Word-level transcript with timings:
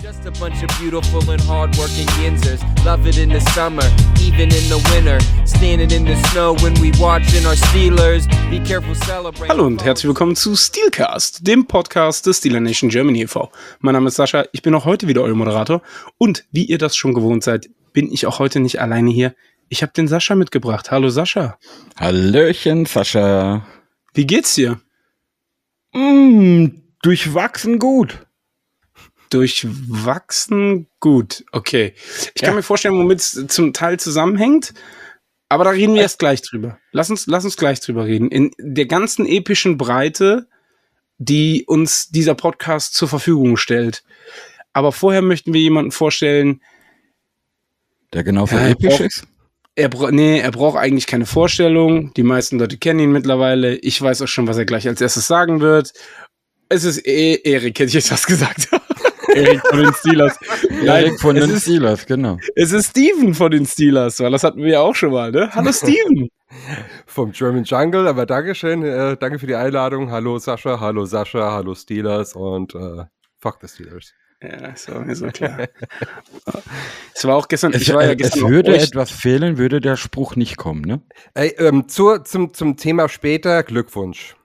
Just 0.00 0.24
a 0.26 0.30
bunch 0.38 0.62
of 0.62 0.68
beautiful 0.78 1.28
and 1.28 1.40
hardworking 1.40 2.06
yinzers. 2.22 2.62
Love 2.84 3.04
it 3.08 3.18
in 3.18 3.30
the 3.30 3.40
summer, 3.52 3.82
even 4.20 4.42
in 4.42 4.68
the 4.68 4.78
winter. 4.92 5.18
Standing 5.44 5.90
in 5.90 6.04
the 6.04 6.14
snow 6.28 6.54
when 6.62 6.72
we 6.74 6.92
watching 7.00 7.44
our 7.44 7.56
Steelers. 7.56 8.28
Be 8.48 8.60
careful 8.60 8.94
celebrating. 8.94 9.48
Hallo 9.48 9.66
und 9.66 9.82
herzlich 9.82 10.06
willkommen 10.06 10.36
zu 10.36 10.54
Steelcast, 10.54 11.44
dem 11.44 11.66
Podcast 11.66 12.26
des 12.26 12.38
Steeler 12.38 12.60
Nation 12.60 12.90
Germany 12.90 13.22
e.V. 13.22 13.50
Mein 13.80 13.94
Name 13.94 14.06
ist 14.06 14.14
Sascha, 14.14 14.44
ich 14.52 14.62
bin 14.62 14.72
auch 14.76 14.84
heute 14.84 15.08
wieder 15.08 15.22
euer 15.22 15.34
Moderator 15.34 15.82
und 16.16 16.44
wie 16.52 16.64
ihr 16.64 16.78
das 16.78 16.94
schon 16.94 17.12
gewohnt 17.12 17.42
seid, 17.42 17.68
bin 17.92 18.12
ich 18.12 18.24
auch 18.26 18.38
heute 18.38 18.60
nicht 18.60 18.80
alleine 18.80 19.10
hier. 19.10 19.34
Ich 19.68 19.82
habe 19.82 19.92
den 19.92 20.06
Sascha 20.06 20.36
mitgebracht. 20.36 20.92
Hallo 20.92 21.08
Sascha. 21.08 21.58
Hallöchen, 21.98 22.86
Sascha. 22.86 23.66
Wie 24.14 24.28
geht's 24.28 24.54
dir? 24.54 24.80
Mm, 25.92 26.66
durchwachsen 27.02 27.80
gut. 27.80 28.27
Durchwachsen 29.30 30.86
gut. 31.00 31.44
Okay. 31.52 31.94
Ich 32.34 32.42
kann 32.42 32.50
Ja. 32.50 32.56
mir 32.56 32.62
vorstellen, 32.62 32.94
womit 32.98 33.20
es 33.20 33.44
zum 33.48 33.72
Teil 33.72 33.98
zusammenhängt. 34.00 34.74
Aber 35.48 35.64
da 35.64 35.70
reden 35.70 35.94
wir 35.94 36.02
erst 36.02 36.18
gleich 36.18 36.42
drüber. 36.42 36.78
Lass 36.92 37.08
uns, 37.10 37.26
lass 37.26 37.44
uns 37.44 37.56
gleich 37.56 37.80
drüber 37.80 38.04
reden. 38.04 38.30
In 38.30 38.50
der 38.58 38.86
ganzen 38.86 39.24
epischen 39.26 39.78
Breite, 39.78 40.46
die 41.18 41.64
uns 41.66 42.08
dieser 42.10 42.34
Podcast 42.34 42.94
zur 42.94 43.08
Verfügung 43.08 43.56
stellt. 43.56 44.04
Aber 44.74 44.92
vorher 44.92 45.22
möchten 45.22 45.54
wir 45.54 45.60
jemanden 45.60 45.90
vorstellen, 45.90 46.60
Der 48.12 48.24
genau 48.24 48.46
für 48.46 48.56
Ja, 48.56 48.68
episch 48.68 49.00
ist. 49.00 49.24
er, 49.74 49.90
nee, 50.12 50.38
er 50.38 50.50
braucht 50.50 50.76
eigentlich 50.78 51.06
keine 51.06 51.26
Vorstellung. 51.26 52.12
Die 52.14 52.22
meisten 52.22 52.58
Leute 52.58 52.76
kennen 52.76 53.00
ihn 53.00 53.12
mittlerweile. 53.12 53.76
Ich 53.76 54.00
weiß 54.00 54.22
auch 54.22 54.28
schon, 54.28 54.46
was 54.46 54.58
er 54.58 54.64
gleich 54.66 54.86
als 54.86 55.00
erstes 55.00 55.26
sagen 55.26 55.60
wird. 55.60 55.92
Es 56.68 56.84
ist 56.84 57.06
eh 57.06 57.36
Erik, 57.44 57.78
hätte 57.78 57.88
ich 57.88 57.94
jetzt 57.94 58.10
was 58.12 58.26
gesagt. 58.26 58.68
Erik 59.34 59.60
von 59.66 59.78
den 59.78 59.92
Steelers. 59.94 60.38
Erik 60.84 61.20
von 61.20 61.34
den 61.34 61.50
ist, 61.50 61.62
Steelers, 61.62 62.06
genau. 62.06 62.38
es 62.54 62.72
ist 62.72 62.90
Steven 62.90 63.34
von 63.34 63.50
den 63.50 63.66
Steelers, 63.66 64.20
weil 64.20 64.30
das 64.30 64.44
hatten 64.44 64.62
wir 64.62 64.72
ja 64.72 64.80
auch 64.80 64.94
schon 64.94 65.12
mal, 65.12 65.30
ne? 65.30 65.50
Hallo 65.52 65.72
Steven. 65.72 66.28
vom 67.06 67.32
German 67.32 67.64
Jungle, 67.64 68.08
aber 68.08 68.26
Dankeschön, 68.26 68.82
äh, 68.82 69.16
danke 69.16 69.38
für 69.38 69.46
die 69.46 69.54
Einladung. 69.54 70.10
Hallo 70.10 70.38
Sascha, 70.38 70.80
hallo 70.80 71.04
Sascha, 71.04 71.52
hallo 71.52 71.74
Steelers 71.74 72.34
und 72.34 72.74
äh, 72.74 73.04
fuck 73.38 73.58
the 73.60 73.68
Steelers. 73.68 74.12
ja, 74.42 74.74
so, 74.76 74.92
ist 75.00 75.18
so 75.18 75.26
klar. 75.26 75.66
Es 77.14 77.24
war 77.24 77.36
auch 77.36 77.48
gestern, 77.48 77.72
Es, 77.72 77.82
ich 77.82 77.92
war 77.92 78.04
ja 78.04 78.10
äh, 78.12 78.16
gestern 78.16 78.44
es 78.44 78.50
würde 78.50 78.78
etwas 78.78 79.10
fehlen, 79.10 79.58
würde 79.58 79.80
der 79.80 79.96
Spruch 79.96 80.36
nicht 80.36 80.56
kommen, 80.56 80.82
ne? 80.82 81.02
Ey, 81.34 81.54
ähm, 81.58 81.88
zur, 81.88 82.24
zum, 82.24 82.54
zum 82.54 82.76
Thema 82.76 83.08
später, 83.08 83.62
Glückwunsch. 83.62 84.36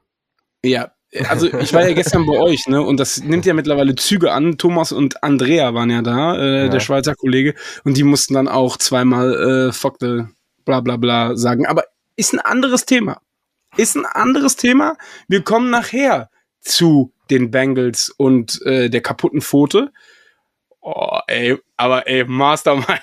Ja, 0.66 0.92
also 1.30 1.47
ich 1.59 1.73
war 1.73 1.88
ja 1.88 1.94
gestern 1.94 2.25
bei 2.25 2.38
euch, 2.39 2.67
ne? 2.67 2.81
Und 2.81 3.00
das 3.00 3.23
nimmt 3.23 3.45
ja 3.45 3.53
mittlerweile 3.53 3.95
Züge 3.95 4.31
an. 4.31 4.58
Thomas 4.58 4.92
und 4.92 5.23
Andrea 5.23 5.73
waren 5.73 5.89
ja 5.89 6.02
da, 6.02 6.36
äh, 6.38 6.64
Ja. 6.64 6.67
der 6.70 6.80
Schweizer 6.80 7.16
Kollege, 7.16 7.53
und 7.83 7.97
die 7.97 8.03
mussten 8.03 8.33
dann 8.33 8.47
auch 8.47 8.78
zweimal 8.78 9.70
äh, 9.70 9.72
fuck 9.72 9.97
the 10.00 10.23
bla 10.66 10.80
bla 10.81 10.97
bla 10.97 11.36
sagen. 11.36 11.66
Aber 11.66 11.83
ist 12.16 12.33
ein 12.33 12.39
anderes 12.39 12.86
Thema. 12.86 13.22
Ist 13.78 13.95
ein 13.95 14.05
anderes 14.05 14.55
Thema. 14.55 14.95
Wir 15.28 15.42
kommen 15.44 15.70
nachher 15.72 16.30
zu 16.61 17.11
den 17.30 17.52
Bengals 17.52 18.09
und 18.16 18.61
äh, 18.66 18.89
der 18.89 19.02
kaputten 19.02 19.42
Pfote. 19.42 19.92
Oh, 20.86 21.20
ey, 21.28 21.58
aber 21.78 22.06
ey, 22.08 22.26
Mastermind, 22.26 22.89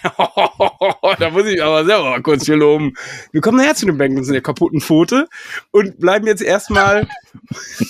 da 1.18 1.30
muss 1.30 1.46
ich 1.46 1.62
aber 1.62 1.86
selber 1.86 2.10
mal 2.10 2.20
kurz 2.20 2.44
für 2.44 2.54
loben. 2.54 2.92
Wir 3.32 3.40
kommen 3.40 3.56
nachher 3.56 3.74
zu 3.74 3.86
den 3.86 3.96
Bengals 3.96 4.26
und 4.26 4.34
der 4.34 4.42
kaputten 4.42 4.82
Pfote 4.82 5.26
und 5.70 5.98
bleiben 5.98 6.26
jetzt 6.26 6.42
erstmal 6.42 7.08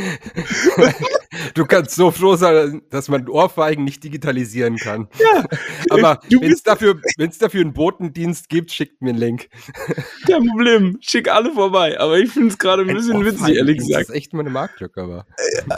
Du 1.54 1.64
kannst 1.64 1.94
so 1.94 2.10
froh 2.10 2.36
sein, 2.36 2.82
dass 2.90 3.08
man 3.08 3.28
Ohrfeigen 3.28 3.84
nicht 3.84 4.02
digitalisieren 4.02 4.76
kann. 4.76 5.08
Ja, 5.18 5.44
aber 5.90 6.20
wenn 6.28 6.52
es 6.52 6.62
dafür, 6.62 7.00
wenn's 7.16 7.38
dafür 7.38 7.60
einen 7.60 7.72
Botendienst 7.72 8.48
gibt, 8.48 8.72
schickt 8.72 9.00
mir 9.00 9.10
einen 9.10 9.18
Link. 9.18 9.48
Kein 10.26 10.46
Problem. 10.46 10.98
Schick 11.00 11.30
alle 11.30 11.52
vorbei. 11.52 11.98
Aber 11.98 12.18
ich 12.18 12.30
finde 12.30 12.48
es 12.48 12.58
gerade 12.58 12.82
ein 12.82 12.94
bisschen 12.94 13.24
witzig, 13.24 13.56
ehrlich 13.56 13.78
Das 13.78 13.86
gesagt. 13.86 14.08
ist 14.10 14.14
echt 14.14 14.32
meine 14.32 14.50
Marktlücke, 14.50 15.02
aber. 15.02 15.26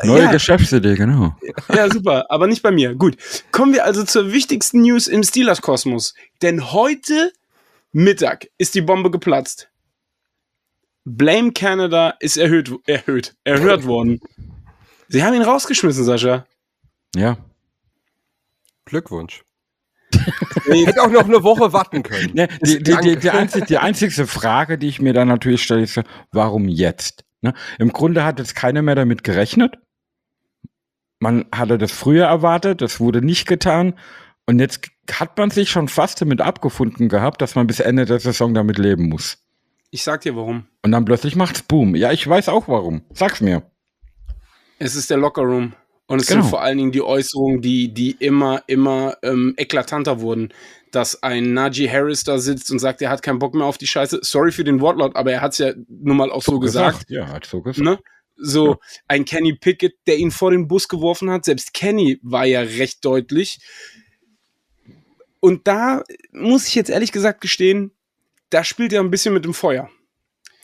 Neue 0.04 0.24
ja. 0.24 0.30
Geschäftsidee, 0.30 0.94
genau. 0.94 1.36
Ja, 1.74 1.91
super. 1.91 2.26
Aber 2.30 2.47
nicht 2.47 2.62
bei 2.62 2.70
mir. 2.70 2.94
Gut. 2.94 3.16
Kommen 3.50 3.72
wir 3.72 3.84
also 3.84 4.04
zur 4.04 4.32
wichtigsten 4.32 4.82
News 4.82 5.06
im 5.06 5.22
Steelers-Kosmos. 5.22 6.14
Denn 6.41 6.72
heute 6.72 7.32
Mittag 7.92 8.47
ist 8.58 8.74
die 8.74 8.80
Bombe 8.80 9.10
geplatzt. 9.10 9.68
Blame 11.04 11.52
Canada 11.52 12.14
ist 12.20 12.36
erhöht, 12.36 12.72
erhöht, 12.86 13.34
erhört 13.44 13.86
worden. 13.86 14.20
Sie 15.08 15.22
haben 15.22 15.34
ihn 15.34 15.42
rausgeschmissen, 15.42 16.04
Sascha. 16.04 16.46
Ja. 17.14 17.36
Glückwunsch. 18.84 19.42
Hätte 20.66 21.02
auch 21.02 21.10
noch 21.10 21.24
eine 21.24 21.42
Woche 21.42 21.72
warten 21.72 22.02
können. 22.02 22.30
Ne, 22.34 22.48
die, 22.62 22.82
die, 22.82 22.96
die, 23.02 23.16
die, 23.16 23.30
einzig, 23.30 23.66
die 23.66 23.78
einzigste 23.78 24.26
Frage, 24.26 24.78
die 24.78 24.88
ich 24.88 25.00
mir 25.00 25.12
dann 25.12 25.28
natürlich 25.28 25.62
stelle, 25.62 25.82
ist, 25.82 26.00
warum 26.30 26.68
jetzt? 26.68 27.24
Ne? 27.41 27.54
Im 27.78 27.92
Grunde 27.92 28.24
hat 28.24 28.38
jetzt 28.38 28.54
keiner 28.54 28.82
mehr 28.82 28.94
damit 28.94 29.24
gerechnet. 29.24 29.78
Man 31.18 31.46
hatte 31.52 31.78
das 31.78 31.92
früher 31.92 32.26
erwartet, 32.26 32.80
das 32.80 33.00
wurde 33.00 33.22
nicht 33.22 33.46
getan. 33.46 33.94
Und 34.46 34.58
jetzt 34.58 34.88
hat 35.10 35.38
man 35.38 35.50
sich 35.50 35.70
schon 35.70 35.88
fast 35.88 36.20
damit 36.20 36.41
abgefunden 36.41 37.08
gehabt, 37.08 37.42
dass 37.42 37.54
man 37.54 37.66
bis 37.66 37.80
Ende 37.80 38.04
der 38.04 38.20
Saison 38.20 38.54
damit 38.54 38.78
leben 38.78 39.08
muss. 39.08 39.38
Ich 39.94 40.03
sag 40.04 40.22
dir 40.22 40.34
warum. 40.34 40.66
Und 40.82 40.91
dann 40.92 41.04
plötzlich 41.04 41.36
macht's 41.36 41.62
Boom. 41.62 41.94
Ja, 41.94 42.12
ich 42.12 42.26
weiß 42.26 42.48
auch 42.48 42.66
warum. 42.66 43.03
Sag's 43.12 43.42
mir. 43.42 43.70
Es 44.78 44.97
ist 44.97 45.10
der 45.10 45.19
Lockerroom. 45.19 45.75
Und 46.06 46.20
es 46.22 46.28
Genau. 46.28 46.41
sind 46.41 46.50
vor 46.50 46.62
allen 46.62 46.78
Dingen 46.78 46.92
die 46.92 47.03
Äußerungen, 47.03 47.60
die, 47.60 47.92
die 47.92 48.12
immer, 48.12 48.62
immer 48.69 49.19
ähm, 49.22 49.53
eklatanter 49.58 50.22
wurden. 50.22 50.48
Dass 50.92 51.22
ein 51.22 51.53
Najee 51.53 51.91
Harris 51.91 52.25
da 52.25 52.38
sitzt 52.38 52.70
und 52.70 52.78
sagt, 52.78 53.03
er 53.03 53.10
hat 53.10 53.22
keinen 53.22 53.38
Bock 53.38 53.54
mehr 53.54 53.66
auf 53.66 53.76
die 53.76 53.86
Scheiße. 53.86 54.20
Sorry 54.22 54.50
für 54.50 54.64
den 54.64 54.80
Wortlaut, 54.80 55.14
aber 55.14 55.30
er 55.30 55.42
hat 55.42 55.53
es 55.53 55.58
ja 55.58 55.72
nun 55.88 56.16
mal 56.16 56.32
auch 56.32 56.42
so, 56.42 56.59
gesagt. 56.59 57.10
Ja, 57.10 57.28
hat 57.28 57.44
so 57.44 57.60
gesagt. 57.60 57.84
Ne? 57.84 57.98
So 58.36 58.78
ein 59.09 59.26
Kenny 59.26 59.53
Pickett, 59.54 59.94
der 60.06 60.16
ihn 60.16 60.30
vor 60.30 60.50
den 60.53 60.69
Bus 60.69 60.88
geworfen 60.88 61.30
hat. 61.30 61.44
Selbst 61.44 61.74
Kenny 61.74 62.19
war 62.22 62.47
ja 62.47 62.60
recht 62.60 63.04
deutlich. 63.04 63.59
Und 65.38 65.69
da 65.69 66.03
muss 66.32 66.66
ich 66.66 66.74
jetzt 66.74 66.88
ehrlich 66.88 67.12
gesagt 67.12 67.42
gestehen, 67.42 67.92
da 68.52 68.64
spielt 68.64 68.92
er 68.92 69.00
ein 69.00 69.10
bisschen 69.10 69.34
mit 69.34 69.44
dem 69.44 69.54
Feuer. 69.54 69.88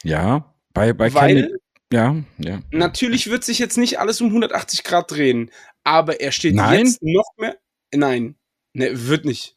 Ja, 0.03 0.55
bei, 0.75 0.93
bei 0.93 1.13
Weil- 1.15 1.43
Kenny- 1.43 1.55
Ja, 1.93 2.17
ja. 2.39 2.61
Natürlich 2.71 3.31
wird 3.31 3.45
sich 3.45 3.59
jetzt 3.59 3.79
nicht 3.79 3.99
alles 3.99 4.21
um 4.21 4.29
180 4.29 4.85
Grad 4.85 5.11
drehen, 5.11 5.51
aber 5.85 6.21
er 6.21 6.33
steht 6.33 6.55
Nein? 6.55 6.85
jetzt 6.87 7.03
noch 7.03 7.25
mehr. 7.39 7.57
Nein, 7.95 8.37
ne, 8.75 8.91
wird 9.09 9.25
nicht. 9.25 9.57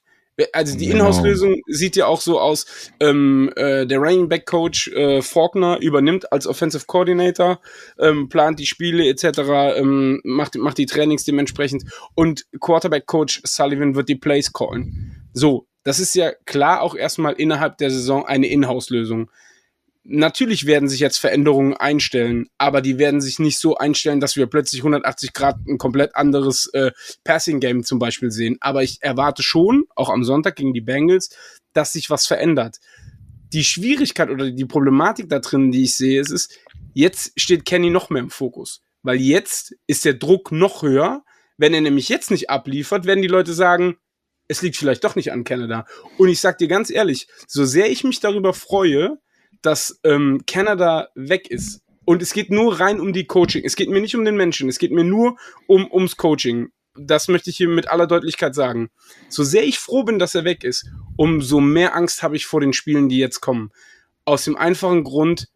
Also 0.53 0.75
die 0.77 0.87
Genau. 0.87 1.03
Inhouse-Lösung 1.09 1.61
sieht 1.67 1.95
ja 1.97 2.07
auch 2.07 2.21
so 2.21 2.39
aus, 2.39 2.65
ähm, 3.01 3.51
äh, 3.57 3.85
der 3.85 3.99
Running 3.99 4.27
Back 4.29 4.45
Coach 4.47 4.87
äh, 4.87 5.21
Faulkner 5.21 5.79
übernimmt 5.81 6.31
als 6.31 6.47
Offensive 6.47 6.85
Coordinator, 6.87 7.59
ähm, 7.99 8.27
plant 8.29 8.57
die 8.57 8.65
Spiele 8.65 9.05
etc., 9.07 9.39
ähm, 9.75 10.21
macht, 10.23 10.55
macht 10.55 10.77
die 10.79 10.85
Trainings 10.87 11.25
dementsprechend 11.25 11.83
und 12.15 12.45
Quarterback 12.61 13.05
Coach 13.05 13.41
Sullivan 13.43 13.93
wird 13.93 14.07
die 14.09 14.15
Plays 14.15 14.51
callen. 14.53 15.29
So, 15.33 15.67
das 15.83 15.99
ist 15.99 16.15
ja 16.15 16.31
klar 16.45 16.81
auch 16.81 16.95
erstmal 16.95 17.33
innerhalb 17.33 17.77
der 17.77 17.91
Saison 17.91 18.25
eine 18.25 18.47
Inhouse-Lösung 18.47 19.29
natürlich 20.03 20.65
werden 20.65 20.89
sich 20.89 20.99
jetzt 20.99 21.17
Veränderungen 21.17 21.75
einstellen, 21.75 22.47
aber 22.57 22.81
die 22.81 22.97
werden 22.97 23.21
sich 23.21 23.39
nicht 23.39 23.59
so 23.59 23.77
einstellen, 23.77 24.19
dass 24.19 24.35
wir 24.35 24.47
plötzlich 24.47 24.81
180 24.81 25.33
Grad 25.33 25.57
ein 25.67 25.77
komplett 25.77 26.15
anderes 26.15 26.67
äh, 26.73 26.91
Passing-Game 27.23 27.83
zum 27.83 27.99
Beispiel 27.99 28.31
sehen. 28.31 28.57
Aber 28.61 28.83
ich 28.83 28.97
erwarte 29.01 29.43
schon, 29.43 29.85
auch 29.95 30.09
am 30.09 30.23
Sonntag 30.23 30.55
gegen 30.55 30.73
die 30.73 30.81
Bengals, 30.81 31.29
dass 31.73 31.93
sich 31.93 32.09
was 32.09 32.25
verändert. 32.25 32.77
Die 33.53 33.63
Schwierigkeit 33.63 34.29
oder 34.29 34.49
die 34.49 34.65
Problematik 34.65 35.29
da 35.29 35.39
drin, 35.39 35.71
die 35.71 35.83
ich 35.83 35.95
sehe, 35.95 36.21
ist, 36.21 36.31
ist, 36.31 36.57
jetzt 36.93 37.39
steht 37.39 37.65
Kenny 37.65 37.89
noch 37.89 38.09
mehr 38.09 38.23
im 38.23 38.29
Fokus. 38.29 38.81
Weil 39.03 39.17
jetzt 39.17 39.75
ist 39.87 40.05
der 40.05 40.13
Druck 40.13 40.51
noch 40.51 40.83
höher. 40.83 41.23
Wenn 41.57 41.73
er 41.73 41.81
nämlich 41.81 42.09
jetzt 42.09 42.31
nicht 42.31 42.49
abliefert, 42.49 43.05
werden 43.05 43.21
die 43.21 43.27
Leute 43.27 43.53
sagen, 43.53 43.97
es 44.51 44.61
liegt 44.61 44.75
vielleicht 44.75 45.05
doch 45.05 45.15
nicht 45.15 45.31
an 45.31 45.45
Canada. 45.45 45.85
Und 46.17 46.27
ich 46.27 46.41
sag 46.41 46.57
dir 46.57 46.67
ganz 46.67 46.89
ehrlich, 46.89 47.29
so 47.47 47.63
sehr 47.63 47.89
ich 47.89 48.03
mich 48.03 48.19
darüber 48.19 48.53
freue, 48.53 49.17
dass 49.61 50.01
ähm, 50.03 50.43
Canada 50.45 51.07
weg 51.15 51.49
ist. 51.49 51.81
Und 52.03 52.21
es 52.21 52.33
geht 52.33 52.49
nur 52.49 52.81
rein 52.81 52.99
um 52.99 53.13
die 53.13 53.25
Coaching. 53.25 53.63
Es 53.63 53.77
geht 53.77 53.89
mir 53.89 54.01
nicht 54.01 54.13
um 54.13 54.25
den 54.25 54.35
Menschen. 54.35 54.67
Es 54.67 54.77
geht 54.77 54.91
mir 54.91 55.05
nur 55.05 55.37
um, 55.67 55.89
ums 55.89 56.17
Coaching. 56.17 56.67
Das 56.95 57.29
möchte 57.29 57.49
ich 57.49 57.55
hier 57.55 57.69
mit 57.69 57.87
aller 57.89 58.07
Deutlichkeit 58.07 58.53
sagen. 58.53 58.89
So 59.29 59.45
sehr 59.45 59.63
ich 59.63 59.79
froh 59.79 60.03
bin, 60.03 60.19
dass 60.19 60.35
er 60.35 60.43
weg 60.43 60.65
ist, 60.65 60.85
umso 61.15 61.61
mehr 61.61 61.95
Angst 61.95 62.21
habe 62.21 62.35
ich 62.35 62.45
vor 62.45 62.59
den 62.59 62.73
Spielen, 62.73 63.07
die 63.07 63.19
jetzt 63.19 63.39
kommen. 63.39 63.71
Aus 64.25 64.43
dem 64.43 64.57
einfachen 64.57 65.05
Grund, 65.05 65.47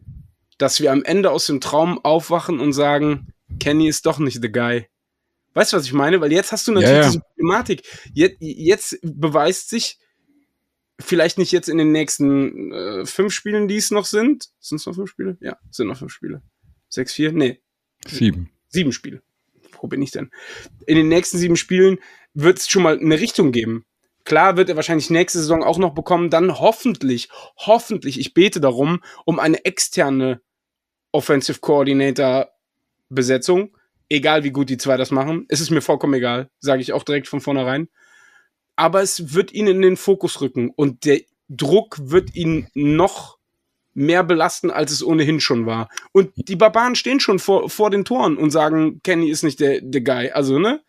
dass 0.58 0.80
wir 0.80 0.94
am 0.94 1.04
Ende 1.04 1.32
aus 1.32 1.48
dem 1.48 1.60
Traum 1.60 2.00
aufwachen 2.06 2.62
und 2.62 2.72
sagen, 2.72 3.34
Kenny 3.60 3.90
ist 3.90 4.06
doch 4.06 4.20
nicht 4.20 4.42
the 4.42 4.50
guy. 4.50 4.88
Weißt 5.56 5.74
du, 5.74 5.78
was 5.78 5.86
ich 5.86 5.94
meine? 5.94 6.22
Weil 6.22 6.32
jetzt 6.32 6.52
hast 6.52 6.68
du 6.68 6.72
natürlich 6.74 6.92
Ja, 6.92 7.02
ja. 7.02 7.08
diese 7.08 7.22
Problematik. 7.22 7.82
Jetzt, 8.14 8.38
jetzt 8.40 9.00
beweist 9.02 9.70
sich, 9.70 9.98
vielleicht 11.00 11.38
nicht 11.38 11.52
jetzt 11.52 11.68
in 11.70 11.78
den 11.78 11.92
nächsten 11.92 12.72
äh, 12.72 13.06
fünf 13.06 13.34
Spielen, 13.34 13.68
die 13.68 13.78
es 13.78 13.90
noch 13.90 14.06
sind. 14.06 14.50
Sind 14.60 14.78
es 14.80 14.86
noch 14.86 14.96
fünf 14.96 15.10
Spiele? 15.10 15.38
Ja, 15.42 15.58
es 15.70 15.78
sind 15.78 15.88
noch 15.88 15.98
fünf 15.98 16.12
Spiele. 16.12 16.42
Sechs, 16.90 17.14
vier? 17.14 17.32
Nee, 17.32 17.62
Sieben. 18.08 18.52
sieben 18.70 18.92
Spiele. 18.92 19.22
wo 19.82 19.88
bin 19.88 20.02
ich 20.02 20.12
denn? 20.12 20.30
In 20.86 20.96
den 20.96 21.08
nächsten 21.10 21.38
sieben 21.38 21.56
Spielen 21.58 22.00
wird 22.34 22.60
es 22.60 22.68
schon 22.70 22.84
mal 22.84 22.98
eine 23.00 23.20
Richtung 23.20 23.52
geben. 23.52 23.86
Klar 24.24 24.58
wird 24.58 24.70
er 24.70 24.76
wahrscheinlich 24.76 25.10
nächste 25.10 25.40
Saison 25.40 25.64
auch 25.64 25.78
noch 25.78 25.94
bekommen, 25.94 26.30
dann 26.30 26.60
hoffentlich, 26.60 27.30
hoffentlich, 27.58 28.20
ich 28.20 28.34
bete 28.34 28.60
darum, 28.60 29.02
um 29.26 29.40
eine 29.40 29.64
externe 29.66 30.42
Offensive 31.12 31.60
Coordinator 31.60 32.50
Besetzung. 33.10 33.75
Egal 34.10 34.44
wie 34.44 34.52
gut 34.52 34.70
die 34.70 34.78
zwei 34.78 34.98
das 34.98 35.12
machen, 35.12 35.46
es 35.50 35.62
ist 35.62 35.72
mir 35.72 35.82
vollkommen 35.82 36.14
egal, 36.14 36.50
sage 36.60 36.82
ich 36.82 36.94
auch 36.94 37.04
direkt 37.04 37.28
von 37.28 37.42
vornherein. 37.42 37.90
Aber 38.76 39.02
es 39.02 39.34
wird 39.34 39.54
ihn 39.54 39.68
in 39.68 39.82
den 39.82 39.98
Fokus 39.98 40.42
rücken 40.42 40.72
und 40.76 41.06
der 41.06 41.22
Druck 41.50 41.98
wird 42.00 42.36
ihn 42.36 42.68
noch 42.74 43.38
mehr 43.94 44.24
belasten, 44.24 44.70
als 44.70 44.92
es 44.92 45.04
ohnehin 45.04 45.40
schon 45.40 45.66
war. 45.66 45.90
Und 46.12 46.32
die 46.36 46.56
Barbaren 46.56 46.96
stehen 46.96 47.20
schon 47.20 47.40
vor, 47.40 47.70
vor 47.70 47.90
den 47.90 48.06
Toren 48.06 48.38
und 48.38 48.52
sagen, 48.52 49.00
Kenny 49.04 49.30
ist 49.30 49.44
nicht 49.44 49.60
der, 49.60 49.80
der 49.82 50.02
Guy. 50.02 50.32
Also, 50.32 50.60
ne? 50.60 50.82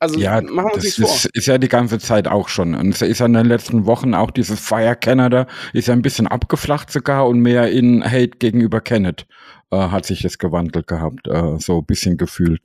Also 0.00 0.18
ja, 0.20 0.40
machen 0.40 0.68
wir 0.68 0.74
uns 0.74 0.84
nichts 0.84 1.00
vor. 1.00 1.12
Ist, 1.12 1.26
ist 1.34 1.46
ja 1.46 1.58
die 1.58 1.68
ganze 1.68 1.98
Zeit 1.98 2.28
auch 2.28 2.48
schon. 2.48 2.76
Und 2.76 2.90
es 2.90 3.02
ist 3.02 3.18
ja 3.18 3.26
in 3.26 3.32
den 3.32 3.46
letzten 3.46 3.86
Wochen 3.86 4.14
auch 4.14 4.30
dieses 4.30 4.60
Fire 4.60 4.94
Canada 4.94 5.48
ist 5.72 5.88
ja 5.88 5.94
ein 5.94 6.02
bisschen 6.02 6.28
abgeflacht 6.28 6.92
sogar 6.92 7.26
und 7.26 7.40
mehr 7.40 7.70
in 7.72 8.04
Hate 8.04 8.38
gegenüber 8.38 8.80
Kenneth 8.80 9.26
äh, 9.70 9.76
hat 9.76 10.06
sich 10.06 10.22
das 10.22 10.38
gewandelt 10.38 10.86
gehabt, 10.86 11.28
äh, 11.28 11.58
so 11.58 11.78
ein 11.78 11.86
bisschen 11.86 12.16
gefühlt. 12.16 12.60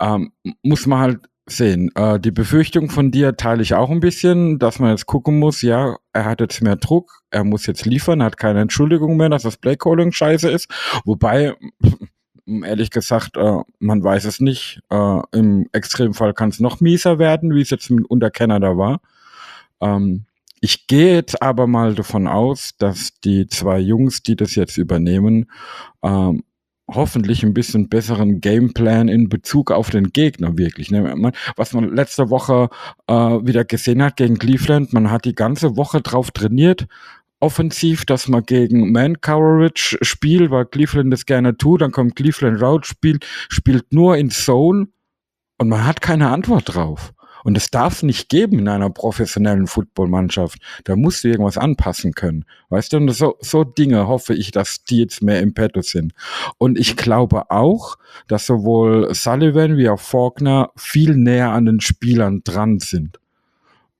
Ähm, 0.00 0.32
muss 0.62 0.86
man 0.86 0.98
halt 1.00 1.20
sehen. 1.50 1.90
Äh, 1.94 2.20
die 2.20 2.30
Befürchtung 2.30 2.90
von 2.90 3.10
dir 3.10 3.36
teile 3.36 3.62
ich 3.62 3.74
auch 3.74 3.90
ein 3.90 4.00
bisschen, 4.00 4.58
dass 4.58 4.78
man 4.78 4.90
jetzt 4.90 5.06
gucken 5.06 5.38
muss, 5.38 5.62
ja, 5.62 5.96
er 6.12 6.24
hat 6.24 6.40
jetzt 6.40 6.62
mehr 6.62 6.76
Druck, 6.76 7.22
er 7.30 7.44
muss 7.44 7.66
jetzt 7.66 7.86
liefern, 7.86 8.22
hat 8.22 8.36
keine 8.36 8.60
Entschuldigung 8.60 9.16
mehr, 9.16 9.28
dass 9.28 9.42
das 9.42 9.56
Playcalling 9.56 10.12
scheiße 10.12 10.50
ist. 10.50 10.68
Wobei, 11.04 11.54
ehrlich 12.46 12.90
gesagt, 12.90 13.36
äh, 13.36 13.58
man 13.78 14.02
weiß 14.02 14.24
es 14.24 14.40
nicht. 14.40 14.80
Äh, 14.90 15.20
Im 15.32 15.68
Extremfall 15.72 16.34
kann 16.34 16.50
es 16.50 16.60
noch 16.60 16.80
mieser 16.80 17.18
werden, 17.18 17.54
wie 17.54 17.62
es 17.62 17.70
jetzt 17.70 17.90
unter 17.90 18.30
Canada 18.30 18.76
war. 18.76 19.00
Ähm, 19.80 20.24
ich 20.60 20.86
gehe 20.86 21.14
jetzt 21.14 21.42
aber 21.42 21.66
mal 21.66 21.94
davon 21.94 22.26
aus, 22.26 22.72
dass 22.78 23.12
die 23.24 23.46
zwei 23.46 23.78
Jungs, 23.78 24.22
die 24.22 24.36
das 24.36 24.54
jetzt 24.54 24.76
übernehmen, 24.76 25.50
ähm, 26.02 26.42
hoffentlich 26.90 27.42
ein 27.42 27.54
bisschen 27.54 27.88
besseren 27.88 28.40
Gameplan 28.40 29.08
in 29.08 29.28
Bezug 29.28 29.70
auf 29.70 29.90
den 29.90 30.10
Gegner 30.12 30.56
wirklich. 30.56 30.90
Ne? 30.90 31.32
Was 31.56 31.74
man 31.74 31.94
letzte 31.94 32.30
Woche 32.30 32.70
äh, 33.06 33.14
wieder 33.14 33.64
gesehen 33.64 34.02
hat 34.02 34.16
gegen 34.16 34.38
Cleveland, 34.38 34.92
man 34.92 35.10
hat 35.10 35.26
die 35.26 35.34
ganze 35.34 35.76
Woche 35.76 36.00
drauf 36.00 36.30
trainiert, 36.30 36.86
offensiv, 37.40 38.04
dass 38.06 38.26
man 38.26 38.42
gegen 38.42 38.90
Man 38.90 39.20
Coverage 39.20 39.98
spielt, 40.02 40.50
weil 40.50 40.64
Cleveland 40.64 41.12
das 41.12 41.26
gerne 41.26 41.56
tut, 41.56 41.82
dann 41.82 41.92
kommt 41.92 42.16
Cleveland 42.16 42.60
Route, 42.60 42.88
spielt, 42.88 43.26
spielt 43.48 43.92
nur 43.92 44.16
in 44.16 44.30
Zone 44.30 44.88
und 45.58 45.68
man 45.68 45.86
hat 45.86 46.00
keine 46.00 46.30
Antwort 46.30 46.74
drauf. 46.74 47.12
Und 47.44 47.56
es 47.56 47.70
darf 47.70 48.02
nicht 48.02 48.28
geben 48.28 48.58
in 48.58 48.68
einer 48.68 48.90
professionellen 48.90 49.66
Footballmannschaft. 49.66 50.58
Da 50.84 50.96
musst 50.96 51.24
du 51.24 51.28
irgendwas 51.28 51.58
anpassen 51.58 52.12
können. 52.12 52.44
Weißt 52.68 52.92
du, 52.92 52.98
und 52.98 53.10
so, 53.10 53.36
so 53.40 53.64
Dinge 53.64 54.06
hoffe 54.06 54.34
ich, 54.34 54.50
dass 54.50 54.84
die 54.84 54.98
jetzt 54.98 55.22
mehr 55.22 55.40
im 55.40 55.54
Petto 55.54 55.82
sind. 55.82 56.12
Und 56.58 56.78
ich 56.78 56.96
glaube 56.96 57.50
auch, 57.50 57.96
dass 58.26 58.46
sowohl 58.46 59.14
Sullivan 59.14 59.76
wie 59.76 59.88
auch 59.88 60.00
Faulkner 60.00 60.70
viel 60.76 61.16
näher 61.16 61.50
an 61.50 61.66
den 61.66 61.80
Spielern 61.80 62.42
dran 62.44 62.78
sind. 62.78 63.18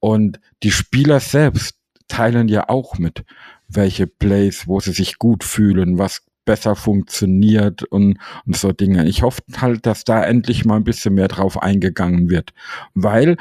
Und 0.00 0.40
die 0.62 0.70
Spieler 0.70 1.20
selbst 1.20 1.76
teilen 2.08 2.48
ja 2.48 2.68
auch 2.68 2.98
mit, 2.98 3.24
welche 3.68 4.06
Plays, 4.06 4.66
wo 4.66 4.80
sie 4.80 4.92
sich 4.92 5.18
gut 5.18 5.44
fühlen, 5.44 5.98
was 5.98 6.27
besser 6.48 6.76
funktioniert 6.76 7.82
und, 7.84 8.16
und 8.46 8.56
so 8.56 8.72
Dinge. 8.72 9.06
Ich 9.06 9.20
hoffe 9.20 9.42
halt, 9.58 9.84
dass 9.84 10.04
da 10.04 10.24
endlich 10.24 10.64
mal 10.64 10.76
ein 10.76 10.84
bisschen 10.84 11.12
mehr 11.12 11.28
drauf 11.28 11.62
eingegangen 11.62 12.30
wird, 12.30 12.54
weil 12.94 13.36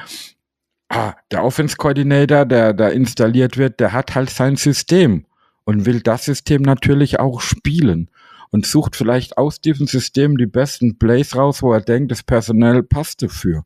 ah, 0.89 1.13
der 1.31 1.45
Offense 1.45 1.77
Coordinator, 1.77 2.44
der 2.45 2.74
da 2.74 2.89
installiert 2.89 3.56
wird, 3.57 3.80
der 3.80 3.94
hat 3.94 4.13
halt 4.13 4.30
sein 4.30 4.57
System 4.57 5.24
und 5.63 5.86
will 5.86 6.01
das 6.01 6.25
System 6.25 6.63
natürlich 6.63 7.18
auch 7.21 7.39
spielen 7.39 8.09
und 8.50 8.65
sucht 8.65 8.98
vielleicht 8.98 9.38
aus 9.38 9.62
diesem 9.62 9.88
System 9.88 10.38
die 10.38 10.45
besten 10.45 11.00
Plays 11.00 11.33
raus, 11.33 11.63
wo 11.63 11.71
er 11.71 11.81
denkt, 11.81 12.12
das 12.12 12.24
Personal 12.24 12.83
passt 12.83 13.21
dafür 13.21 13.63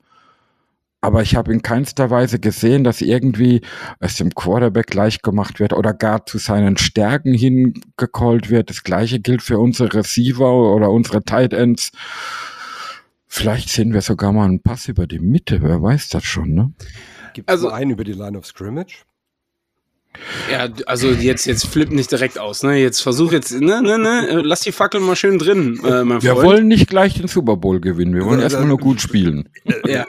aber 1.01 1.23
ich 1.23 1.35
habe 1.35 1.51
in 1.51 1.63
keinster 1.63 2.11
Weise 2.11 2.39
gesehen, 2.39 2.83
dass 2.83 3.01
irgendwie 3.01 3.61
es 3.99 4.15
dem 4.15 4.33
Quarterback 4.33 4.87
gleich 4.87 5.23
gemacht 5.23 5.59
wird 5.59 5.73
oder 5.73 5.93
gar 5.93 6.27
zu 6.27 6.37
seinen 6.37 6.77
Stärken 6.77 7.33
hingecallt 7.33 8.51
wird. 8.51 8.69
Das 8.69 8.83
gleiche 8.83 9.19
gilt 9.19 9.41
für 9.41 9.57
unsere 9.57 9.91
Receiver 9.93 10.75
oder 10.75 10.91
unsere 10.91 11.23
Tight 11.23 11.53
Ends. 11.53 11.91
Vielleicht 13.27 13.69
sehen 13.69 13.93
wir 13.93 14.01
sogar 14.01 14.31
mal 14.31 14.45
einen 14.45 14.61
Pass 14.61 14.87
über 14.87 15.07
die 15.07 15.19
Mitte, 15.19 15.61
wer 15.63 15.81
weiß 15.81 16.09
das 16.09 16.23
schon, 16.23 16.53
ne? 16.53 16.71
Gibt 17.33 17.49
es 17.49 17.53
also, 17.53 17.69
einen 17.69 17.91
über 17.91 18.03
die 18.03 18.13
Line 18.13 18.37
of 18.37 18.45
Scrimmage? 18.45 19.05
Ja, 20.51 20.67
also 20.85 21.09
jetzt, 21.09 21.45
jetzt 21.45 21.65
flipp 21.65 21.89
nicht 21.89 22.11
direkt 22.11 22.37
aus, 22.37 22.61
ne? 22.61 22.75
Jetzt 22.75 22.99
versuch 22.99 23.31
jetzt, 23.31 23.53
ne, 23.53 23.81
ne, 23.81 23.97
ne, 23.97 24.41
lass 24.43 24.59
die 24.59 24.73
Fackel 24.73 24.99
mal 24.99 25.15
schön 25.15 25.39
drin, 25.39 25.79
äh, 25.85 26.03
mein 26.03 26.19
Freund. 26.19 26.23
Wir 26.23 26.35
wollen 26.35 26.67
nicht 26.67 26.89
gleich 26.89 27.13
den 27.13 27.29
Super 27.29 27.55
Bowl 27.55 27.79
gewinnen, 27.79 28.13
wir 28.13 28.25
wollen 28.25 28.41
erstmal 28.41 28.67
nur 28.67 28.77
gut 28.77 28.99
spielen. 28.99 29.47
Ja, 29.87 30.05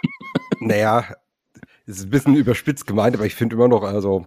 naja, 0.67 1.15
ist 1.87 2.05
ein 2.05 2.11
bisschen 2.11 2.37
überspitzt 2.37 2.87
gemeint, 2.87 3.17
aber 3.17 3.27
ich 3.27 3.35
finde 3.35 3.57
immer 3.57 3.69
noch, 3.69 3.83
also 3.83 4.27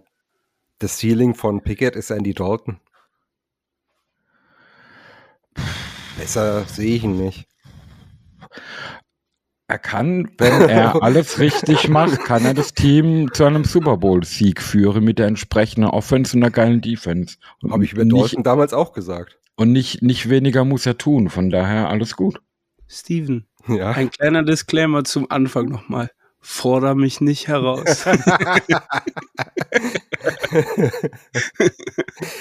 das 0.78 0.98
Ceiling 0.98 1.34
von 1.34 1.62
Pickett 1.62 1.96
ist 1.96 2.10
Andy 2.10 2.34
Dalton. 2.34 2.80
Besser 6.18 6.64
sehe 6.64 6.96
ich 6.96 7.04
ihn 7.04 7.16
nicht. 7.16 7.46
Er 9.68 9.78
kann, 9.78 10.30
wenn 10.38 10.68
er 10.68 10.94
alles 11.02 11.38
richtig 11.38 11.88
macht, 11.88 12.20
kann 12.20 12.44
er 12.44 12.54
das 12.54 12.72
Team 12.72 13.32
zu 13.32 13.44
einem 13.44 13.64
Super 13.64 13.96
Bowl-Sieg 13.96 14.62
führen 14.62 15.04
mit 15.04 15.18
der 15.18 15.26
entsprechenden 15.26 15.90
Offense 15.90 16.36
und 16.36 16.42
einer 16.42 16.52
geilen 16.52 16.80
Defense. 16.80 17.36
Habe 17.68 17.84
ich 17.84 17.92
über 17.92 18.04
Dalton 18.04 18.44
damals 18.44 18.72
auch 18.72 18.92
gesagt. 18.92 19.38
Und 19.56 19.72
nicht, 19.72 20.02
nicht 20.02 20.28
weniger 20.28 20.64
muss 20.64 20.86
er 20.86 20.98
tun, 20.98 21.30
von 21.30 21.50
daher 21.50 21.88
alles 21.88 22.14
gut. 22.14 22.40
Steven, 22.86 23.46
ja? 23.66 23.90
ein 23.90 24.10
kleiner 24.10 24.44
Disclaimer 24.44 25.02
zum 25.04 25.30
Anfang 25.30 25.66
nochmal. 25.66 26.10
Forder 26.48 26.94
mich 26.94 27.20
nicht 27.20 27.48
heraus. 27.48 28.06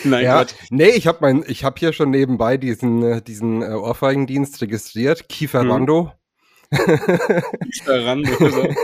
Nein, 0.04 0.24
ja, 0.24 0.38
Gott. 0.38 0.54
Nee, 0.69 0.92
ich 0.92 1.07
habe 1.07 1.18
mein, 1.22 1.44
ich 1.48 1.63
habe 1.63 1.80
hier 1.80 1.92
schon 1.92 2.12
nebenbei 2.12 2.57
diesen, 2.57 3.02
äh, 3.02 3.24
diesen 3.24 3.63
äh, 3.63 3.74
Ohrfeigendienst 3.74 4.62
registriert. 4.62 5.28
Kiefer 5.28 5.62
hm. 5.62 5.72
Rando. 5.72 6.12
Kiefer 6.72 8.06
Rando. 8.06 8.75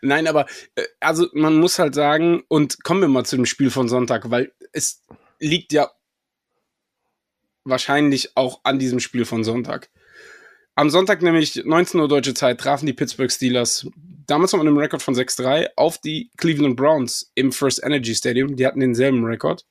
Nein, 0.00 0.28
aber 0.28 0.46
äh, 0.76 0.84
also 1.00 1.26
man 1.32 1.58
muss 1.58 1.80
halt 1.80 1.96
sagen, 1.96 2.44
und 2.46 2.84
kommen 2.84 3.00
wir 3.00 3.08
mal 3.08 3.26
zu 3.26 3.34
dem 3.34 3.46
Spiel 3.46 3.70
von 3.70 3.88
Sonntag, 3.88 4.30
weil 4.30 4.52
es 4.72 5.02
liegt 5.40 5.72
ja 5.72 5.90
wahrscheinlich 7.64 8.36
auch 8.36 8.60
an 8.62 8.78
diesem 8.78 9.00
Spiel 9.00 9.24
von 9.24 9.42
Sonntag. 9.42 9.90
Am 10.76 10.90
Sonntag, 10.90 11.22
nämlich 11.22 11.62
19 11.64 12.00
Uhr 12.00 12.08
deutsche 12.08 12.34
Zeit, 12.34 12.60
trafen 12.60 12.86
die 12.86 12.92
Pittsburgh 12.92 13.30
Steelers 13.30 13.86
damals 14.26 14.52
noch 14.52 14.58
mit 14.58 14.68
einem 14.68 14.78
Rekord 14.78 15.02
von 15.02 15.14
6-3 15.14 15.68
auf 15.76 15.98
die 15.98 16.30
Cleveland 16.36 16.76
Browns 16.76 17.30
im 17.34 17.52
First 17.52 17.82
Energy 17.82 18.14
Stadium. 18.14 18.56
Die 18.56 18.66
hatten 18.66 18.80
denselben 18.80 19.24
Rekord. 19.24 19.64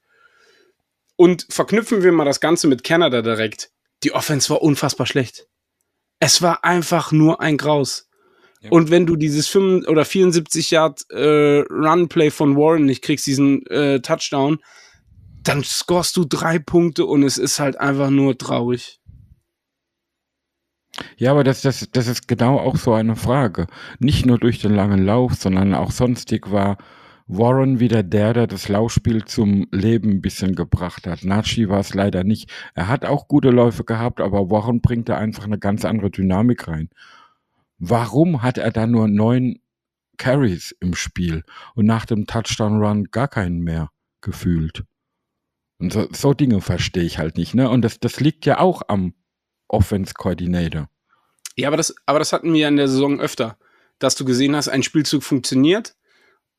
Und 1.16 1.46
verknüpfen 1.50 2.04
wir 2.04 2.12
mal 2.12 2.26
das 2.26 2.40
Ganze 2.40 2.68
mit 2.68 2.84
Canada 2.84 3.22
direkt. 3.22 3.72
Die 4.04 4.14
Offense 4.14 4.50
war 4.50 4.62
unfassbar 4.62 5.06
schlecht. 5.06 5.48
Es 6.20 6.42
war 6.42 6.64
einfach 6.64 7.12
nur 7.12 7.42
ein 7.42 7.58
Graus. 7.58 8.10
Ja. 8.62 8.72
Und 8.72 8.90
wenn 8.90 9.06
du 9.06 9.16
dieses 9.16 9.48
5 9.48 9.88
oder 9.88 10.06
74 10.06 10.72
Yard 10.72 11.10
äh, 11.10 11.60
Runplay 11.70 12.32
von 12.32 12.56
Warren 12.56 12.86
nicht 12.86 13.02
kriegst, 13.02 13.28
diesen 13.28 13.66
äh, 13.68 14.00
Touchdown, 14.00 14.60
dann 15.44 15.64
scorest 15.64 16.16
du 16.16 16.24
drei 16.24 16.60
Punkte 16.60 17.06
und 17.06 17.24
es 17.24 17.38
ist 17.38 17.60
halt 17.60 17.78
einfach 17.78 18.10
nur 18.10 18.38
traurig. 18.38 19.02
Ja, 21.18 21.32
aber 21.32 21.44
das, 21.44 21.62
das, 21.62 21.90
das 21.92 22.08
ist 22.08 22.28
genau 22.28 22.60
auch 22.60 22.76
so 22.76 22.94
eine 22.94 23.16
Frage. 23.16 23.68
Nicht 24.00 24.26
nur 24.26 24.38
durch 24.38 24.60
den 24.60 24.76
langen 24.76 25.04
Lauf, 25.04 25.36
sondern 25.36 25.74
auch 25.74 25.92
sonstig 25.92 26.52
war 26.52 26.78
Warren 27.26 27.80
wieder 27.80 28.04
der, 28.04 28.34
der 28.34 28.48
das 28.48 28.68
Laufspiel 28.68 29.24
zum 29.26 29.68
Leben 29.72 30.10
ein 30.12 30.22
bisschen 30.22 30.56
gebracht 30.56 31.08
hat. 31.08 31.24
Nachi 31.24 31.70
war 31.70 31.80
es 31.80 31.94
leider 31.94 32.24
nicht. 32.24 32.52
Er 32.76 32.90
hat 32.90 33.06
auch 33.06 33.28
gute 33.28 33.50
Läufe 33.50 33.86
gehabt, 33.86 34.20
aber 34.20 34.52
Warren 34.52 34.82
bringt 34.82 35.10
da 35.10 35.18
einfach 35.18 35.46
eine 35.46 35.58
ganz 35.58 35.86
andere 35.86 36.12
Dynamik 36.12 36.68
rein. 36.68 36.90
Warum 37.80 38.44
hat 38.44 38.58
er 38.58 38.72
da 38.72 38.88
nur 38.88 39.08
neun 39.08 39.60
Carries 40.18 40.76
im 40.80 40.94
Spiel 40.96 41.44
und 41.76 41.86
nach 41.86 42.06
dem 42.06 42.28
Touchdown-Run 42.28 43.06
gar 43.06 43.28
keinen 43.28 43.62
mehr 43.62 43.90
gefühlt? 44.22 44.84
Und 45.80 45.94
so, 45.94 46.08
so 46.12 46.34
Dinge 46.34 46.62
verstehe 46.62 47.04
ich 47.04 47.18
halt 47.20 47.38
nicht. 47.38 47.56
Ne? 47.56 47.70
Und 47.70 47.84
das, 47.84 48.00
das 48.00 48.20
liegt 48.20 48.46
ja 48.46 48.60
auch 48.60 48.84
am 48.88 49.14
Offense 49.74 50.14
Coordinator. 50.14 50.90
Ja, 51.56 51.68
aber 51.68 51.78
das, 51.78 51.96
aber 52.06 52.20
das 52.20 52.32
hatten 52.32 52.54
wir 52.54 52.62
ja 52.62 52.68
in 52.68 52.78
der 52.78 52.88
Saison 52.88 53.20
öfter, 53.20 53.58
dass 54.00 54.16
du 54.16 54.26
gesehen 54.26 54.56
hast, 54.56 54.70
ein 54.70 54.84
Spielzug 54.84 55.24
funktioniert 55.24 55.96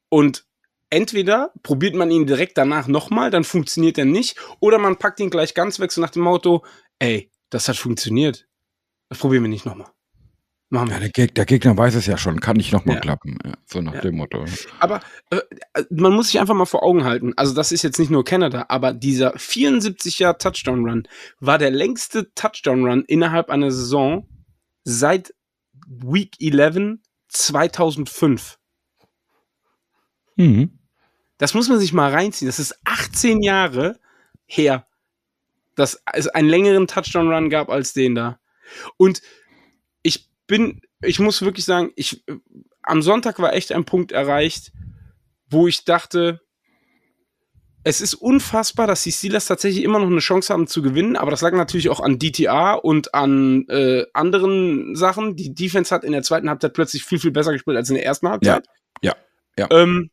und 0.09 0.47
entweder 0.91 1.53
probiert 1.63 1.95
man 1.95 2.11
ihn 2.11 2.27
direkt 2.27 2.59
danach 2.59 2.87
nochmal, 2.87 3.31
dann 3.31 3.45
funktioniert 3.45 3.99
er 3.99 4.05
nicht, 4.05 4.37
oder 4.61 4.79
man 4.79 4.97
packt 4.97 5.21
ihn 5.21 5.31
gleich 5.31 5.55
ganz 5.55 5.81
weg, 5.81 5.91
so 5.93 6.01
nach 6.01 6.11
dem 6.11 6.23
Motto, 6.23 6.65
ey, 6.99 7.31
das 7.51 7.69
hat 7.69 7.77
funktioniert. 7.77 8.47
Das 9.09 9.19
probieren 9.19 9.43
wir 9.45 9.51
nicht 9.51 9.67
nochmal. 9.67 9.91
Machen 10.71 10.89
wir. 10.89 10.95
Ja, 10.95 11.01
der, 11.01 11.11
Geg 11.11 11.35
der, 11.35 11.45
Gegner 11.45 11.77
weiß 11.77 11.95
es 11.95 12.07
ja 12.07 12.17
schon, 12.17 12.41
kann 12.41 12.57
nicht 12.57 12.73
nochmal 12.73 12.97
ja. 12.97 13.01
klappen. 13.01 13.39
Ja, 13.45 13.53
so 13.67 13.81
nach 13.81 14.01
dem 14.01 14.17
Motto. 14.17 14.45
Aber 14.81 15.01
äh, 15.31 15.41
man 15.91 16.13
muss 16.13 16.29
sich 16.29 16.41
einfach 16.41 16.55
mal 16.55 16.65
vor 16.65 16.83
Augen 16.83 17.05
halten. 17.05 17.33
Also, 17.37 17.55
das 17.55 17.71
ist 17.71 17.83
jetzt 17.83 17.99
nicht 17.99 18.11
nur 18.11 18.25
Canada, 18.25 18.67
aber 18.69 18.93
dieser 18.93 19.39
74 19.39 20.19
Jahr 20.19 20.39
Touchdown 20.39 20.89
Run 20.89 21.09
war 21.39 21.59
der 21.59 21.71
längste 21.71 22.33
Touchdown 22.35 22.85
Run 22.87 23.05
innerhalb 23.07 23.51
einer 23.51 23.71
Saison 23.71 24.27
seit 24.85 25.35
Week 25.87 26.35
11 26.41 26.99
2005. 27.29 28.59
Mhm. 30.37 30.79
Das 31.39 31.55
muss 31.55 31.69
man 31.69 31.79
sich 31.79 31.93
mal 31.93 32.11
reinziehen. 32.11 32.49
Das 32.49 32.59
ist 32.59 32.79
18 32.85 33.43
Jahre 33.43 33.99
her, 34.47 34.87
dass 35.75 36.03
es 36.13 36.29
einen 36.29 36.49
längeren 36.49 36.87
Touchdown-Run 36.87 37.51
gab 37.51 37.69
als 37.71 37.93
den 37.93 38.15
da. 38.15 38.39
Und 38.97 39.21
bin, 40.47 40.81
ich 41.01 41.19
muss 41.19 41.43
wirklich 41.43 41.65
sagen, 41.65 41.93
ich, 41.97 42.25
am 42.83 43.03
Sonntag 43.03 43.39
war 43.39 43.55
echt 43.55 43.73
ein 43.73 43.85
Punkt 43.85 44.13
erreicht, 44.13 44.73
wo 45.49 45.67
ich 45.69 45.85
dachte, 45.85 46.41
es 47.87 48.01
ist 48.01 48.15
unfassbar, 48.15 48.87
dass 48.87 49.03
die 49.03 49.13
Steelers 49.13 49.47
tatsächlich 49.47 49.85
immer 49.85 49.99
noch 49.99 50.07
eine 50.07 50.21
Chance 50.21 50.53
haben 50.53 50.67
zu 50.67 50.81
gewinnen, 50.81 51.17
aber 51.17 51.31
das 51.31 51.43
lag 51.43 51.53
natürlich 51.53 51.91
auch 51.91 52.01
an 52.01 52.19
DTA 52.19 52.73
und 52.75 53.15
an 53.15 53.67
äh, 53.69 54.07
anderen 54.15 54.97
Sachen. 54.97 55.37
Die 55.37 55.55
Defense 55.55 55.95
hat 55.95 56.03
in 56.03 56.13
der 56.13 56.23
zweiten 56.23 56.49
Halbzeit 56.49 56.73
plötzlich 56.73 57.05
viel, 57.05 57.19
viel 57.19 57.31
besser 57.31 57.53
gespielt 57.53 57.77
als 57.77 57.91
in 57.91 57.97
der 57.97 58.07
ersten 58.07 58.29
Halbzeit. 58.29 58.67
Ja, 59.03 59.13
ja. 59.59 59.69
ja. 59.71 59.83
Ähm, 59.83 60.11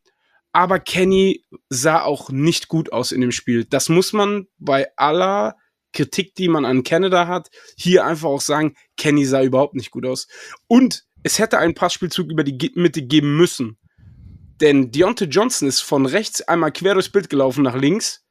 aber 0.52 0.80
Kenny 0.80 1.44
sah 1.70 2.02
auch 2.02 2.28
nicht 2.28 2.68
gut 2.68 2.92
aus 2.92 3.10
in 3.10 3.22
dem 3.22 3.32
Spiel. 3.32 3.64
Das 3.64 3.88
muss 3.88 4.12
man 4.12 4.46
bei 4.58 4.88
aller 4.96 5.56
Kritik, 5.92 6.34
die 6.34 6.48
man 6.48 6.64
an 6.64 6.82
Canada 6.82 7.26
hat, 7.26 7.50
hier 7.76 8.04
einfach 8.04 8.28
auch 8.28 8.40
sagen, 8.40 8.74
Kenny 8.96 9.24
sah 9.24 9.42
überhaupt 9.42 9.74
nicht 9.74 9.90
gut 9.90 10.06
aus. 10.06 10.26
Und 10.66 11.04
es 11.22 11.38
hätte 11.38 11.58
einen 11.58 11.74
Passspielzug 11.74 12.30
über 12.30 12.44
die 12.44 12.72
Mitte 12.74 13.02
geben 13.02 13.36
müssen. 13.36 13.78
Denn 14.60 14.90
Deontay 14.90 15.26
Johnson 15.26 15.68
ist 15.68 15.80
von 15.80 16.06
rechts 16.06 16.42
einmal 16.42 16.72
quer 16.72 16.94
durchs 16.94 17.10
Bild 17.10 17.28
gelaufen 17.28 17.64
nach 17.64 17.76
links. 17.76 18.24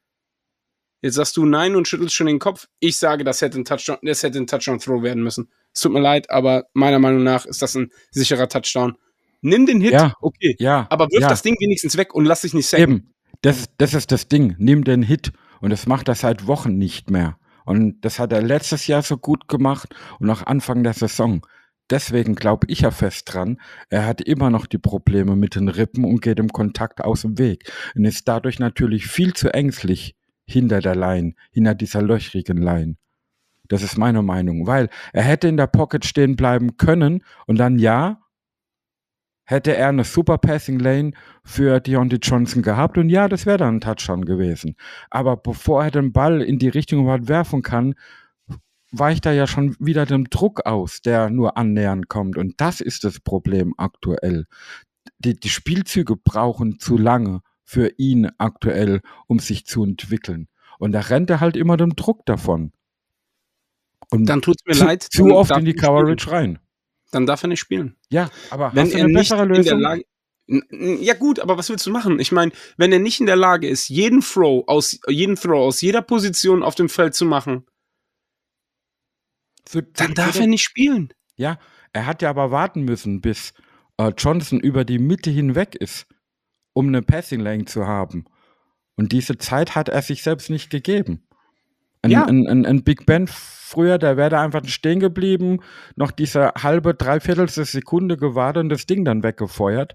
Jetzt 1.02 1.14
sagst 1.14 1.36
du 1.36 1.44
nein 1.44 1.74
und 1.74 1.88
schüttelst 1.88 2.14
schon 2.14 2.28
den 2.28 2.38
Kopf. 2.38 2.68
Ich 2.78 2.96
sage, 2.96 3.24
das 3.24 3.40
hätte 3.40 3.58
ein 3.58 3.64
Touchdown, 3.64 3.98
das 4.02 4.22
hätte 4.22 4.38
ein 4.38 4.46
Touchdown-Throw 4.46 5.02
werden 5.02 5.22
müssen. 5.22 5.50
Es 5.74 5.80
tut 5.80 5.92
mir 5.92 6.00
leid, 6.00 6.30
aber 6.30 6.66
meiner 6.74 7.00
Meinung 7.00 7.24
nach 7.24 7.44
ist 7.44 7.60
das 7.60 7.74
ein 7.74 7.90
sicherer 8.12 8.48
Touchdown. 8.48 8.96
Nimm 9.40 9.66
den 9.66 9.80
Hit, 9.80 9.92
ja, 9.92 10.14
okay. 10.20 10.54
Ja, 10.60 10.86
aber 10.90 11.08
wirf 11.10 11.22
ja. 11.22 11.28
das 11.28 11.42
Ding 11.42 11.56
wenigstens 11.58 11.96
weg 11.96 12.14
und 12.14 12.24
lass 12.24 12.42
dich 12.42 12.54
nicht 12.54 12.68
sacken. 12.68 12.82
Eben. 12.82 13.14
Das, 13.40 13.68
das 13.76 13.92
ist 13.92 14.12
das 14.12 14.28
Ding. 14.28 14.54
Nimm 14.58 14.84
den 14.84 15.02
Hit. 15.02 15.32
Und 15.60 15.70
das 15.70 15.86
macht 15.86 16.08
er 16.08 16.14
seit 16.14 16.46
Wochen 16.46 16.78
nicht 16.78 17.10
mehr. 17.10 17.36
Und 17.64 18.04
das 18.04 18.18
hat 18.18 18.32
er 18.32 18.42
letztes 18.42 18.86
Jahr 18.86 19.02
so 19.02 19.16
gut 19.16 19.48
gemacht 19.48 19.94
und 20.18 20.30
auch 20.30 20.42
Anfang 20.44 20.82
der 20.82 20.94
Saison 20.94 21.42
deswegen 21.92 22.34
glaube 22.34 22.66
ich 22.68 22.80
ja 22.80 22.90
fest 22.90 23.32
dran, 23.32 23.60
er 23.90 24.06
hat 24.06 24.20
immer 24.20 24.50
noch 24.50 24.66
die 24.66 24.78
Probleme 24.78 25.36
mit 25.36 25.54
den 25.54 25.68
Rippen 25.68 26.04
und 26.04 26.22
geht 26.22 26.40
im 26.40 26.48
Kontakt 26.48 27.02
aus 27.02 27.22
dem 27.22 27.38
Weg 27.38 27.70
und 27.94 28.04
ist 28.04 28.26
dadurch 28.26 28.58
natürlich 28.58 29.06
viel 29.06 29.34
zu 29.34 29.52
ängstlich 29.52 30.16
hinter 30.44 30.80
der 30.80 30.96
Line, 30.96 31.34
hinter 31.52 31.74
dieser 31.74 32.02
löchrigen 32.02 32.56
Line. 32.56 32.96
Das 33.68 33.82
ist 33.82 33.96
meine 33.96 34.22
Meinung, 34.22 34.66
weil 34.66 34.88
er 35.12 35.22
hätte 35.22 35.48
in 35.48 35.56
der 35.56 35.66
Pocket 35.66 36.04
stehen 36.04 36.34
bleiben 36.34 36.76
können 36.76 37.22
und 37.46 37.58
dann 37.58 37.78
ja, 37.78 38.21
hätte 39.44 39.76
er 39.76 39.88
eine 39.88 40.04
super 40.04 40.38
Passing 40.38 40.78
Lane 40.78 41.12
für 41.44 41.80
Deontay 41.80 42.18
Johnson 42.22 42.62
gehabt 42.62 42.98
und 42.98 43.08
ja, 43.08 43.28
das 43.28 43.46
wäre 43.46 43.58
dann 43.58 43.76
ein 43.76 43.80
Touchdown 43.80 44.24
gewesen. 44.24 44.76
Aber 45.10 45.36
bevor 45.36 45.84
er 45.84 45.90
den 45.90 46.12
Ball 46.12 46.42
in 46.42 46.58
die 46.58 46.68
Richtung 46.68 47.02
überhaupt 47.02 47.28
werfen 47.28 47.62
kann, 47.62 47.94
weicht 48.92 49.26
da 49.26 49.32
ja 49.32 49.46
schon 49.46 49.74
wieder 49.80 50.06
dem 50.06 50.28
Druck 50.30 50.66
aus, 50.66 51.00
der 51.00 51.30
nur 51.30 51.56
annähernd 51.56 52.08
kommt. 52.08 52.36
Und 52.36 52.60
das 52.60 52.80
ist 52.80 53.04
das 53.04 53.20
Problem 53.20 53.74
aktuell. 53.76 54.46
Die, 55.18 55.34
die 55.34 55.48
Spielzüge 55.48 56.16
brauchen 56.16 56.78
zu 56.78 56.96
lange 56.96 57.40
für 57.64 57.90
ihn 57.96 58.28
aktuell, 58.38 59.00
um 59.26 59.38
sich 59.38 59.66
zu 59.66 59.82
entwickeln. 59.82 60.48
Und 60.78 60.92
da 60.92 61.00
rennt 61.00 61.30
er 61.30 61.40
halt 61.40 61.56
immer 61.56 61.76
dem 61.76 61.96
Druck 61.96 62.26
davon. 62.26 62.72
Und 64.10 64.26
dann 64.26 64.42
tut 64.42 64.56
es 64.60 64.66
mir 64.66 64.74
zu, 64.74 64.84
leid. 64.84 65.02
Zu 65.02 65.34
oft 65.34 65.56
in 65.56 65.64
die 65.64 65.74
Coverage 65.74 66.30
rein. 66.30 66.58
Dann 67.12 67.26
darf 67.26 67.44
er 67.44 67.48
nicht 67.48 67.60
spielen. 67.60 67.96
Ja, 68.10 68.30
aber 68.50 68.74
wenn 68.74 68.90
er 68.90 69.06
nicht 69.06 69.30
in 69.30 69.62
der 69.64 69.76
Lage 69.76 70.04
ja 70.70 71.14
gut, 71.14 71.38
aber 71.38 71.56
was 71.56 71.70
willst 71.70 71.86
du 71.86 71.90
machen? 71.92 72.18
Ich 72.18 72.32
meine, 72.32 72.50
wenn 72.76 72.92
er 72.92 72.98
nicht 72.98 73.20
in 73.20 73.26
der 73.26 73.36
Lage 73.36 73.68
ist, 73.68 73.88
jeden 73.88 74.20
Throw 74.20 74.64
aus 74.66 74.98
jeden 75.08 75.36
Throw 75.36 75.66
aus 75.68 75.80
jeder 75.80 76.02
Position 76.02 76.64
auf 76.64 76.74
dem 76.74 76.88
Feld 76.88 77.14
zu 77.14 77.24
machen, 77.24 77.64
für, 79.64 79.82
Dann 79.82 80.14
darf 80.14 80.38
er 80.38 80.46
nicht 80.46 80.64
spielen. 80.64 81.12
Ja, 81.36 81.58
er 81.92 82.06
hat 82.06 82.22
ja 82.22 82.30
aber 82.30 82.50
warten 82.50 82.82
müssen, 82.82 83.20
bis 83.20 83.54
äh, 83.96 84.12
Johnson 84.16 84.60
über 84.60 84.84
die 84.84 84.98
Mitte 84.98 85.30
hinweg 85.30 85.74
ist, 85.74 86.06
um 86.72 86.88
eine 86.88 87.02
Passing 87.02 87.40
Lane 87.40 87.64
zu 87.64 87.86
haben. 87.86 88.24
Und 88.96 89.12
diese 89.12 89.38
Zeit 89.38 89.74
hat 89.74 89.88
er 89.88 90.02
sich 90.02 90.22
selbst 90.22 90.50
nicht 90.50 90.70
gegeben. 90.70 91.26
Ein, 92.02 92.10
ja. 92.10 92.24
ein, 92.24 92.46
ein, 92.48 92.66
ein 92.66 92.82
Big 92.82 93.06
Ben 93.06 93.28
früher, 93.28 93.98
der 93.98 94.16
wäre 94.16 94.30
da 94.30 94.42
einfach 94.42 94.64
stehen 94.66 95.00
geblieben, 95.00 95.60
noch 95.96 96.10
diese 96.10 96.52
halbe, 96.60 96.94
dreiviertel 96.94 97.48
Sekunde 97.48 98.16
gewartet 98.16 98.64
und 98.64 98.68
das 98.68 98.86
Ding 98.86 99.04
dann 99.04 99.22
weggefeuert. 99.22 99.94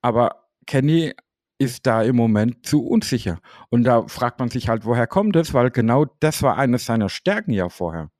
Aber 0.00 0.46
Kenny 0.66 1.14
ist 1.58 1.86
da 1.86 2.02
im 2.02 2.16
Moment 2.16 2.66
zu 2.66 2.84
unsicher. 2.86 3.40
Und 3.70 3.84
da 3.84 4.06
fragt 4.06 4.38
man 4.38 4.50
sich 4.50 4.68
halt, 4.68 4.84
woher 4.84 5.06
kommt 5.06 5.36
es? 5.36 5.54
Weil 5.54 5.70
genau 5.70 6.04
das 6.20 6.42
war 6.42 6.56
eines 6.56 6.84
seiner 6.84 7.08
Stärken 7.08 7.52
ja 7.52 7.68
vorher. 7.68 8.10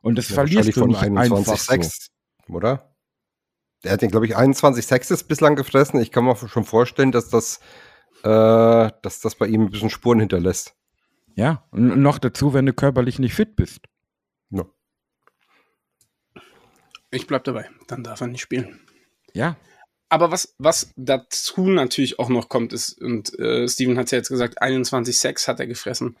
Und 0.00 0.16
das 0.16 0.28
ja, 0.28 0.34
verlierst 0.34 0.76
du 0.76 0.86
nicht 0.86 1.02
21 1.02 1.36
einfach 1.36 1.58
Sex, 1.58 2.10
so. 2.46 2.54
oder? 2.54 2.94
Der 3.82 3.92
hat 3.92 4.02
den, 4.02 4.10
glaube 4.10 4.26
ich, 4.26 4.36
21 4.36 4.86
Sexes 4.86 5.24
bislang 5.24 5.56
gefressen. 5.56 6.00
Ich 6.00 6.10
kann 6.10 6.24
mir 6.24 6.36
schon 6.36 6.64
vorstellen, 6.64 7.12
dass 7.12 7.28
das, 7.28 7.60
äh, 8.22 8.90
dass 9.02 9.20
das 9.20 9.34
bei 9.34 9.46
ihm 9.46 9.62
ein 9.62 9.70
bisschen 9.70 9.90
Spuren 9.90 10.20
hinterlässt. 10.20 10.74
Ja, 11.34 11.66
und 11.70 12.00
noch 12.00 12.18
dazu, 12.18 12.54
wenn 12.54 12.66
du 12.66 12.72
körperlich 12.72 13.18
nicht 13.18 13.34
fit 13.34 13.56
bist. 13.56 13.80
No. 14.50 14.72
Ich 17.10 17.26
bleib 17.26 17.44
dabei, 17.44 17.68
dann 17.88 18.04
darf 18.04 18.20
er 18.20 18.28
nicht 18.28 18.40
spielen. 18.40 18.80
Ja. 19.32 19.56
Aber 20.08 20.30
was, 20.30 20.54
was 20.58 20.92
dazu 20.96 21.66
natürlich 21.66 22.18
auch 22.18 22.28
noch 22.28 22.48
kommt, 22.48 22.72
ist, 22.72 23.00
und 23.00 23.36
äh, 23.38 23.66
Steven 23.66 23.98
hat 23.98 24.06
es 24.06 24.10
ja 24.12 24.18
jetzt 24.18 24.28
gesagt, 24.28 24.62
21 24.62 25.18
Sex 25.18 25.48
hat 25.48 25.58
er 25.58 25.66
gefressen. 25.66 26.16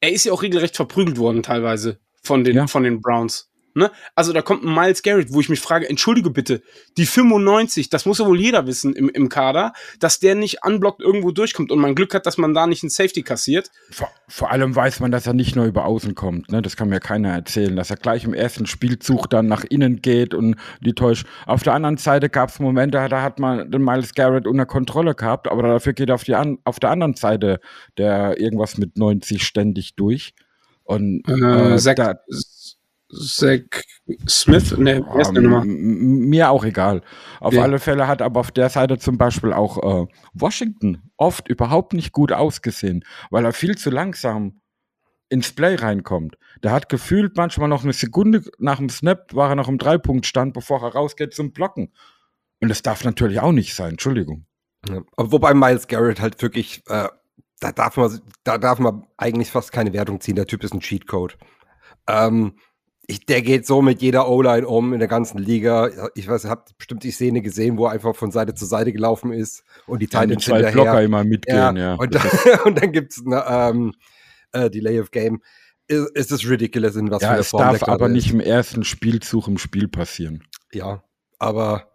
Er 0.00 0.12
ist 0.12 0.24
ja 0.24 0.32
auch 0.32 0.42
regelrecht 0.42 0.76
verprügelt 0.76 1.16
worden 1.16 1.42
teilweise 1.42 1.98
von 2.22 2.44
den, 2.44 2.56
ja. 2.56 2.66
von 2.66 2.82
den 2.82 3.00
Browns. 3.00 3.51
Ne? 3.74 3.90
Also 4.14 4.32
da 4.32 4.42
kommt 4.42 4.64
ein 4.64 4.74
Miles 4.74 5.02
Garrett, 5.02 5.32
wo 5.32 5.40
ich 5.40 5.48
mich 5.48 5.60
frage, 5.60 5.88
entschuldige 5.88 6.30
bitte, 6.30 6.62
die 6.96 7.06
95, 7.06 7.88
das 7.88 8.06
muss 8.06 8.18
ja 8.18 8.26
wohl 8.26 8.40
jeder 8.40 8.66
wissen 8.66 8.94
im, 8.94 9.08
im 9.08 9.28
Kader, 9.28 9.72
dass 9.98 10.20
der 10.20 10.34
nicht 10.34 10.58
unblockt 10.64 11.00
irgendwo 11.00 11.30
durchkommt 11.30 11.72
und 11.72 11.78
man 11.78 11.94
Glück 11.94 12.14
hat, 12.14 12.26
dass 12.26 12.38
man 12.38 12.54
da 12.54 12.66
nicht 12.66 12.82
einen 12.82 12.90
Safety 12.90 13.22
kassiert. 13.22 13.70
Vor, 13.90 14.10
vor 14.28 14.50
allem 14.50 14.74
weiß 14.74 15.00
man, 15.00 15.10
dass 15.10 15.26
er 15.26 15.32
nicht 15.32 15.56
nur 15.56 15.64
über 15.64 15.84
außen 15.84 16.14
kommt, 16.14 16.50
ne? 16.50 16.60
das 16.62 16.76
kann 16.76 16.88
mir 16.88 17.00
keiner 17.00 17.30
erzählen, 17.30 17.74
dass 17.76 17.90
er 17.90 17.96
gleich 17.96 18.24
im 18.24 18.34
ersten 18.34 18.66
Spielzug 18.66 19.28
dann 19.30 19.46
nach 19.46 19.64
innen 19.64 20.02
geht 20.02 20.34
und 20.34 20.56
die 20.80 20.94
täuscht. 20.94 21.26
Auf 21.46 21.62
der 21.62 21.74
anderen 21.74 21.96
Seite 21.96 22.28
gab 22.28 22.50
es 22.50 22.58
Momente, 22.58 23.06
da 23.08 23.22
hat 23.22 23.38
man 23.38 23.70
den 23.70 23.82
Miles 23.82 24.14
Garrett 24.14 24.46
unter 24.46 24.66
Kontrolle 24.66 25.14
gehabt, 25.14 25.48
aber 25.48 25.62
dafür 25.62 25.92
geht 25.92 26.10
auf, 26.10 26.24
die 26.24 26.34
an, 26.34 26.58
auf 26.64 26.78
der 26.78 26.90
anderen 26.90 27.14
Seite 27.14 27.60
der 27.98 28.38
irgendwas 28.38 28.78
mit 28.78 28.96
90 28.96 29.42
ständig 29.42 29.96
durch. 29.96 30.34
Und 30.84 31.22
äh, 31.28 31.76
äh, 31.76 31.94
da, 31.94 32.14
Zach 33.12 33.82
Smith, 34.28 34.76
ne, 34.76 35.04
wer 35.12 35.20
ist 35.20 35.32
Nummer? 35.32 35.64
Mir 35.64 36.50
auch 36.50 36.64
egal. 36.64 37.02
Auf 37.40 37.54
ja. 37.54 37.62
alle 37.62 37.78
Fälle 37.78 38.06
hat 38.06 38.22
aber 38.22 38.40
auf 38.40 38.50
der 38.50 38.68
Seite 38.68 38.98
zum 38.98 39.18
Beispiel 39.18 39.52
auch 39.52 40.02
äh, 40.02 40.06
Washington 40.34 41.02
oft 41.16 41.48
überhaupt 41.48 41.92
nicht 41.92 42.12
gut 42.12 42.32
ausgesehen, 42.32 43.04
weil 43.30 43.44
er 43.44 43.52
viel 43.52 43.76
zu 43.76 43.90
langsam 43.90 44.60
ins 45.28 45.52
Play 45.52 45.76
reinkommt. 45.76 46.36
Der 46.62 46.72
hat 46.72 46.88
gefühlt 46.88 47.36
manchmal 47.36 47.68
noch 47.68 47.84
eine 47.84 47.92
Sekunde 47.92 48.42
nach 48.58 48.78
dem 48.78 48.88
Snap 48.88 49.34
war 49.34 49.50
er 49.50 49.56
noch 49.56 49.68
im 49.68 49.78
Dreipunktstand, 49.78 50.52
bevor 50.52 50.82
er 50.82 50.94
rausgeht 50.94 51.34
zum 51.34 51.52
Blocken. 51.52 51.92
Und 52.60 52.68
das 52.68 52.82
darf 52.82 53.04
natürlich 53.04 53.40
auch 53.40 53.52
nicht 53.52 53.74
sein, 53.74 53.92
Entschuldigung. 53.92 54.46
Ja, 54.88 55.02
wobei 55.16 55.54
Miles 55.54 55.86
Garrett 55.86 56.20
halt 56.20 56.42
wirklich 56.42 56.82
äh, 56.88 57.08
da 57.62 57.72
darf 57.72 57.96
man, 57.96 58.20
da 58.44 58.58
darf 58.58 58.78
man 58.78 59.06
eigentlich 59.16 59.50
fast 59.50 59.72
keine 59.72 59.92
Wertung 59.92 60.20
ziehen. 60.20 60.36
Der 60.36 60.46
Typ 60.46 60.64
ist 60.64 60.74
ein 60.74 60.80
Cheatcode. 60.80 61.38
Ähm, 62.08 62.54
ich, 63.12 63.26
der 63.26 63.42
geht 63.42 63.66
so 63.66 63.82
mit 63.82 64.00
jeder 64.00 64.28
O-Line 64.28 64.66
um 64.66 64.94
in 64.94 64.98
der 64.98 65.08
ganzen 65.08 65.38
Liga. 65.38 65.90
Ich 66.14 66.28
weiß, 66.28 66.44
ihr 66.44 66.50
habt 66.50 66.76
bestimmt 66.78 67.02
die 67.02 67.10
Szene 67.10 67.42
gesehen, 67.42 67.76
wo 67.76 67.86
er 67.86 67.92
einfach 67.92 68.16
von 68.16 68.30
Seite 68.30 68.54
zu 68.54 68.64
Seite 68.64 68.92
gelaufen 68.92 69.32
ist 69.32 69.64
und 69.86 70.00
die 70.00 70.06
Titans 70.06 70.46
ja, 70.46 70.54
zwei 70.54 70.70
Blocker 70.72 71.02
immer 71.02 71.22
mitgehen, 71.22 71.76
ja. 71.76 71.76
ja. 71.76 71.94
Und, 71.94 72.14
dann, 72.14 72.22
und 72.64 72.82
dann 72.82 72.90
gibt 72.92 73.12
es 73.12 73.22
eine 73.24 73.44
ähm, 73.46 73.94
äh, 74.52 74.70
Delay 74.70 74.98
of 74.98 75.10
Game. 75.10 75.42
Ist, 75.88 76.10
ist 76.16 76.32
es 76.32 76.48
ridiculous, 76.48 76.96
in 76.96 77.10
was 77.10 77.20
ja, 77.20 77.28
für 77.28 77.34
eine 77.34 77.44
Form 77.44 77.62
darf 77.62 77.82
aber 77.82 78.06
ist. 78.06 78.12
nicht 78.12 78.32
im 78.32 78.40
ersten 78.40 78.82
Spielzug 78.82 79.46
im 79.46 79.58
Spiel 79.58 79.88
passieren. 79.88 80.44
Ja, 80.72 81.04
aber 81.38 81.92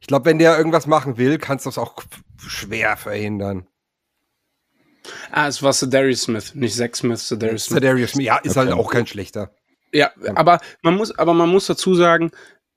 ich 0.00 0.06
glaube, 0.06 0.24
wenn 0.24 0.38
der 0.38 0.56
irgendwas 0.56 0.86
machen 0.86 1.18
will, 1.18 1.36
kannst 1.36 1.66
du 1.66 1.68
das 1.68 1.76
auch 1.76 2.02
schwer 2.38 2.96
verhindern. 2.96 3.66
Ah, 5.30 5.48
es 5.48 5.62
war 5.62 5.72
Darius 5.72 6.22
Smith, 6.22 6.54
nicht 6.54 6.74
Zach 6.74 6.94
Smith, 6.94 7.28
Darius 7.38 7.66
Smith. 7.66 7.82
Darius 7.82 8.12
Smith, 8.12 8.26
ja, 8.26 8.38
ist 8.38 8.56
okay. 8.56 8.70
halt 8.70 8.78
auch 8.78 8.90
kein 8.90 9.06
schlechter. 9.06 9.54
Ja, 9.96 10.12
aber 10.34 10.60
man 10.82 10.94
muss, 10.94 11.18
aber 11.18 11.32
man 11.32 11.48
muss 11.48 11.66
dazu 11.66 11.94
sagen, 11.94 12.30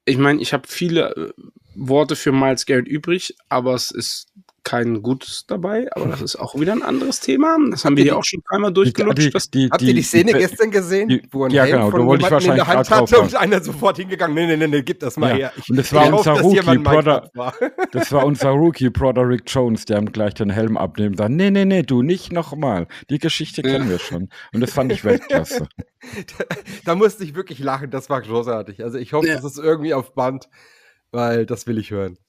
ich 0.05 0.17
meine, 0.17 0.41
ich 0.41 0.53
habe 0.53 0.67
viele 0.69 1.15
äh, 1.15 1.33
Worte 1.75 2.15
für 2.15 2.31
Miles 2.31 2.65
Garrett 2.65 2.87
übrig, 2.87 3.35
aber 3.49 3.73
es 3.73 3.91
ist 3.91 4.31
kein 4.69 5.01
Gutes 5.01 5.45
dabei, 5.47 5.87
aber 5.93 6.05
das 6.05 6.21
ist 6.21 6.35
auch 6.35 6.53
wieder 6.53 6.73
ein 6.73 6.83
anderes 6.83 7.19
Thema. 7.21 7.57
Das 7.71 7.85
haben 7.85 7.97
wir 7.97 8.03
hier 8.03 8.15
auch 8.15 8.23
schon 8.23 8.41
dreimal 8.47 8.71
durchgelutscht. 8.71 9.51
Die, 9.51 9.65
die, 9.65 9.69
Habt 9.71 9.81
ihr 9.81 9.95
die 9.95 10.03
Szene 10.03 10.33
die, 10.33 10.37
gestern 10.37 10.69
gesehen, 10.69 11.21
wo 11.31 11.45
ein 11.45 11.51
ja, 11.51 11.63
Helm 11.63 11.77
genau, 11.77 11.89
von 11.89 12.05
wollte 12.05 12.25
ich 12.25 12.31
wahrscheinlich 12.31 12.61
in 12.61 12.67
der 12.67 12.67
Hand 12.67 12.89
hatte 12.91 13.19
und 13.19 13.35
einer 13.35 13.63
sofort 13.63 13.97
hingegangen, 13.97 14.35
nee, 14.35 14.45
nee, 14.45 14.57
nee, 14.57 14.67
nee, 14.67 14.83
gib 14.83 14.99
das 14.99 15.17
mal 15.17 15.31
ja. 15.31 15.35
her. 15.35 15.53
Ich, 15.57 15.71
und 15.71 15.77
das 15.77 15.91
war, 15.91 16.13
unser 16.13 16.33
hoffe, 16.33 16.43
Rookie, 16.43 16.77
Brother, 16.77 17.31
war. 17.33 17.55
das 17.91 18.11
war 18.11 18.27
unser 18.27 18.49
Rookie, 18.49 18.91
Broderick 18.91 19.41
Jones, 19.47 19.85
der 19.85 19.97
ihm 19.97 20.11
gleich 20.11 20.35
den 20.35 20.51
Helm 20.51 20.77
abnimmt 20.77 21.13
und 21.13 21.17
sagt, 21.17 21.31
nee, 21.31 21.49
nee, 21.49 21.65
nee, 21.65 21.81
du, 21.81 22.03
nicht 22.03 22.31
nochmal. 22.31 22.87
Die 23.09 23.17
Geschichte 23.17 23.63
kennen 23.63 23.85
ja. 23.85 23.93
wir 23.93 23.99
schon. 23.99 24.29
Und 24.53 24.61
das 24.61 24.71
fand 24.71 24.91
ich 24.91 25.03
Weltklasse. 25.03 25.67
da, 26.37 26.45
da, 26.85 26.95
musste 26.95 27.23
ich 27.23 27.33
wirklich 27.33 27.57
lachen, 27.57 27.89
das 27.89 28.07
war 28.11 28.21
großartig. 28.21 28.83
Also 28.83 28.99
ich 28.99 29.13
hoffe, 29.13 29.29
ja. 29.29 29.35
das 29.35 29.45
ist 29.45 29.57
irgendwie 29.57 29.95
auf 29.95 30.13
Band, 30.13 30.47
weil 31.09 31.47
das 31.47 31.65
will 31.65 31.79
ich 31.79 31.89
hören. 31.89 32.19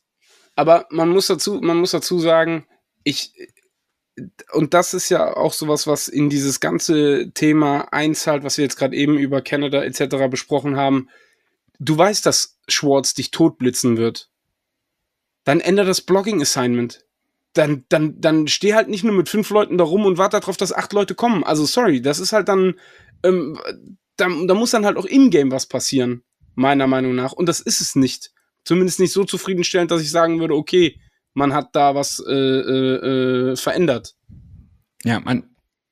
Aber 0.56 0.86
man 0.90 1.08
muss 1.08 1.26
dazu, 1.26 1.60
man 1.62 1.78
muss 1.78 1.92
dazu 1.92 2.18
sagen, 2.18 2.66
ich, 3.04 3.32
und 4.52 4.74
das 4.74 4.94
ist 4.94 5.08
ja 5.08 5.36
auch 5.36 5.52
sowas, 5.52 5.86
was 5.86 6.08
in 6.08 6.28
dieses 6.28 6.60
ganze 6.60 7.30
Thema 7.32 7.92
einzahlt, 7.92 8.44
was 8.44 8.58
wir 8.58 8.64
jetzt 8.64 8.76
gerade 8.76 8.96
eben 8.96 9.18
über 9.18 9.42
Canada 9.42 9.82
etc. 9.82 10.28
besprochen 10.30 10.76
haben. 10.76 11.08
Du 11.78 11.96
weißt, 11.96 12.26
dass 12.26 12.58
Schwartz 12.68 13.14
dich 13.14 13.30
totblitzen 13.30 13.96
wird. 13.96 14.28
Dann 15.44 15.60
ändere 15.60 15.86
das 15.86 16.02
Blogging-Assignment. 16.02 17.06
Dann, 17.54 17.84
dann, 17.88 18.20
dann 18.20 18.46
steh 18.46 18.74
halt 18.74 18.88
nicht 18.88 19.02
nur 19.02 19.14
mit 19.14 19.28
fünf 19.28 19.50
Leuten 19.50 19.78
da 19.78 19.84
rum 19.84 20.04
und 20.04 20.18
warte 20.18 20.38
darauf, 20.38 20.56
dass 20.56 20.72
acht 20.72 20.92
Leute 20.92 21.14
kommen. 21.14 21.42
Also 21.42 21.64
sorry, 21.64 22.00
das 22.00 22.20
ist 22.20 22.32
halt 22.32 22.48
dann, 22.48 22.78
ähm, 23.24 23.58
da, 24.16 24.28
da 24.46 24.54
muss 24.54 24.70
dann 24.70 24.84
halt 24.84 24.96
auch 24.96 25.06
in-game 25.06 25.50
was 25.50 25.66
passieren, 25.66 26.22
meiner 26.54 26.86
Meinung 26.86 27.14
nach. 27.14 27.32
Und 27.32 27.46
das 27.46 27.60
ist 27.60 27.80
es 27.80 27.96
nicht. 27.96 28.32
Zumindest 28.64 29.00
nicht 29.00 29.12
so 29.12 29.24
zufriedenstellend, 29.24 29.90
dass 29.90 30.02
ich 30.02 30.10
sagen 30.10 30.40
würde, 30.40 30.54
okay, 30.54 31.00
man 31.34 31.54
hat 31.54 31.74
da 31.74 31.94
was 31.94 32.22
äh, 32.26 32.32
äh, 32.32 33.52
äh, 33.52 33.56
verändert. 33.56 34.14
Ja, 35.04 35.20
man, 35.20 35.44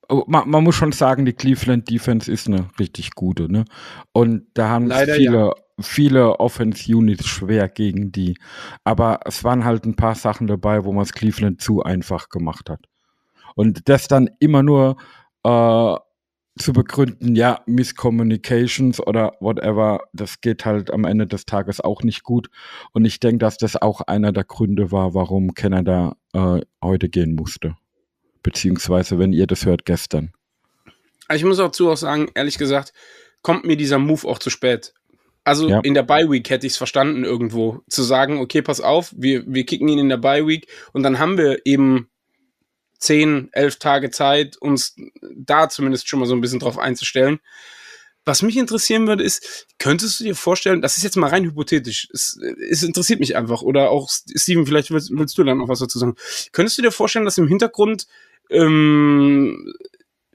oh, 0.09 0.25
man, 0.27 0.49
man, 0.49 0.65
muss 0.65 0.75
schon 0.75 0.93
sagen, 0.93 1.25
die 1.25 1.33
Cleveland 1.33 1.89
Defense 1.89 2.31
ist 2.31 2.47
eine 2.47 2.69
richtig 2.79 3.13
gute, 3.13 3.51
ne? 3.51 3.65
Und 4.13 4.47
da 4.55 4.69
haben 4.69 4.87
Leider, 4.87 5.15
viele, 5.15 5.39
ja. 5.39 5.55
viele 5.81 6.41
Offense 6.41 6.95
Units 6.95 7.27
schwer 7.27 7.69
gegen 7.69 8.13
die. 8.13 8.37
Aber 8.85 9.21
es 9.25 9.45
waren 9.45 9.65
halt 9.65 9.85
ein 9.87 9.97
paar 9.97 10.15
Sachen 10.15 10.47
dabei, 10.47 10.85
wo 10.85 10.93
man 10.93 11.05
es 11.05 11.13
Cleveland 11.13 11.63
zu 11.63 11.83
einfach 11.83 12.29
gemacht 12.29 12.69
hat. 12.69 12.81
Und 13.55 13.89
das 13.89 14.09
dann 14.09 14.31
immer 14.41 14.63
nur 14.63 14.97
äh, 15.45 15.97
zu 16.59 16.73
begründen, 16.73 17.35
ja, 17.35 17.62
Miscommunications 17.67 19.00
oder 19.00 19.35
whatever, 19.41 20.00
das 20.12 20.41
geht 20.41 20.65
halt 20.65 20.91
am 20.91 21.05
Ende 21.05 21.27
des 21.27 21.47
Tages 21.47 21.81
auch 21.81 22.03
nicht 22.03 22.23
gut. 22.23 22.49
Und 22.93 23.05
ich 23.05 23.21
denke, 23.21 23.38
dass 23.38 23.57
das 23.57 23.77
auch 23.77 24.00
einer 24.03 24.33
der 24.33 24.45
Gründe 24.45 24.93
war, 24.93 25.15
warum 25.15 25.55
Canada 25.55 26.17
äh, 26.33 26.61
heute 26.83 27.09
gehen 27.09 27.35
musste. 27.35 27.77
Beziehungsweise, 28.43 29.19
wenn 29.19 29.33
ihr 29.33 29.47
das 29.47 29.65
hört, 29.67 29.85
gestern. 29.85 30.33
Ich 31.33 31.45
muss 31.45 31.61
auch 31.61 31.73
zu 31.73 31.91
auch 31.91 31.97
sagen, 31.97 32.31
ehrlich 32.35 32.59
gesagt, 32.59 32.93
kommt 33.43 33.65
mir 33.65 33.77
dieser 33.77 33.99
Move 33.99 34.27
auch 34.27 34.38
zu 34.38 34.50
spät. 34.50 34.95
Also 35.45 35.69
ja. 35.69 35.81
in 35.81 35.95
der 35.95 36.03
Bye 36.03 36.31
Week 36.31 36.49
hätte 36.50 36.67
ich 36.67 36.75
es 36.75 36.77
verstanden 36.77 37.25
irgendwo, 37.25 37.81
zu 37.88 38.03
sagen, 38.03 38.38
okay, 38.38 38.61
pass 38.61 38.81
auf, 38.81 39.15
wir, 39.17 39.45
wir 39.47 39.65
kicken 39.65 39.88
ihn 39.88 39.99
in 39.99 40.09
der 40.09 40.19
Bye 40.19 40.47
Week 40.47 40.69
und 40.93 41.03
dann 41.03 41.19
haben 41.19 41.38
wir 41.38 41.65
eben 41.65 42.11
zehn, 42.99 43.49
elf 43.52 43.76
Tage 43.76 44.11
Zeit, 44.11 44.57
uns 44.57 44.97
da 45.35 45.69
zumindest 45.69 46.09
schon 46.09 46.21
mal 46.21 46.26
so 46.26 46.35
ein 46.35 46.40
bisschen 46.40 46.61
drauf 46.61 46.78
einzustellen. 46.78 47.40
Was 48.25 48.43
mich 48.43 48.59
interessieren 48.59 49.07
würde, 49.07 49.25
ist, 49.25 49.67
könntest 49.78 50.21
du 50.21 50.25
dir 50.25 50.35
vorstellen, 50.35 50.83
das 50.83 50.99
ist 50.99 51.02
jetzt 51.02 51.17
mal 51.17 51.31
rein 51.31 51.45
hypothetisch, 51.45 52.09
es, 52.12 52.38
es 52.71 52.83
interessiert 52.83 53.21
mich 53.21 53.37
einfach, 53.37 53.62
oder 53.62 53.90
auch 53.90 54.11
Steven, 54.11 54.67
vielleicht 54.67 54.90
willst, 54.90 55.11
willst, 55.17 55.38
du 55.38 55.45
dann 55.45 55.59
noch 55.59 55.69
was 55.69 55.78
dazu 55.78 55.99
sagen. 55.99 56.15
Könntest 56.52 56.76
du 56.76 56.82
dir 56.82 56.91
vorstellen, 56.91 57.25
dass 57.25 57.39
im 57.39 57.49
Hintergrund 57.49 58.06
ähm, 58.50 59.73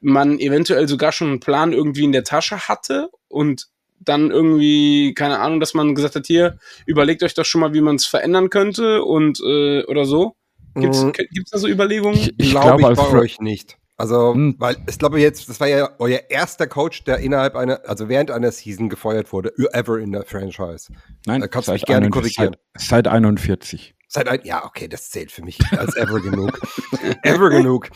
man 0.01 0.39
eventuell 0.39 0.87
sogar 0.87 1.11
schon 1.11 1.27
einen 1.27 1.39
Plan 1.39 1.71
irgendwie 1.71 2.03
in 2.03 2.11
der 2.11 2.23
Tasche 2.23 2.67
hatte 2.67 3.09
und 3.27 3.67
dann 3.99 4.31
irgendwie, 4.31 5.13
keine 5.13 5.39
Ahnung, 5.39 5.59
dass 5.59 5.73
man 5.73 5.95
gesagt 5.95 6.15
hat, 6.15 6.27
hier, 6.27 6.57
überlegt 6.85 7.23
euch 7.23 7.35
doch 7.35 7.45
schon 7.45 7.61
mal, 7.61 7.73
wie 7.73 7.81
man 7.81 7.95
es 7.97 8.05
verändern 8.05 8.49
könnte 8.49 9.03
und 9.03 9.39
äh, 9.39 9.83
oder 9.85 10.05
so? 10.05 10.35
Gibt 10.75 10.95
es 10.95 11.03
mhm. 11.03 11.13
da 11.51 11.57
so 11.57 11.67
Überlegungen? 11.67 12.17
Ich, 12.17 12.33
ich 12.37 12.51
glaube 12.51 12.77
glaub, 12.77 12.91
ich 12.93 12.97
bei 12.97 13.19
euch 13.19 13.39
nicht. 13.39 13.77
Also, 13.95 14.33
hm. 14.33 14.55
weil 14.57 14.77
ich 14.89 14.97
glaube 14.97 15.19
jetzt, 15.19 15.47
das 15.49 15.59
war 15.59 15.67
ja 15.67 15.89
euer 15.99 16.19
erster 16.29 16.65
Coach, 16.65 17.03
der 17.03 17.19
innerhalb 17.19 17.55
einer, 17.55 17.81
also 17.87 18.09
während 18.09 18.31
einer 18.31 18.51
Season 18.51 18.89
gefeuert 18.89 19.31
wurde, 19.31 19.53
ever 19.71 19.99
in 19.99 20.11
der 20.11 20.23
Franchise. 20.23 20.91
Nein, 21.25 21.41
da 21.41 21.47
kannst 21.47 21.67
du 21.67 21.73
mich 21.73 21.85
gerne 21.85 22.09
korrigieren. 22.09 22.55
Seit, 22.75 23.05
seit 23.05 23.07
41. 23.07 23.95
Seit 24.07 24.27
ein, 24.27 24.39
ja, 24.43 24.65
okay, 24.65 24.87
das 24.87 25.09
zählt 25.09 25.31
für 25.31 25.43
mich 25.43 25.59
als 25.71 25.95
ever 25.95 26.19
genug. 26.19 26.59
ever 27.23 27.49
genug. 27.49 27.89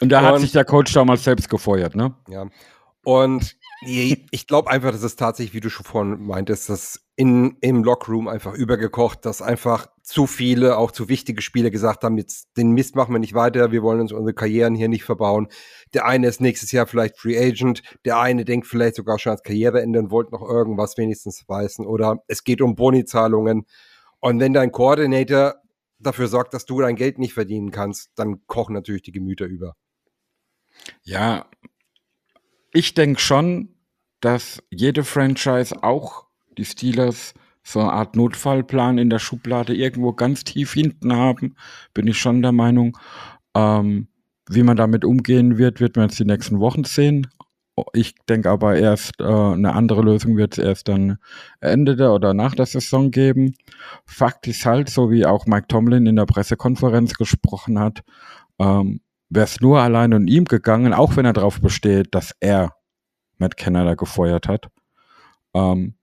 Und 0.00 0.08
da 0.10 0.22
hat 0.22 0.40
sich 0.40 0.52
der 0.52 0.64
Coach 0.64 0.92
damals 0.92 1.24
selbst 1.24 1.48
gefeuert, 1.48 1.94
ne? 1.94 2.14
Ja. 2.28 2.46
Und 3.04 3.56
ich 3.82 4.46
glaube 4.46 4.70
einfach, 4.70 4.90
dass 4.90 5.02
es 5.02 5.16
tatsächlich, 5.16 5.54
wie 5.54 5.60
du 5.60 5.70
schon 5.70 5.86
vorhin 5.86 6.26
meintest, 6.26 6.68
dass 6.68 7.00
in, 7.16 7.56
im 7.60 7.82
Lockroom 7.82 8.28
einfach 8.28 8.54
übergekocht, 8.54 9.24
dass 9.24 9.40
einfach 9.40 9.88
zu 10.02 10.26
viele, 10.26 10.76
auch 10.76 10.90
zu 10.90 11.08
wichtige 11.08 11.40
Spieler 11.40 11.70
gesagt 11.70 12.04
haben, 12.04 12.18
jetzt 12.18 12.56
den 12.56 12.72
Mist 12.72 12.94
machen 12.94 13.14
wir 13.14 13.18
nicht 13.18 13.34
weiter, 13.34 13.72
wir 13.72 13.82
wollen 13.82 14.00
uns 14.00 14.12
unsere 14.12 14.34
Karrieren 14.34 14.74
hier 14.74 14.88
nicht 14.88 15.04
verbauen. 15.04 15.48
Der 15.94 16.06
eine 16.06 16.26
ist 16.26 16.40
nächstes 16.40 16.72
Jahr 16.72 16.86
vielleicht 16.86 17.18
Free 17.18 17.38
Agent, 17.38 17.82
der 18.04 18.18
eine 18.18 18.44
denkt 18.44 18.66
vielleicht 18.66 18.96
sogar 18.96 19.18
schon 19.18 19.32
als 19.32 19.42
Karriereende 19.42 19.98
und 19.98 20.10
wollte 20.10 20.32
noch 20.32 20.42
irgendwas 20.42 20.98
wenigstens 20.98 21.44
weißen 21.46 21.86
oder 21.86 22.22
es 22.26 22.44
geht 22.44 22.60
um 22.60 22.74
Bonizahlungen. 22.74 23.66
Und 24.20 24.40
wenn 24.40 24.52
dein 24.52 24.72
Koordinator 24.72 25.54
dafür 25.98 26.28
sorgt, 26.28 26.52
dass 26.54 26.66
du 26.66 26.80
dein 26.80 26.96
Geld 26.96 27.18
nicht 27.18 27.34
verdienen 27.34 27.70
kannst, 27.70 28.10
dann 28.16 28.46
kochen 28.46 28.74
natürlich 28.74 29.02
die 29.02 29.12
Gemüter 29.12 29.46
über. 29.46 29.74
Ja, 31.02 31.46
ich 32.72 32.94
denke 32.94 33.20
schon, 33.20 33.70
dass 34.20 34.62
jede 34.70 35.04
Franchise, 35.04 35.82
auch 35.82 36.26
die 36.56 36.64
Steelers, 36.64 37.34
so 37.62 37.80
eine 37.80 37.92
Art 37.92 38.16
Notfallplan 38.16 38.98
in 38.98 39.10
der 39.10 39.18
Schublade 39.18 39.74
irgendwo 39.74 40.12
ganz 40.12 40.44
tief 40.44 40.72
hinten 40.72 41.14
haben, 41.14 41.56
bin 41.94 42.06
ich 42.06 42.18
schon 42.18 42.42
der 42.42 42.52
Meinung. 42.52 42.96
Ähm, 43.54 44.08
wie 44.48 44.62
man 44.62 44.76
damit 44.76 45.04
umgehen 45.04 45.58
wird, 45.58 45.80
wird 45.80 45.96
man 45.96 46.08
jetzt 46.08 46.18
die 46.18 46.24
nächsten 46.24 46.58
Wochen 46.58 46.84
sehen. 46.84 47.28
Ich 47.92 48.14
denke 48.28 48.50
aber 48.50 48.76
erst, 48.76 49.20
äh, 49.20 49.24
eine 49.24 49.74
andere 49.74 50.02
Lösung 50.02 50.36
wird 50.36 50.58
es 50.58 50.64
erst 50.64 50.88
dann 50.88 51.18
Ende 51.60 51.96
der 51.96 52.12
oder 52.12 52.34
nach 52.34 52.54
der 52.54 52.66
Saison 52.66 53.10
geben. 53.10 53.54
Fakt 54.04 54.48
ist 54.48 54.66
halt, 54.66 54.90
so 54.90 55.10
wie 55.10 55.24
auch 55.24 55.46
Mike 55.46 55.68
Tomlin 55.68 56.06
in 56.06 56.16
der 56.16 56.26
Pressekonferenz 56.26 57.14
gesprochen 57.14 57.78
hat, 57.78 58.02
ähm, 58.58 59.00
wäre 59.30 59.44
es 59.44 59.60
nur 59.60 59.80
allein 59.80 60.12
um 60.12 60.26
ihm 60.26 60.44
gegangen, 60.44 60.92
auch 60.92 61.16
wenn 61.16 61.24
er 61.24 61.32
darauf 61.32 61.60
besteht, 61.60 62.14
dass 62.14 62.34
er 62.40 62.74
Matt 63.38 63.56
Canada 63.56 63.94
gefeuert 63.94 64.48
hat. 64.48 64.68
Ähm, 65.54 65.94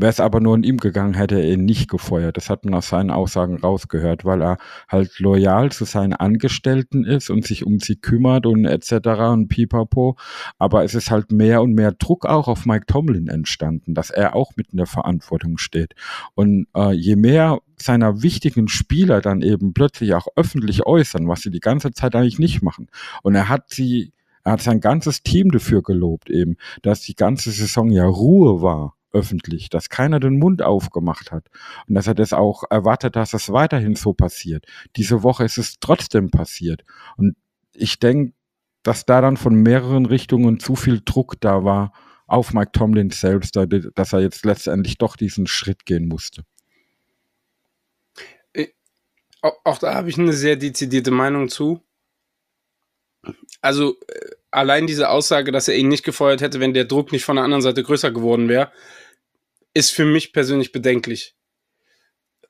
Wäre 0.00 0.08
es 0.08 0.18
aber 0.18 0.40
nur 0.40 0.54
an 0.54 0.62
ihm 0.62 0.78
gegangen, 0.78 1.12
hätte 1.12 1.34
er 1.34 1.52
ihn 1.52 1.66
nicht 1.66 1.90
gefeuert. 1.90 2.38
Das 2.38 2.48
hat 2.48 2.64
man 2.64 2.72
aus 2.72 2.88
seinen 2.88 3.10
Aussagen 3.10 3.58
rausgehört, 3.58 4.24
weil 4.24 4.40
er 4.40 4.56
halt 4.88 5.18
loyal 5.18 5.70
zu 5.72 5.84
seinen 5.84 6.14
Angestellten 6.14 7.04
ist 7.04 7.28
und 7.28 7.44
sich 7.44 7.66
um 7.66 7.80
sie 7.80 7.96
kümmert 7.96 8.46
und 8.46 8.64
etc. 8.64 8.92
und 9.32 9.48
pipapo. 9.48 10.16
Aber 10.58 10.84
es 10.84 10.94
ist 10.94 11.10
halt 11.10 11.32
mehr 11.32 11.60
und 11.60 11.74
mehr 11.74 11.92
Druck 11.92 12.24
auch 12.24 12.48
auf 12.48 12.64
Mike 12.64 12.86
Tomlin 12.86 13.28
entstanden, 13.28 13.92
dass 13.92 14.08
er 14.08 14.34
auch 14.34 14.52
mit 14.56 14.68
in 14.68 14.78
der 14.78 14.86
Verantwortung 14.86 15.58
steht. 15.58 15.94
Und 16.34 16.66
äh, 16.74 16.92
je 16.92 17.16
mehr 17.16 17.58
seiner 17.76 18.22
wichtigen 18.22 18.68
Spieler 18.68 19.20
dann 19.20 19.42
eben 19.42 19.74
plötzlich 19.74 20.14
auch 20.14 20.28
öffentlich 20.34 20.86
äußern, 20.86 21.28
was 21.28 21.42
sie 21.42 21.50
die 21.50 21.60
ganze 21.60 21.92
Zeit 21.92 22.14
eigentlich 22.14 22.38
nicht 22.38 22.62
machen. 22.62 22.88
Und 23.22 23.34
er 23.34 23.50
hat 23.50 23.68
sie 23.68 24.14
er 24.44 24.52
hat 24.52 24.62
sein 24.62 24.80
ganzes 24.80 25.22
Team 25.22 25.50
dafür 25.50 25.82
gelobt 25.82 26.30
eben, 26.30 26.56
dass 26.80 27.02
die 27.02 27.14
ganze 27.14 27.50
Saison 27.50 27.90
ja 27.90 28.06
Ruhe 28.06 28.62
war 28.62 28.94
öffentlich, 29.12 29.70
dass 29.70 29.88
keiner 29.88 30.20
den 30.20 30.38
Mund 30.38 30.62
aufgemacht 30.62 31.32
hat 31.32 31.48
und 31.88 31.94
dass 31.94 32.06
er 32.06 32.14
das 32.14 32.32
auch 32.32 32.64
erwartet, 32.70 33.16
dass 33.16 33.34
es 33.34 33.52
weiterhin 33.52 33.96
so 33.96 34.12
passiert. 34.12 34.66
Diese 34.96 35.22
Woche 35.22 35.44
ist 35.44 35.58
es 35.58 35.78
trotzdem 35.80 36.30
passiert 36.30 36.84
und 37.16 37.36
ich 37.74 37.98
denke, 37.98 38.34
dass 38.82 39.04
da 39.04 39.20
dann 39.20 39.36
von 39.36 39.54
mehreren 39.54 40.06
Richtungen 40.06 40.58
zu 40.60 40.74
viel 40.74 41.00
Druck 41.04 41.40
da 41.40 41.64
war 41.64 41.92
auf 42.26 42.52
Mike 42.54 42.72
Tomlin 42.72 43.10
selbst, 43.10 43.56
dass 43.56 44.12
er 44.12 44.20
jetzt 44.20 44.44
letztendlich 44.44 44.98
doch 44.98 45.16
diesen 45.16 45.46
Schritt 45.46 45.84
gehen 45.84 46.06
musste. 46.06 46.44
Äh, 48.52 48.68
auch 49.42 49.78
da 49.78 49.94
habe 49.94 50.08
ich 50.08 50.18
eine 50.18 50.32
sehr 50.32 50.56
dezidierte 50.56 51.10
Meinung 51.10 51.48
zu. 51.48 51.82
Also 53.60 53.96
äh, 54.06 54.30
allein 54.50 54.86
diese 54.86 55.10
Aussage, 55.10 55.50
dass 55.50 55.68
er 55.68 55.76
ihn 55.76 55.88
nicht 55.88 56.04
gefeuert 56.04 56.40
hätte, 56.40 56.60
wenn 56.60 56.72
der 56.72 56.84
Druck 56.84 57.12
nicht 57.12 57.24
von 57.24 57.36
der 57.36 57.44
anderen 57.44 57.62
Seite 57.62 57.82
größer 57.82 58.12
geworden 58.12 58.48
wäre, 58.48 58.70
ist 59.74 59.90
für 59.90 60.04
mich 60.04 60.32
persönlich 60.32 60.72
bedenklich. 60.72 61.34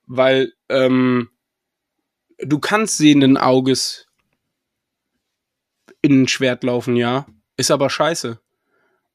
Weil 0.05 0.53
ähm, 0.69 1.29
du 2.39 2.59
kannst 2.59 2.97
sehenden 2.97 3.37
Auges 3.37 4.07
in 6.01 6.23
ein 6.23 6.27
Schwert 6.27 6.63
laufen, 6.63 6.95
ja. 6.95 7.27
Ist 7.57 7.71
aber 7.71 7.89
scheiße. 7.89 8.39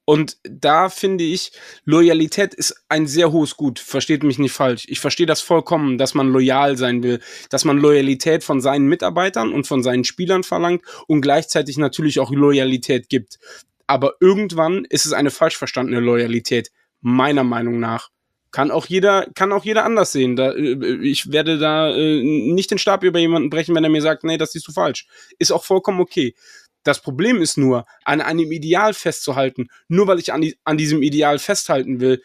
Und 0.09 0.37
da 0.45 0.89
finde 0.89 1.25
ich, 1.25 1.51
Loyalität 1.85 2.55
ist 2.55 2.85
ein 2.89 3.09
sehr 3.09 3.33
hohes 3.33 3.57
Gut. 3.57 3.81
Versteht 3.81 4.23
mich 4.23 4.39
nicht 4.39 4.53
falsch. 4.53 4.87
Ich 4.89 5.01
verstehe 5.01 5.27
das 5.27 5.41
vollkommen, 5.41 5.99
dass 5.99 6.15
man 6.15 6.29
loyal 6.29 6.77
sein 6.77 7.03
will, 7.03 7.21
dass 7.51 7.65
man 7.65 7.77
Loyalität 7.77 8.45
von 8.45 8.61
seinen 8.61 8.87
Mitarbeitern 8.87 9.53
und 9.53 9.67
von 9.67 9.83
seinen 9.83 10.05
Spielern 10.05 10.45
verlangt 10.45 10.85
und 11.09 11.23
gleichzeitig 11.23 11.77
natürlich 11.77 12.21
auch 12.21 12.31
Loyalität 12.31 13.09
gibt. 13.09 13.41
Aber 13.89 14.15
irgendwann 14.21 14.85
ist 14.85 15.07
es 15.07 15.13
eine 15.13 15.33
falsch 15.33 15.57
verstandene 15.57 15.99
Loyalität, 15.99 16.71
meiner 17.07 17.45
Meinung 17.45 17.79
nach. 17.79 18.09
Kann 18.51 18.73
auch 18.73 18.87
jeder, 18.87 19.29
kann 19.35 19.53
auch 19.53 19.65
jeder 19.65 19.85
anders 19.85 20.11
sehen. 20.11 20.35
Da, 20.35 20.51
äh, 20.51 20.97
ich 21.03 21.31
werde 21.31 21.57
da 21.57 21.95
äh, 21.95 22.23
nicht 22.23 22.73
den 22.73 22.79
Stab 22.79 23.05
über 23.05 23.21
jemanden 23.21 23.49
brechen, 23.49 23.77
wenn 23.77 23.85
er 23.85 23.91
mir 23.91 24.03
sagt, 24.03 24.25
nee, 24.25 24.39
das 24.39 24.53
siehst 24.53 24.67
du 24.67 24.73
falsch. 24.73 25.07
Ist 25.39 25.53
auch 25.53 25.65
vollkommen 25.65 26.01
okay. 26.01 26.35
Das 26.83 27.01
Problem 27.01 27.41
ist 27.41 27.59
nur, 27.59 27.87
an 28.05 28.21
einem 28.21 28.51
Ideal 28.51 28.93
festzuhalten, 28.93 29.69
nur 29.87 30.09
weil 30.09 30.19
ich 30.19 30.33
an, 30.33 30.41
die, 30.41 30.59
an 30.65 30.77
diesem 30.77 31.03
Ideal 31.03 31.39
festhalten 31.39 32.01
will, 32.01 32.23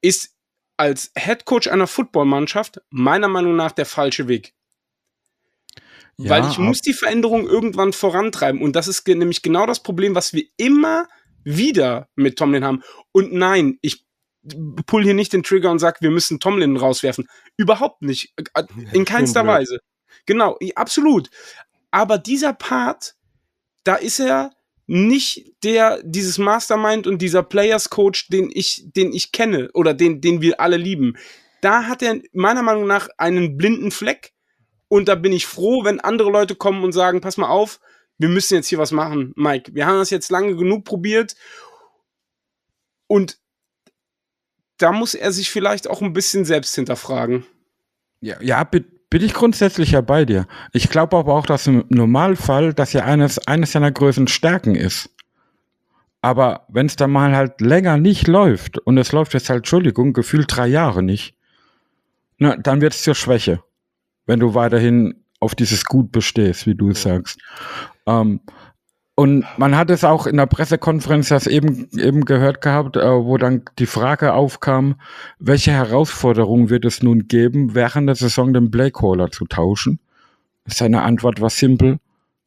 ist 0.00 0.36
als 0.76 1.10
Head 1.16 1.44
Coach 1.44 1.66
einer 1.66 1.88
Footballmannschaft 1.88 2.80
meiner 2.90 3.28
Meinung 3.28 3.56
nach 3.56 3.72
der 3.72 3.86
falsche 3.86 4.28
Weg. 4.28 4.52
Ja, 6.18 6.30
weil 6.30 6.48
ich 6.48 6.58
muss 6.58 6.82
die 6.82 6.92
Veränderung 6.92 7.48
irgendwann 7.48 7.92
vorantreiben. 7.92 8.62
Und 8.62 8.76
das 8.76 8.86
ist 8.86 9.06
nämlich 9.08 9.42
genau 9.42 9.66
das 9.66 9.82
Problem, 9.82 10.14
was 10.14 10.32
wir 10.32 10.44
immer 10.56 11.08
wieder 11.44 12.08
mit 12.16 12.38
Tomlin 12.38 12.64
haben. 12.64 12.82
Und 13.12 13.32
nein, 13.32 13.78
ich 13.82 14.03
pull 14.86 15.04
hier 15.04 15.14
nicht 15.14 15.32
den 15.32 15.42
Trigger 15.42 15.70
und 15.70 15.78
sag, 15.78 16.00
wir 16.02 16.10
müssen 16.10 16.40
Tomlin 16.40 16.76
rauswerfen. 16.76 17.28
Überhaupt 17.56 18.02
nicht. 18.02 18.34
In 18.92 19.04
keinster 19.04 19.46
Weise. 19.46 19.80
Genau, 20.26 20.58
absolut. 20.74 21.30
Aber 21.90 22.18
dieser 22.18 22.52
Part 22.52 23.14
da 23.84 23.96
ist 23.96 24.18
er 24.18 24.50
nicht 24.86 25.54
der, 25.62 26.02
dieses 26.02 26.38
Mastermind 26.38 27.06
und 27.06 27.22
dieser 27.22 27.42
Players 27.42 27.90
Coach, 27.90 28.28
den 28.28 28.50
ich, 28.52 28.82
den 28.96 29.12
ich 29.12 29.32
kenne 29.32 29.70
oder 29.72 29.94
den, 29.94 30.20
den 30.20 30.42
wir 30.42 30.60
alle 30.60 30.76
lieben. 30.76 31.16
Da 31.60 31.84
hat 31.84 32.02
er 32.02 32.20
meiner 32.32 32.62
Meinung 32.62 32.86
nach 32.86 33.08
einen 33.16 33.56
blinden 33.56 33.90
Fleck 33.90 34.32
und 34.88 35.08
da 35.08 35.14
bin 35.14 35.32
ich 35.32 35.46
froh, 35.46 35.84
wenn 35.84 36.00
andere 36.00 36.30
Leute 36.30 36.54
kommen 36.54 36.84
und 36.84 36.92
sagen, 36.92 37.20
pass 37.20 37.36
mal 37.36 37.48
auf, 37.48 37.80
wir 38.18 38.28
müssen 38.28 38.54
jetzt 38.54 38.68
hier 38.68 38.78
was 38.78 38.92
machen, 38.92 39.32
Mike. 39.36 39.74
Wir 39.74 39.86
haben 39.86 39.98
das 39.98 40.10
jetzt 40.10 40.30
lange 40.30 40.54
genug 40.56 40.84
probiert 40.84 41.34
und 43.06 43.38
da 44.78 44.92
muss 44.92 45.14
er 45.14 45.32
sich 45.32 45.50
vielleicht 45.50 45.88
auch 45.88 46.02
ein 46.02 46.12
bisschen 46.12 46.44
selbst 46.44 46.74
hinterfragen. 46.74 47.44
Ja, 48.20 48.40
ja, 48.40 48.64
bin 48.64 48.84
ich 49.10 49.34
grundsätzlich 49.34 49.92
ja 49.92 50.00
bei 50.00 50.24
dir. 50.24 50.46
Ich 50.72 50.88
glaube 50.88 51.16
aber 51.16 51.34
auch, 51.34 51.46
dass 51.46 51.66
im 51.66 51.84
Normalfall 51.88 52.74
das 52.74 52.92
ja 52.92 53.04
eines, 53.04 53.38
eines 53.46 53.72
seiner 53.72 53.92
größten 53.92 54.28
Stärken 54.28 54.74
ist. 54.74 55.10
Aber 56.20 56.64
wenn 56.68 56.86
es 56.86 56.96
dann 56.96 57.10
mal 57.10 57.36
halt 57.36 57.60
länger 57.60 57.98
nicht 57.98 58.26
läuft 58.26 58.78
und 58.78 58.96
es 58.96 59.12
läuft 59.12 59.34
jetzt 59.34 59.50
halt, 59.50 59.58
Entschuldigung, 59.58 60.14
gefühlt 60.14 60.46
drei 60.48 60.66
Jahre 60.66 61.02
nicht, 61.02 61.36
na, 62.38 62.56
dann 62.56 62.80
wird 62.80 62.94
es 62.94 63.02
zur 63.02 63.14
Schwäche, 63.14 63.62
wenn 64.26 64.40
du 64.40 64.54
weiterhin 64.54 65.22
auf 65.38 65.54
dieses 65.54 65.84
Gut 65.84 66.10
bestehst, 66.10 66.66
wie 66.66 66.74
du 66.74 66.90
es 66.90 67.02
sagst. 67.02 67.38
Ähm, 68.06 68.40
und 69.16 69.46
man 69.58 69.76
hat 69.76 69.90
es 69.90 70.02
auch 70.02 70.26
in 70.26 70.36
der 70.36 70.46
Pressekonferenz 70.46 71.28
das 71.28 71.46
eben, 71.46 71.88
eben 71.96 72.24
gehört 72.24 72.60
gehabt, 72.60 72.96
äh, 72.96 73.02
wo 73.02 73.38
dann 73.38 73.62
die 73.78 73.86
Frage 73.86 74.34
aufkam, 74.34 74.96
welche 75.38 75.70
Herausforderung 75.70 76.68
wird 76.68 76.84
es 76.84 77.02
nun 77.02 77.28
geben, 77.28 77.74
während 77.74 78.08
der 78.08 78.16
Saison 78.16 78.52
den 78.52 78.72
Blakeholder 78.72 79.30
zu 79.30 79.46
tauschen? 79.46 80.00
Seine 80.66 81.02
Antwort 81.02 81.40
war 81.40 81.50
simpel, 81.50 82.00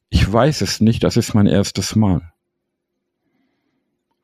ich 0.09 0.31
weiß 0.31 0.61
es 0.61 0.81
nicht, 0.81 1.03
das 1.03 1.15
ist 1.15 1.33
mein 1.33 1.47
erstes 1.47 1.95
Mal. 1.95 2.33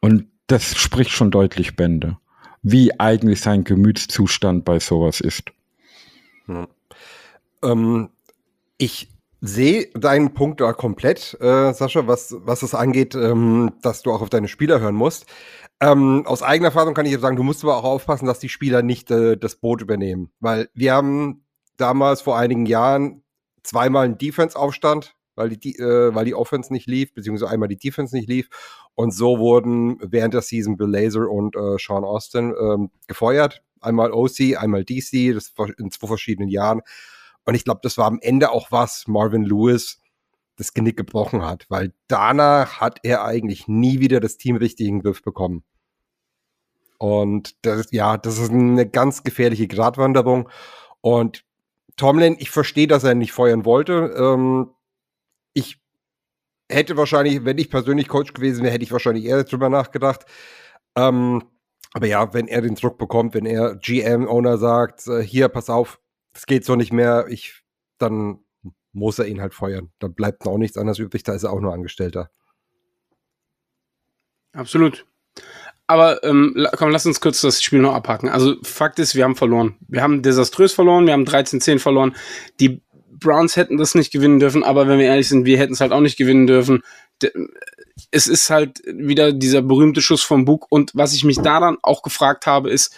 Und 0.02 0.28
das 0.48 0.76
spricht 0.76 1.12
schon 1.12 1.32
deutlich 1.32 1.78
Bände, 1.78 2.18
wie 2.62 3.00
eigentlich 3.00 3.40
sein 3.40 3.64
Gemütszustand 3.64 4.66
bei 4.66 4.80
sowas 4.80 5.22
ist. 5.22 5.52
Hm. 6.48 6.68
Ähm, 7.64 8.10
ich 8.78 9.13
sehe 9.46 9.88
deinen 9.94 10.34
Punkt 10.34 10.62
da 10.62 10.72
komplett, 10.72 11.38
äh, 11.42 11.74
Sascha, 11.74 12.08
was, 12.08 12.34
was 12.40 12.64
es 12.64 12.74
angeht, 12.74 13.14
ähm, 13.14 13.74
dass 13.82 14.02
du 14.02 14.14
auch 14.14 14.22
auf 14.22 14.30
deine 14.30 14.48
Spieler 14.48 14.80
hören 14.80 14.96
musst. 14.96 15.26
Ähm, 15.82 16.24
aus 16.26 16.42
eigener 16.42 16.70
Erfahrung 16.70 16.94
kann 16.94 17.06
ich 17.06 17.20
sagen, 17.20 17.36
du 17.36 17.44
musst 17.44 17.62
aber 17.62 17.76
auch 17.76 17.84
aufpassen, 17.84 18.26
dass 18.26 18.40
die 18.40 18.48
Spieler 18.48 18.84
nicht 18.84 19.12
äh, 19.12 19.36
das 19.36 19.58
Boot 19.58 19.82
übernehmen. 19.82 20.32
Weil 20.40 20.70
wir 20.74 20.94
haben 20.94 21.44
damals 21.76 22.22
vor 22.22 22.38
einigen 22.38 22.66
Jahren 22.66 23.22
zweimal 23.64 24.06
einen 24.06 24.18
Defense-Aufstand, 24.18 25.18
weil 25.36 25.50
die, 25.50 25.78
äh, 25.78 26.16
weil 26.16 26.24
die 26.24 26.36
Offense 26.36 26.72
nicht 26.72 26.88
lief, 26.88 27.14
beziehungsweise 27.14 27.52
einmal 27.52 27.68
die 27.68 27.78
Defense 27.78 28.16
nicht 28.16 28.30
lief. 28.30 28.48
Und 28.96 29.14
so 29.14 29.40
wurden 29.40 29.98
während 30.00 30.34
der 30.34 30.42
Season 30.42 30.78
Bill 30.78 30.90
Laser 30.90 31.30
und 31.30 31.58
äh, 31.58 31.76
Sean 31.78 32.06
Austin 32.06 32.54
ähm, 32.58 32.92
gefeuert. 33.08 33.62
Einmal 33.82 34.14
OC, 34.14 34.56
einmal 34.58 34.86
DC, 34.86 35.34
das 35.34 35.52
in 35.78 35.92
zwei 35.92 36.08
verschiedenen 36.08 36.48
Jahren. 36.48 36.82
Und 37.46 37.56
ich 37.56 37.66
glaube, 37.66 37.82
das 37.84 37.98
war 37.98 38.06
am 38.06 38.20
Ende 38.22 38.52
auch 38.52 38.72
was 38.72 39.08
Marvin 39.08 39.44
Lewis 39.44 40.00
das 40.56 40.74
Genick 40.74 40.98
gebrochen 40.98 41.44
hat, 41.44 41.66
weil 41.70 41.94
danach 42.08 42.80
hat 42.80 43.00
er 43.04 43.26
eigentlich 43.26 43.68
nie 43.68 44.00
wieder 44.00 44.20
das 44.20 44.38
Team 44.38 44.56
richtig 44.56 44.88
in 44.88 44.96
den 44.96 45.02
Griff 45.02 45.22
bekommen. 45.24 45.64
Und 47.00 47.66
das, 47.66 47.92
ja, 47.92 48.18
das 48.18 48.38
ist 48.38 48.52
eine 48.52 48.88
ganz 48.88 49.24
gefährliche 49.24 49.68
Gratwanderung. 49.68 50.50
Und 51.02 51.44
Tomlin, 51.98 52.38
ich 52.40 52.50
verstehe, 52.50 52.88
dass 52.88 53.04
er 53.04 53.16
nicht 53.16 53.34
feuern 53.34 53.66
wollte. 53.66 54.14
Ähm, 54.18 54.72
ich 55.54 55.82
hätte 56.72 56.98
wahrscheinlich, 56.98 57.46
wenn 57.46 57.58
ich 57.58 57.70
persönlich 57.70 58.08
Coach 58.08 58.34
gewesen 58.34 58.64
wäre, 58.64 58.74
hätte 58.74 58.84
ich 58.84 58.92
wahrscheinlich 58.92 59.26
eher 59.26 59.44
drüber 59.44 59.70
nachgedacht. 59.70 60.26
Ähm, 60.96 61.44
aber 61.94 62.08
ja, 62.08 62.34
wenn 62.34 62.48
er 62.48 62.62
den 62.62 62.76
Druck 62.76 62.98
bekommt, 62.98 63.34
wenn 63.36 63.46
er 63.46 63.76
GM-Owner 63.76 64.58
sagt, 64.58 65.08
äh, 65.08 65.22
hier, 65.22 65.50
pass 65.50 65.70
auf, 65.70 66.00
es 66.34 66.46
geht 66.46 66.66
so 66.66 66.76
nicht 66.76 66.94
mehr, 66.94 67.26
ich, 67.30 67.64
dann 67.98 68.40
muss 68.92 69.20
er 69.20 69.26
ihn 69.26 69.42
halt 69.42 69.54
feuern. 69.54 69.92
Da 70.00 70.08
bleibt 70.08 70.46
auch 70.46 70.58
nichts 70.58 70.78
anderes 70.78 71.00
übrig, 71.00 71.24
da 71.24 71.34
ist 71.34 71.44
er 71.44 71.52
auch 71.52 71.62
nur 71.62 71.74
Angestellter. 71.74 72.30
Absolut. 74.54 75.06
Aber 75.88 76.24
ähm, 76.24 76.68
komm, 76.78 76.92
lass 76.92 77.06
uns 77.06 77.20
kurz 77.20 77.42
das 77.42 77.62
Spiel 77.62 77.80
noch 77.80 77.94
abhaken. 77.94 78.30
Also 78.30 78.56
Fakt 78.64 79.00
ist, 79.00 79.16
wir 79.16 79.24
haben 79.24 79.36
verloren. 79.36 79.76
Wir 79.88 80.02
haben 80.02 80.22
desaströs 80.22 80.74
verloren, 80.74 81.06
wir 81.06 81.14
haben 81.14 81.26
13-10 81.26 81.80
verloren. 81.80 82.16
Die 82.60 82.82
Browns 83.12 83.56
hätten 83.56 83.78
das 83.78 83.96
nicht 83.96 84.12
gewinnen 84.12 84.40
dürfen, 84.40 84.64
aber 84.64 84.88
wenn 84.88 85.00
wir 85.00 85.06
ehrlich 85.06 85.28
sind, 85.28 85.46
wir 85.46 85.58
hätten 85.58 85.74
es 85.74 85.82
halt 85.82 85.92
auch 85.92 86.02
nicht 86.02 86.18
gewinnen 86.18 86.48
dürfen. 86.48 86.84
Es 88.12 88.28
ist 88.28 88.50
halt 88.50 88.82
wieder 88.86 89.34
dieser 89.34 89.62
berühmte 89.62 90.02
Schuss 90.02 90.24
vom 90.24 90.46
Bug. 90.46 90.68
Und 90.70 90.92
was 90.94 91.14
ich 91.14 91.24
mich 91.24 91.38
da 91.38 91.60
dann 91.60 91.78
auch 91.82 92.02
gefragt 92.02 92.48
habe, 92.48 92.70
ist, 92.70 92.96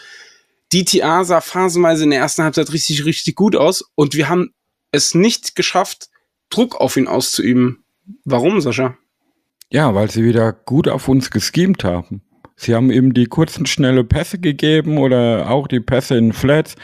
DTA 0.73 1.23
sah 1.23 1.41
phasenweise 1.41 2.03
in 2.03 2.09
der 2.09 2.19
ersten 2.19 2.43
Halbzeit 2.43 2.71
richtig, 2.71 3.05
richtig 3.05 3.35
gut 3.35 3.55
aus 3.55 3.83
und 3.95 4.15
wir 4.15 4.29
haben 4.29 4.53
es 4.91 5.13
nicht 5.13 5.55
geschafft, 5.55 6.09
Druck 6.49 6.75
auf 6.75 6.97
ihn 6.97 7.07
auszuüben. 7.07 7.83
Warum, 8.23 8.61
Sascha? 8.61 8.97
Ja, 9.69 9.93
weil 9.95 10.09
sie 10.09 10.23
wieder 10.23 10.53
gut 10.53 10.87
auf 10.87 11.07
uns 11.07 11.31
geschemt 11.31 11.83
haben. 11.83 12.21
Sie 12.55 12.73
haben 12.73 12.91
ihm 12.91 13.13
die 13.13 13.25
kurzen, 13.25 13.65
schnelle 13.65 14.03
Pässe 14.03 14.39
gegeben 14.39 14.97
oder 14.97 15.49
auch 15.49 15.67
die 15.67 15.81
Pässe 15.81 16.17
in 16.17 16.31
Flats. 16.31 16.75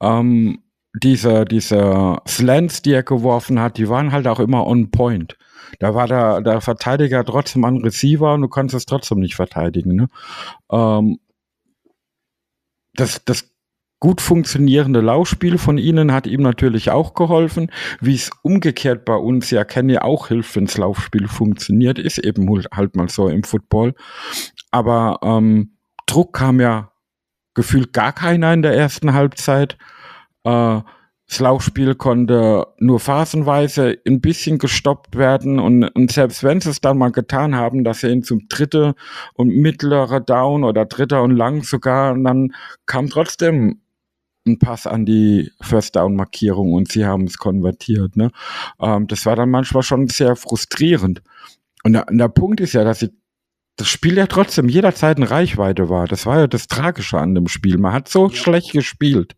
Ähm, 0.00 0.58
diese, 1.02 1.44
diese 1.44 2.16
Slants, 2.26 2.82
die 2.82 2.92
er 2.92 3.04
geworfen 3.04 3.60
hat, 3.60 3.78
die 3.78 3.88
waren 3.88 4.10
halt 4.10 4.26
auch 4.26 4.40
immer 4.40 4.66
on 4.66 4.90
point. 4.90 5.36
Da 5.78 5.94
war 5.94 6.08
der, 6.08 6.40
der 6.40 6.60
Verteidiger 6.60 7.24
trotzdem 7.24 7.64
ein 7.64 7.76
Receiver 7.76 8.34
und 8.34 8.42
du 8.42 8.48
kannst 8.48 8.74
es 8.74 8.86
trotzdem 8.86 9.20
nicht 9.20 9.36
verteidigen. 9.36 9.94
Ne? 9.94 10.08
Ähm, 10.72 11.20
das, 12.94 13.24
das 13.24 13.50
gut 14.00 14.22
funktionierende 14.22 15.00
Laufspiel 15.00 15.58
von 15.58 15.76
ihnen 15.76 16.12
hat 16.12 16.26
ihm 16.26 16.40
natürlich 16.40 16.90
auch 16.90 17.14
geholfen. 17.14 17.70
Wie 18.00 18.14
es 18.14 18.30
umgekehrt 18.42 19.04
bei 19.04 19.14
uns 19.14 19.50
ja 19.50 19.64
Kenny 19.64 19.98
auch 19.98 20.28
hilft, 20.28 20.56
wenn 20.56 20.64
das 20.64 20.78
Laufspiel 20.78 21.28
funktioniert, 21.28 21.98
ist 21.98 22.18
eben 22.18 22.48
halt 22.74 22.96
mal 22.96 23.08
so 23.08 23.28
im 23.28 23.44
Football. 23.44 23.94
Aber 24.70 25.18
ähm, 25.22 25.76
Druck 26.06 26.32
kam 26.32 26.60
ja 26.60 26.90
gefühlt 27.54 27.92
gar 27.92 28.12
keiner 28.12 28.52
in 28.54 28.62
der 28.62 28.74
ersten 28.74 29.12
Halbzeit. 29.12 29.76
Äh, 30.44 30.80
das 31.30 31.38
Laufspiel 31.38 31.94
konnte 31.94 32.66
nur 32.78 32.98
phasenweise 32.98 33.96
ein 34.04 34.20
bisschen 34.20 34.58
gestoppt 34.58 35.14
werden 35.16 35.60
und, 35.60 35.84
und 35.84 36.10
selbst 36.10 36.42
wenn 36.42 36.60
sie 36.60 36.70
es 36.70 36.80
dann 36.80 36.98
mal 36.98 37.12
getan 37.12 37.54
haben, 37.54 37.84
dass 37.84 38.00
sie 38.00 38.08
ihn 38.08 38.24
zum 38.24 38.48
dritte 38.48 38.96
und 39.34 39.50
mittlere 39.50 40.20
Down 40.20 40.64
oder 40.64 40.86
dritter 40.86 41.22
und 41.22 41.30
lang 41.30 41.62
sogar, 41.62 42.14
und 42.14 42.24
dann 42.24 42.52
kam 42.84 43.08
trotzdem 43.08 43.80
ein 44.44 44.58
Pass 44.58 44.88
an 44.88 45.06
die 45.06 45.52
First 45.60 45.94
Down 45.94 46.16
Markierung 46.16 46.72
und 46.72 46.90
sie 46.90 47.06
haben 47.06 47.24
es 47.24 47.38
konvertiert. 47.38 48.16
Ne? 48.16 48.32
Ähm, 48.80 49.06
das 49.06 49.24
war 49.24 49.36
dann 49.36 49.50
manchmal 49.50 49.84
schon 49.84 50.08
sehr 50.08 50.34
frustrierend. 50.34 51.22
Und 51.84 51.92
der, 51.92 52.08
und 52.08 52.18
der 52.18 52.28
Punkt 52.28 52.58
ist 52.60 52.72
ja, 52.72 52.82
dass 52.82 52.98
sie 52.98 53.10
das 53.80 53.88
Spiel 53.88 54.18
ja 54.18 54.26
trotzdem 54.26 54.68
jederzeit 54.68 55.16
in 55.16 55.24
Reichweite 55.24 55.88
war. 55.88 56.06
Das 56.06 56.26
war 56.26 56.40
ja 56.40 56.46
das 56.46 56.68
Tragische 56.68 57.18
an 57.18 57.34
dem 57.34 57.48
Spiel. 57.48 57.78
Man 57.78 57.92
hat 57.92 58.08
so 58.08 58.28
ja. 58.28 58.34
schlecht 58.34 58.72
gespielt. 58.72 59.36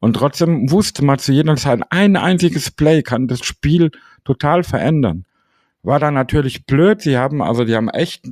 Und 0.00 0.14
trotzdem 0.14 0.70
wusste 0.70 1.04
man 1.04 1.18
zu 1.18 1.32
jeder 1.32 1.54
Zeit, 1.56 1.80
ein 1.90 2.16
einziges 2.16 2.70
Play 2.70 3.02
kann 3.02 3.28
das 3.28 3.44
Spiel 3.44 3.92
total 4.24 4.64
verändern. 4.64 5.24
War 5.82 6.00
dann 6.00 6.14
natürlich 6.14 6.66
blöd. 6.66 7.02
Sie 7.02 7.16
haben, 7.16 7.40
also 7.40 7.64
die 7.64 7.76
haben 7.76 7.88
echt 7.88 8.26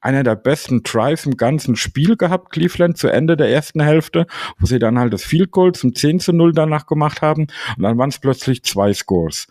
einer 0.00 0.22
der 0.22 0.36
besten 0.36 0.82
Drives 0.82 1.26
im 1.26 1.36
ganzen 1.36 1.76
Spiel 1.76 2.16
gehabt, 2.16 2.50
Cleveland, 2.50 2.96
zu 2.96 3.08
Ende 3.08 3.36
der 3.36 3.50
ersten 3.50 3.80
Hälfte, 3.80 4.26
wo 4.58 4.66
sie 4.66 4.78
dann 4.78 4.98
halt 4.98 5.12
das 5.12 5.24
Field 5.24 5.50
Goal 5.50 5.72
zum 5.72 5.94
10 5.94 6.20
zu 6.20 6.32
0 6.32 6.52
danach 6.52 6.86
gemacht 6.86 7.20
haben. 7.20 7.46
Und 7.76 7.82
dann 7.82 7.98
waren 7.98 8.08
es 8.08 8.18
plötzlich 8.18 8.62
zwei 8.64 8.92
Scores. 8.92 9.48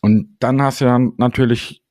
Und 0.00 0.36
dann 0.38 0.62
hast 0.62 0.80
du 0.80 0.84
dann 0.84 1.12
natürlich 1.16 1.82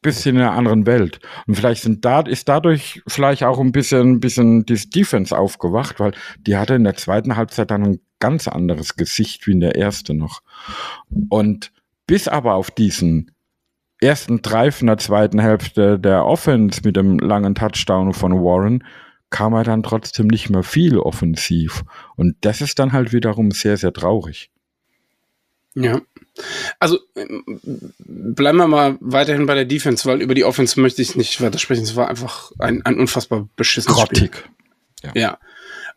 bisschen 0.00 0.36
in 0.36 0.42
einer 0.42 0.52
anderen 0.52 0.86
Welt. 0.86 1.20
Und 1.46 1.54
vielleicht 1.56 1.82
sind 1.82 2.04
da, 2.04 2.20
ist 2.20 2.48
dadurch 2.48 3.02
vielleicht 3.06 3.42
auch 3.44 3.58
ein 3.58 3.72
bisschen, 3.72 4.12
ein 4.12 4.20
bisschen 4.20 4.64
die 4.64 4.90
Defense 4.90 5.36
aufgewacht, 5.36 5.98
weil 6.00 6.12
die 6.40 6.56
hatte 6.56 6.74
in 6.74 6.84
der 6.84 6.96
zweiten 6.96 7.36
Halbzeit 7.36 7.70
dann 7.70 7.84
ein 7.84 8.00
ganz 8.20 8.48
anderes 8.48 8.96
Gesicht 8.96 9.46
wie 9.46 9.52
in 9.52 9.60
der 9.60 9.76
ersten 9.76 10.16
noch. 10.16 10.42
Und 11.28 11.72
bis 12.06 12.28
aber 12.28 12.54
auf 12.54 12.70
diesen 12.70 13.32
ersten 14.00 14.42
Drive 14.42 14.80
in 14.80 14.86
der 14.86 14.98
zweiten 14.98 15.40
Hälfte 15.40 15.98
der 15.98 16.24
Offense 16.24 16.80
mit 16.84 16.96
dem 16.96 17.18
langen 17.18 17.54
Touchdown 17.54 18.12
von 18.12 18.32
Warren 18.32 18.84
kam 19.30 19.52
er 19.52 19.64
dann 19.64 19.82
trotzdem 19.82 20.26
nicht 20.26 20.48
mehr 20.48 20.62
viel 20.62 20.98
offensiv. 20.98 21.84
Und 22.16 22.36
das 22.42 22.60
ist 22.60 22.78
dann 22.78 22.92
halt 22.92 23.12
wiederum 23.12 23.50
sehr, 23.50 23.76
sehr 23.76 23.92
traurig. 23.92 24.50
Ja. 25.74 26.00
Also 26.78 26.98
bleiben 27.14 28.58
wir 28.58 28.68
mal 28.68 28.96
weiterhin 29.00 29.46
bei 29.46 29.54
der 29.54 29.64
Defense, 29.64 30.08
weil 30.08 30.22
über 30.22 30.34
die 30.34 30.44
Offense 30.44 30.80
möchte 30.80 31.02
ich 31.02 31.16
nicht 31.16 31.40
weiter 31.40 31.58
sprechen. 31.58 31.82
Es 31.82 31.96
war 31.96 32.08
einfach 32.08 32.52
ein, 32.58 32.84
ein 32.84 32.98
unfassbar 32.98 33.48
beschissenes 33.56 33.96
Grottig. 33.96 34.36
Spiel. 34.36 35.12
Ja. 35.14 35.20
ja. 35.20 35.38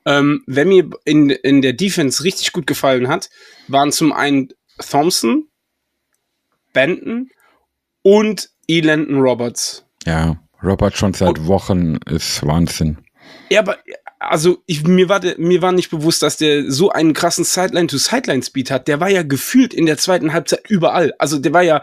Ähm, 0.05 0.43
wer 0.47 0.65
mir 0.65 0.89
in, 1.05 1.29
in 1.29 1.61
der 1.61 1.73
Defense 1.73 2.23
richtig 2.23 2.53
gut 2.53 2.65
gefallen 2.65 3.07
hat, 3.07 3.29
waren 3.67 3.91
zum 3.91 4.11
einen 4.11 4.49
Thompson, 4.79 5.47
Benton 6.73 7.29
und 8.01 8.49
Elandon 8.67 9.19
Roberts. 9.19 9.85
Ja, 10.05 10.37
Robert 10.63 10.97
schon 10.97 11.13
seit 11.13 11.45
Wochen 11.45 11.97
ist 12.07 12.45
Wahnsinn. 12.45 12.97
Ja, 13.49 13.59
aber 13.61 13.77
also 14.19 14.61
ich, 14.65 14.83
mir, 14.83 15.09
war 15.09 15.19
mir 15.37 15.61
war 15.61 15.71
nicht 15.71 15.89
bewusst, 15.89 16.21
dass 16.21 16.37
der 16.37 16.71
so 16.71 16.91
einen 16.91 17.13
krassen 17.13 17.43
Sideline-to-Sideline-Speed 17.43 18.71
hat. 18.71 18.87
Der 18.87 18.99
war 18.99 19.09
ja 19.09 19.23
gefühlt 19.23 19.73
in 19.73 19.87
der 19.87 19.97
zweiten 19.97 20.31
Halbzeit 20.31 20.69
überall. 20.69 21.13
Also 21.17 21.39
der 21.39 21.51
war 21.53 21.63
ja 21.63 21.81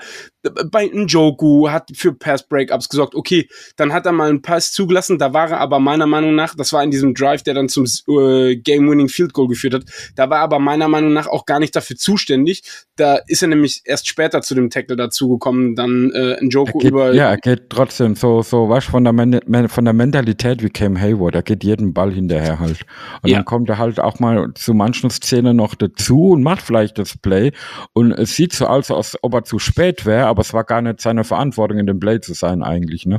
bei 0.70 0.86
Njoku, 0.86 1.68
hat 1.68 1.90
für 1.94 2.12
Pass-Breakups 2.12 2.88
gesorgt. 2.88 3.16
Okay, 3.16 3.48
dann 3.76 3.92
hat 3.92 4.06
er 4.06 4.12
mal 4.12 4.28
einen 4.28 4.40
Pass 4.40 4.72
zugelassen. 4.72 5.18
Da 5.18 5.32
war 5.32 5.50
er 5.50 5.60
aber 5.60 5.80
meiner 5.80 6.06
Meinung 6.06 6.34
nach, 6.34 6.54
das 6.54 6.72
war 6.72 6.84
in 6.84 6.92
diesem 6.92 7.14
Drive, 7.14 7.42
der 7.42 7.54
dann 7.54 7.68
zum 7.68 7.84
äh, 7.84 8.56
Game-Winning-Field-Goal 8.56 9.48
geführt 9.48 9.74
hat, 9.74 9.84
da 10.14 10.30
war 10.30 10.38
er 10.38 10.44
aber 10.44 10.58
meiner 10.60 10.88
Meinung 10.88 11.12
nach 11.12 11.26
auch 11.26 11.44
gar 11.44 11.58
nicht 11.58 11.74
dafür 11.74 11.96
zuständig. 11.96 12.62
Da 12.94 13.18
ist 13.26 13.42
er 13.42 13.48
nämlich 13.48 13.82
erst 13.84 14.06
später 14.06 14.42
zu 14.42 14.54
dem 14.54 14.70
Tackle 14.70 14.96
dazugekommen, 14.96 15.74
dann 15.74 16.12
äh, 16.12 16.36
Njoku 16.40 16.78
geht, 16.78 16.90
über... 16.90 17.12
Ja, 17.14 17.30
er 17.30 17.38
geht 17.38 17.68
trotzdem 17.68 18.14
so, 18.14 18.42
so 18.42 18.68
was 18.68 18.84
von 18.84 19.04
der, 19.04 19.68
von 19.68 19.84
der 19.84 19.94
Mentalität 19.94 20.62
wie 20.62 20.70
Cam 20.70 21.00
Hayward. 21.00 21.34
Er 21.34 21.42
geht 21.42 21.64
jeden 21.64 21.92
Ball 21.92 22.12
hin 22.12 22.28
hinterher 22.28 22.60
halt. 22.60 22.84
Und 23.22 23.30
ja. 23.30 23.36
dann 23.36 23.44
kommt 23.44 23.68
er 23.68 23.78
halt 23.78 23.98
auch 24.00 24.20
mal 24.20 24.52
zu 24.54 24.74
manchen 24.74 25.10
Szenen 25.10 25.56
noch 25.56 25.74
dazu 25.74 26.30
und 26.30 26.42
macht 26.42 26.62
vielleicht 26.62 26.98
das 26.98 27.16
Play. 27.16 27.52
Und 27.92 28.12
es 28.12 28.36
sieht 28.36 28.52
so 28.52 28.66
aus, 28.66 28.90
als 28.90 29.16
ob 29.22 29.34
er 29.34 29.44
zu 29.44 29.58
spät 29.58 30.06
wäre, 30.06 30.26
aber 30.26 30.37
es 30.38 30.52
war 30.52 30.64
gar 30.64 30.82
nicht 30.82 31.00
seine 31.00 31.24
Verantwortung, 31.24 31.78
in 31.78 31.86
dem 31.86 32.00
Play 32.00 32.20
zu 32.20 32.34
sein 32.34 32.62
eigentlich. 32.62 33.06
Ne? 33.06 33.18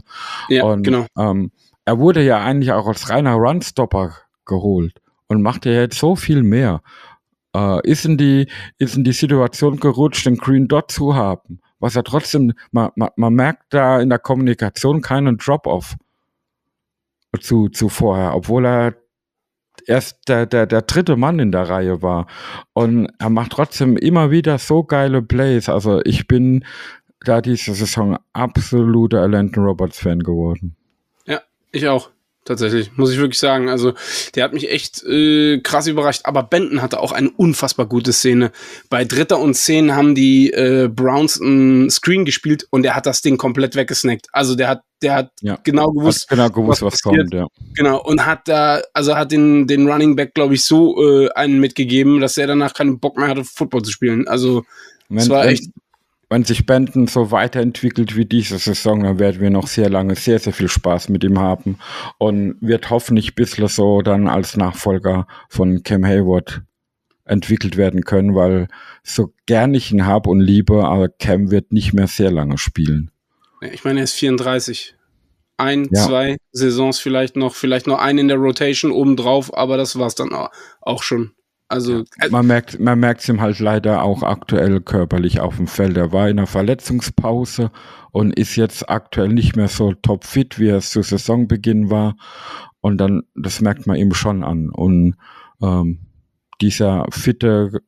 Ja, 0.50 0.66
und, 0.66 0.84
genau. 0.84 1.06
Ähm, 1.18 1.52
er 1.86 2.00
wurde 2.00 2.24
ja 2.24 2.40
eigentlich 2.40 2.72
auch 2.72 2.88
als 2.88 3.10
reiner 3.10 3.34
Runstopper 3.34 4.14
geholt 4.46 5.02
und 5.28 5.42
macht 5.42 5.66
ja 5.66 5.72
jetzt 5.74 5.98
so 5.98 6.16
viel 6.16 6.44
mehr. 6.44 6.82
Äh, 7.56 7.88
ist, 7.88 8.06
in 8.06 8.18
die, 8.18 8.48
ist 8.78 8.96
in 8.96 9.04
die 9.04 9.12
Situation 9.12 9.80
gerutscht, 9.80 10.26
den 10.26 10.38
Green 10.38 10.68
Dot 10.68 10.92
zu 10.92 11.16
haben. 11.16 11.62
Was 11.80 11.96
er 11.96 12.04
trotzdem, 12.04 12.54
man, 12.72 12.92
man, 12.96 13.10
man 13.16 13.34
merkt 13.34 13.74
da 13.74 14.00
in 14.00 14.10
der 14.10 14.20
Kommunikation 14.20 15.02
keinen 15.02 15.38
Drop-off 15.38 15.96
zu, 17.40 17.70
zu 17.70 17.90
vorher, 17.90 18.36
obwohl 18.36 18.66
er 18.66 18.96
erst 19.88 20.28
der, 20.28 20.46
der, 20.46 20.66
der 20.66 20.82
dritte 20.82 21.16
Mann 21.16 21.40
in 21.40 21.52
der 21.52 21.70
Reihe 21.70 22.02
war. 22.02 22.28
Und 22.74 23.10
er 23.18 23.30
macht 23.30 23.52
trotzdem 23.52 23.98
immer 23.98 24.32
wieder 24.32 24.58
so 24.58 24.84
geile 24.84 25.22
Plays. 25.22 25.70
Also 25.70 26.02
ich 26.04 26.28
bin 26.28 26.66
da 27.22 27.42
diese 27.42 27.74
Saison 27.74 28.18
absoluter 28.34 29.28
Landon 29.28 29.66
Roberts 29.66 30.00
Fan 30.00 30.20
geworden. 30.20 30.76
Ja, 31.26 31.42
ich 31.72 31.88
auch 31.88 32.10
tatsächlich, 32.50 32.98
muss 32.98 33.12
ich 33.12 33.20
wirklich 33.20 33.40
sagen. 33.40 33.70
Also, 33.70 33.94
der 34.36 34.44
hat 34.44 34.54
mich 34.54 34.70
echt 34.70 35.04
äh, 35.04 35.60
krass 35.62 35.88
überrascht. 35.88 36.22
Aber 36.24 36.44
Benton 36.44 36.82
hatte 36.82 37.00
auch 37.00 37.12
eine 37.12 37.30
unfassbar 37.30 37.86
gute 37.86 38.12
Szene. 38.12 38.52
Bei 38.90 39.06
Dritter 39.06 39.40
und 39.40 39.54
Zehn 39.54 39.96
haben 39.96 40.16
die 40.16 40.52
äh, 40.52 40.90
Browns 40.92 41.40
ein 41.40 41.90
Screen 41.90 42.26
gespielt 42.26 42.68
und 42.72 42.86
er 42.86 42.96
hat 42.96 43.06
das 43.06 43.22
Ding 43.22 43.38
komplett 43.38 43.76
weggesnackt. 43.76 44.28
Also, 44.34 44.56
der 44.56 44.68
hat, 44.68 44.82
der 45.02 45.14
hat 45.14 45.32
ja, 45.42 45.60
genau 45.64 45.92
gewusst, 45.92 46.24
hat 46.24 46.38
genau 46.38 46.50
gewusst 46.50 46.82
was, 46.82 46.94
was 46.94 47.02
kommt, 47.02 47.34
ja. 47.34 47.48
Genau, 47.76 48.02
und 48.02 48.26
hat 48.26 48.48
da, 48.48 48.82
also 48.94 49.16
hat 49.16 49.32
den, 49.32 49.68
den 49.68 49.88
Running 49.88 50.16
Back, 50.16 50.34
glaube 50.34 50.56
ich, 50.56 50.66
so 50.66 51.02
äh, 51.02 51.30
einen 51.32 51.60
mitgegeben, 51.60 52.20
dass 52.20 52.38
er 52.38 52.48
danach 52.48 52.74
keinen 52.74 53.00
Bock 53.00 53.18
mehr 53.18 53.28
hatte, 53.28 53.44
Football 53.44 53.84
zu 53.84 53.92
spielen. 53.92 54.28
Also, 54.28 54.64
es 55.16 55.30
war 55.30 55.46
echt 55.46 55.70
wenn 56.30 56.44
sich 56.44 56.66
Benton 56.66 57.08
so 57.08 57.32
weiterentwickelt 57.32 58.16
wie 58.16 58.26
diese 58.26 58.60
Saison, 58.60 59.04
dann 59.04 59.20
werden 59.20 59.42
wir 59.42 59.50
noch 59.50 59.68
sehr 59.68 59.90
lange 59.90 60.16
sehr, 60.16 60.40
sehr 60.40 60.54
viel 60.54 60.70
Spaß 60.70 61.10
mit 61.10 61.24
ihm 61.24 61.40
haben 61.40 61.80
und 62.20 62.58
wird 62.62 62.90
hoffentlich 62.92 63.32
ein 63.32 63.36
bisschen 63.36 63.68
so 63.68 64.02
dann 64.02 64.28
als 64.28 64.56
Nachfolger 64.56 65.28
von 65.50 65.82
Cam 65.84 66.06
Hayward 66.06 66.62
entwickelt 67.26 67.78
werden 67.78 68.06
können, 68.06 68.36
weil 68.36 68.68
so 69.04 69.34
gern 69.46 69.74
ich 69.74 69.92
ihn 69.92 70.06
habe 70.06 70.30
und 70.30 70.40
liebe, 70.40 70.86
aber 70.86 71.10
Cam 71.10 71.52
wird 71.52 71.72
nicht 71.72 71.94
mehr 71.94 72.08
sehr 72.08 72.32
lange 72.32 72.58
spielen. 72.58 73.12
Ich 73.62 73.84
meine, 73.84 74.00
er 74.00 74.04
ist 74.04 74.14
34. 74.14 74.96
Ein, 75.58 75.90
ja. 75.92 76.06
zwei 76.06 76.38
Saisons 76.52 77.00
vielleicht 77.00 77.36
noch, 77.36 77.54
vielleicht 77.54 77.86
noch 77.86 78.00
einen 78.00 78.20
in 78.20 78.28
der 78.30 78.38
Rotation 78.38 78.92
obendrauf, 78.92 79.56
aber 79.56 79.78
das 79.78 80.00
war's 80.00 80.16
dann 80.16 80.32
auch 80.82 81.04
schon. 81.04 81.34
Also 81.70 82.04
ja, 82.20 82.30
man 82.32 82.48
merkt, 82.48 82.80
man 82.80 83.00
merkt 83.00 83.22
es 83.22 83.30
ihm 83.30 83.42
halt 83.42 83.60
leider 83.60 84.02
auch 84.02 84.24
aktuell 84.24 84.82
körperlich 84.82 85.40
auf 85.40 85.58
dem 85.58 85.68
Feld. 85.68 85.98
Er 85.98 86.12
war 86.12 86.28
in 86.28 86.40
einer 86.40 86.48
Verletzungspause 86.48 87.72
und 88.12 88.38
ist 88.38 88.56
jetzt 88.56 88.90
aktuell 88.90 89.30
nicht 89.30 89.56
mehr 89.56 89.68
so 89.68 89.94
topfit, 89.94 90.58
wie 90.58 90.70
er 90.70 90.82
zu 90.82 91.04
Saisonbeginn 91.04 91.92
war. 91.92 92.16
Und 92.82 92.98
dann, 92.98 93.22
das 93.36 93.62
merkt 93.62 93.86
man 93.86 93.98
ihm 93.98 94.16
schon 94.16 94.44
an. 94.44 94.70
Und 94.70 95.16
ähm, 95.62 96.08
dieser 96.60 97.06
fitte, 97.12 97.82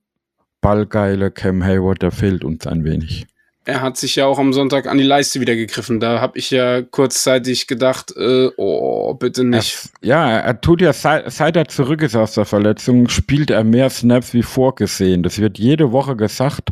ballgeile 0.61 1.31
Cam 1.31 1.63
Hayward, 1.63 2.03
der 2.03 2.11
fehlt 2.11 2.43
uns 2.43 2.67
ein 2.67 2.83
wenig 2.83 3.25
er 3.71 3.81
hat 3.81 3.97
sich 3.97 4.15
ja 4.17 4.25
auch 4.25 4.37
am 4.37 4.51
Sonntag 4.51 4.87
an 4.87 4.97
die 4.97 5.03
Leiste 5.03 5.39
wieder 5.39 5.55
gegriffen. 5.55 5.99
Da 5.99 6.19
habe 6.19 6.37
ich 6.37 6.51
ja 6.51 6.81
kurzzeitig 6.81 7.67
gedacht, 7.67 8.13
äh, 8.17 8.49
oh, 8.57 9.13
bitte 9.13 9.43
nicht. 9.43 9.89
Er, 10.01 10.07
ja, 10.07 10.29
er 10.39 10.61
tut 10.61 10.81
ja, 10.81 10.91
seit, 10.91 11.31
seit 11.31 11.55
er 11.55 11.67
zurück 11.67 12.01
ist 12.01 12.15
aus 12.15 12.33
der 12.33 12.45
Verletzung, 12.45 13.07
spielt 13.07 13.49
er 13.49 13.63
mehr 13.63 13.89
Snaps 13.89 14.33
wie 14.33 14.43
vorgesehen. 14.43 15.23
Das 15.23 15.39
wird 15.39 15.57
jede 15.57 15.91
Woche 15.91 16.15
gesagt. 16.15 16.71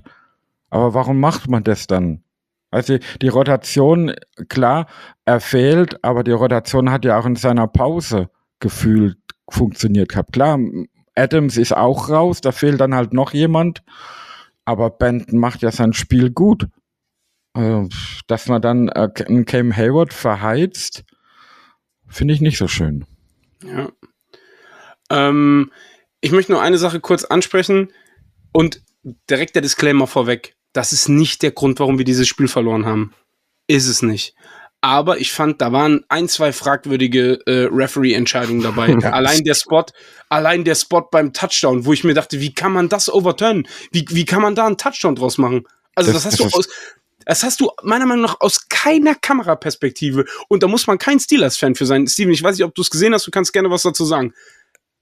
Aber 0.69 0.93
warum 0.93 1.19
macht 1.19 1.49
man 1.49 1.63
das 1.63 1.87
dann? 1.87 2.21
Also 2.69 2.97
die 3.21 3.29
Rotation, 3.29 4.13
klar, 4.49 4.85
er 5.25 5.39
fehlt, 5.39 6.03
aber 6.03 6.23
die 6.23 6.31
Rotation 6.31 6.91
hat 6.91 7.05
ja 7.05 7.17
auch 7.17 7.25
in 7.25 7.35
seiner 7.35 7.67
Pause 7.67 8.29
gefühlt 8.59 9.17
funktioniert 9.49 10.09
gehabt. 10.09 10.33
Klar, 10.33 10.59
Adams 11.15 11.57
ist 11.57 11.75
auch 11.75 12.09
raus, 12.09 12.41
da 12.41 12.51
fehlt 12.51 12.79
dann 12.81 12.93
halt 12.93 13.13
noch 13.13 13.33
jemand. 13.33 13.83
Aber 14.65 14.91
Benton 14.91 15.39
macht 15.39 15.63
ja 15.63 15.71
sein 15.71 15.93
Spiel 15.93 16.29
gut. 16.29 16.67
Also, 17.53 17.89
dass 18.27 18.47
man 18.47 18.61
dann 18.61 18.89
äh, 18.89 19.09
einen 19.27 19.45
Cam 19.45 19.75
Hayward 19.75 20.13
verheizt, 20.13 21.03
finde 22.07 22.33
ich 22.33 22.41
nicht 22.41 22.57
so 22.57 22.67
schön. 22.67 23.05
Ja. 23.65 23.89
Ähm, 25.09 25.71
ich 26.21 26.31
möchte 26.31 26.51
nur 26.51 26.61
eine 26.61 26.77
Sache 26.77 26.99
kurz 26.99 27.23
ansprechen 27.23 27.91
und 28.51 28.81
direkt 29.29 29.55
der 29.55 29.61
Disclaimer 29.61 30.07
vorweg. 30.07 30.55
Das 30.73 30.93
ist 30.93 31.09
nicht 31.09 31.41
der 31.41 31.51
Grund, 31.51 31.79
warum 31.79 31.97
wir 31.97 32.05
dieses 32.05 32.27
Spiel 32.27 32.47
verloren 32.47 32.85
haben. 32.85 33.13
Ist 33.67 33.87
es 33.87 34.01
nicht. 34.01 34.35
Aber 34.81 35.17
ich 35.17 35.33
fand, 35.33 35.61
da 35.61 35.73
waren 35.73 36.05
ein, 36.07 36.29
zwei 36.29 36.53
fragwürdige 36.53 37.39
äh, 37.45 37.67
Referee-Entscheidungen 37.69 38.61
dabei. 38.61 38.95
allein 39.11 39.43
der 39.43 39.55
Spot, 39.55 39.85
allein 40.29 40.63
der 40.63 40.75
Spot 40.75 41.01
beim 41.01 41.33
Touchdown, 41.33 41.85
wo 41.85 41.91
ich 41.91 42.03
mir 42.03 42.13
dachte, 42.13 42.39
wie 42.39 42.53
kann 42.53 42.71
man 42.71 42.87
das 42.87 43.11
overturnen? 43.11 43.67
Wie, 43.91 44.05
wie 44.09 44.25
kann 44.25 44.41
man 44.41 44.55
da 44.55 44.65
einen 44.67 44.77
Touchdown 44.77 45.15
draus 45.15 45.37
machen? 45.37 45.65
Also 45.95 46.13
das, 46.13 46.23
das 46.23 46.33
hast 46.33 46.39
du 46.39 46.57
aus, 46.57 46.69
das 47.29 47.43
hast 47.43 47.61
du 47.61 47.69
meiner 47.83 48.07
Meinung 48.07 48.23
nach 48.23 48.37
aus 48.39 48.67
keiner 48.69 49.13
Kameraperspektive. 49.13 50.25
Und 50.47 50.63
da 50.63 50.67
muss 50.67 50.87
man 50.87 50.97
kein 50.97 51.19
Steelers-Fan 51.19 51.75
für 51.75 51.85
sein. 51.85 52.07
Steven, 52.07 52.33
ich 52.33 52.41
weiß 52.41 52.57
nicht, 52.57 52.65
ob 52.65 52.73
du 52.73 52.81
es 52.81 52.89
gesehen 52.89 53.13
hast, 53.13 53.27
du 53.27 53.29
kannst 53.29 53.53
gerne 53.53 53.69
was 53.69 53.83
dazu 53.83 54.03
sagen. 54.03 54.33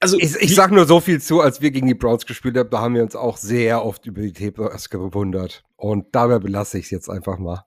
Also, 0.01 0.17
ich, 0.19 0.35
ich 0.35 0.53
sag 0.53 0.71
nur 0.71 0.85
so 0.85 0.99
viel 0.99 1.21
zu, 1.21 1.39
als 1.39 1.61
wir 1.61 1.71
gegen 1.71 1.87
die 1.87 1.93
Browns 1.93 2.25
gespielt 2.25 2.57
haben, 2.57 2.69
da 2.69 2.81
haben 2.81 2.95
wir 2.95 3.01
uns 3.01 3.15
auch 3.15 3.37
sehr 3.37 3.83
oft 3.83 4.05
über 4.05 4.19
die 4.19 4.33
Tapers 4.33 4.89
gewundert. 4.89 5.63
Und 5.77 6.07
dabei 6.11 6.39
belasse 6.39 6.77
ich 6.79 6.85
es 6.85 6.91
jetzt 6.91 7.09
einfach 7.09 7.37
mal. 7.37 7.63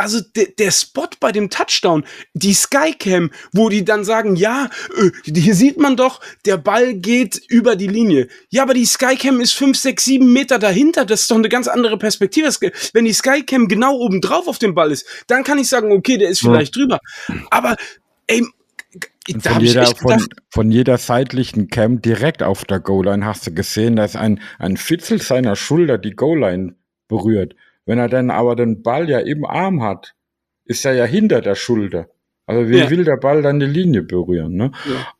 Also 0.00 0.20
der, 0.34 0.46
der 0.58 0.70
Spot 0.70 1.08
bei 1.20 1.32
dem 1.32 1.50
Touchdown, 1.50 2.04
die 2.34 2.54
Skycam, 2.54 3.30
wo 3.52 3.68
die 3.68 3.84
dann 3.84 4.04
sagen, 4.04 4.36
ja, 4.36 4.70
äh, 4.96 5.10
hier 5.30 5.54
sieht 5.54 5.78
man 5.78 5.96
doch, 5.96 6.20
der 6.46 6.56
Ball 6.56 6.94
geht 6.94 7.40
über 7.48 7.76
die 7.76 7.86
Linie. 7.86 8.28
Ja, 8.48 8.62
aber 8.62 8.74
die 8.74 8.86
Skycam 8.86 9.40
ist 9.40 9.52
fünf, 9.52 9.76
sechs, 9.76 10.04
sieben 10.04 10.32
Meter 10.32 10.58
dahinter. 10.58 11.04
Das 11.04 11.22
ist 11.22 11.30
doch 11.30 11.36
eine 11.36 11.48
ganz 11.48 11.68
andere 11.68 11.98
Perspektive. 11.98 12.48
Wenn 12.92 13.04
die 13.04 13.12
Skycam 13.12 13.68
genau 13.68 13.96
oben 13.96 14.20
drauf 14.20 14.48
auf 14.48 14.58
dem 14.58 14.74
Ball 14.74 14.90
ist, 14.90 15.06
dann 15.26 15.44
kann 15.44 15.58
ich 15.58 15.68
sagen, 15.68 15.92
okay, 15.92 16.18
der 16.18 16.30
ist 16.30 16.40
vielleicht 16.40 16.76
ja. 16.76 16.82
drüber. 16.82 17.00
Aber 17.50 17.76
ey, 18.26 18.44
da 19.28 19.50
von, 19.50 19.62
jeder, 19.62 19.86
von, 19.86 20.26
von, 20.48 20.70
jeder 20.70 20.98
seitlichen 20.98 21.68
Cam 21.68 22.00
direkt 22.02 22.42
auf 22.42 22.64
der 22.64 22.80
Goal-Line 22.80 23.24
hast 23.24 23.46
du 23.46 23.54
gesehen, 23.54 23.96
dass 23.96 24.16
ein, 24.16 24.40
ein 24.58 24.76
Fitzel 24.76 25.20
seiner 25.20 25.56
Schulter 25.56 25.98
die 25.98 26.12
Goal-Line 26.12 26.74
berührt. 27.06 27.54
Wenn 27.86 27.98
er 27.98 28.08
dann 28.08 28.30
aber 28.30 28.56
den 28.56 28.82
Ball 28.82 29.08
ja 29.08 29.18
im 29.18 29.44
Arm 29.44 29.82
hat, 29.82 30.14
ist 30.64 30.84
er 30.84 30.92
ja 30.92 31.04
hinter 31.04 31.40
der 31.40 31.54
Schulter. 31.54 32.08
Also 32.46 32.68
wie 32.68 32.78
ja. 32.78 32.90
will 32.90 33.04
der 33.04 33.16
Ball 33.16 33.42
dann 33.42 33.60
die 33.60 33.66
Linie 33.66 34.02
berühren? 34.02 34.54
Ne? 34.56 34.72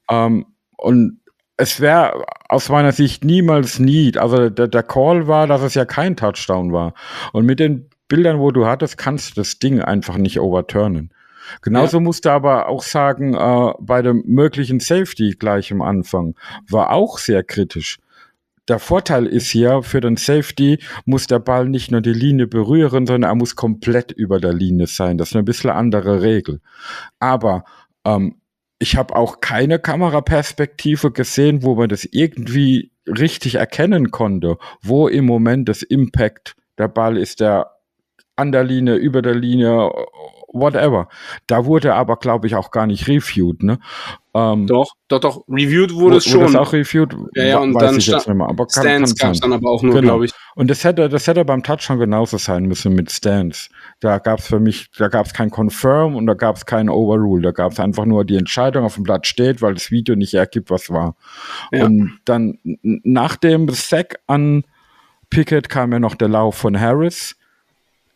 Ja. 0.09 0.27
Ähm, 0.27 0.47
und 0.77 1.21
es 1.57 1.81
wäre 1.81 2.25
aus 2.49 2.69
meiner 2.69 2.93
Sicht 2.93 3.25
niemals 3.25 3.79
nie, 3.79 4.17
also 4.17 4.49
der, 4.49 4.67
der 4.67 4.83
Call 4.83 5.29
war, 5.29 5.47
dass 5.47 5.63
es 5.63 5.75
ja 5.75 5.85
kein 5.85 6.17
Touchdown 6.17 6.73
war. 6.73 6.95
Und 7.33 7.45
mit 7.47 7.61
den 7.61 7.91
Bildern, 8.09 8.41
wo 8.41 8.51
du 8.51 8.67
hattest, 8.67 8.99
kannst 8.99 9.31
du 9.31 9.41
das 9.41 9.59
Ding 9.59 9.81
einfach 9.81 10.17
nicht 10.17 10.41
overturnen. 10.41 11.13
Genauso 11.63 11.99
ja. 11.99 12.03
musste 12.03 12.33
aber 12.33 12.69
auch 12.69 12.83
sagen, 12.83 13.35
äh, 13.35 13.73
bei 13.81 14.03
dem 14.03 14.23
möglichen 14.27 14.81
Safety 14.81 15.37
gleich 15.39 15.73
am 15.73 15.83
Anfang 15.83 16.35
war 16.69 16.91
auch 16.91 17.19
sehr 17.19 17.43
kritisch. 17.43 17.99
Der 18.71 18.79
Vorteil 18.79 19.27
ist 19.27 19.51
hier, 19.51 19.83
für 19.83 20.01
den 20.01 20.17
Safety 20.17 20.79
muss 21.05 21.27
der 21.27 21.41
Ball 21.41 21.69
nicht 21.69 21.91
nur 21.91 22.03
die 22.03 22.13
Linie 22.13 22.47
berühren, 22.47 23.05
sondern 23.05 23.29
er 23.29 23.35
muss 23.35 23.57
komplett 23.57 24.13
über 24.13 24.39
der 24.39 24.53
Linie 24.53 24.87
sein. 24.87 25.19
Das 25.19 25.31
ist 25.31 25.35
eine 25.35 25.43
bisschen 25.43 25.71
andere 25.71 26.23
Regel. 26.23 26.61
Aber 27.19 27.65
ähm, 28.05 28.37
ich 28.79 28.97
habe 28.97 29.17
auch 29.17 29.41
keine 29.41 29.81
Kameraperspektive 29.81 31.11
gesehen, 31.11 31.65
wo 31.65 31.75
man 31.75 31.89
das 31.89 32.05
irgendwie 32.05 32.93
richtig 33.09 33.57
erkennen 33.57 34.13
konnte, 34.13 34.57
wo 34.83 35.09
im 35.09 35.25
Moment 35.25 35.69
das 35.69 35.83
Impact 35.83 36.55
der 36.79 36.87
Ball 36.87 37.17
ist, 37.17 37.41
der 37.41 37.73
an 38.37 38.53
der 38.53 38.63
Linie, 38.63 38.95
über 38.95 39.21
der 39.21 39.35
Linie 39.35 39.91
whatever. 40.53 41.09
Da 41.47 41.65
wurde 41.65 41.95
aber, 41.95 42.17
glaube 42.17 42.47
ich, 42.47 42.55
auch 42.55 42.71
gar 42.71 42.87
nicht 42.87 43.09
reviewed, 43.09 43.63
ne? 43.63 43.79
Ähm, 44.33 44.69
doch, 44.69 44.93
doch, 45.09 45.19
doch, 45.19 45.45
reviewed 45.49 45.93
wurde 45.93 46.19
es 46.19 46.25
schon. 46.25 46.41
Wurde 46.41 46.53
das 46.53 46.69
auch 46.69 46.73
reviewed? 46.73 47.17
Ja, 47.35 47.45
ja, 47.45 47.59
und 47.59 47.75
dann 47.75 48.01
stand, 48.01 48.29
aber 48.29 48.67
kann, 48.67 48.85
Stance 48.85 49.15
gab 49.17 49.33
es 49.33 49.41
dann 49.41 49.53
aber 49.53 49.69
auch 49.69 49.83
nur, 49.83 49.93
genau. 49.95 50.13
glaube 50.13 50.27
ich. 50.27 50.33
Und 50.55 50.71
das 50.71 50.85
hätte, 50.85 51.09
das 51.09 51.27
hätte 51.27 51.45
beim 51.45 51.63
Touch 51.63 51.81
schon 51.81 51.99
genauso 51.99 52.37
sein 52.37 52.67
müssen 52.67 52.95
mit 52.95 53.11
Stance. 53.11 53.71
Da 53.99 54.19
gab 54.19 54.39
es 54.39 54.47
für 54.47 54.61
mich, 54.61 54.89
da 54.97 55.09
gab 55.09 55.27
es 55.27 55.35
kein 55.35 55.51
Confirm 55.51 56.15
und 56.15 56.27
da 56.27 56.35
gab 56.35 56.57
es 56.57 56.67
kein 56.67 56.89
Overrule. 56.89 57.43
Da 57.43 57.51
gab 57.51 57.73
es 57.73 57.81
einfach 57.81 58.05
nur 58.05 58.25
die 58.25 58.37
Entscheidung 58.37 58.85
auf 58.85 58.95
dem 58.95 59.03
Blatt 59.03 59.27
steht, 59.27 59.63
weil 59.63 59.75
das 59.75 59.91
Video 59.91 60.15
nicht 60.15 60.35
ergibt, 60.35 60.71
was 60.71 60.91
war. 60.91 61.17
Ja. 61.73 61.87
Und 61.87 62.21
dann 62.25 62.59
nach 62.83 63.37
dem 63.37 63.69
Sack 63.71 64.21
an 64.29 64.65
Pickett 65.29 65.69
kam 65.69 65.93
ja 65.93 65.99
noch 65.99 66.15
der 66.15 66.29
Lauf 66.29 66.57
von 66.57 66.79
Harris. 66.79 67.37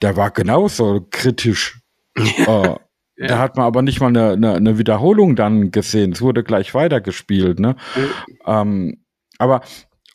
Der 0.01 0.17
war 0.17 0.31
genauso 0.31 1.07
kritisch 1.11 1.81
ja. 2.17 2.79
Ja. 3.17 3.29
Da 3.29 3.39
hat 3.39 3.57
man 3.57 3.67
aber 3.67 3.83
nicht 3.83 4.01
mal 4.01 4.09
eine, 4.09 4.33
eine, 4.33 4.55
eine, 4.55 4.77
Wiederholung 4.77 5.37
dann 5.37 5.71
gesehen. 5.71 6.11
Es 6.11 6.21
wurde 6.21 6.43
gleich 6.43 6.75
weitergespielt. 6.75 7.61
Ne? 7.61 7.77
Mhm. 7.95 8.11
Ähm, 8.45 9.05
aber 9.39 9.61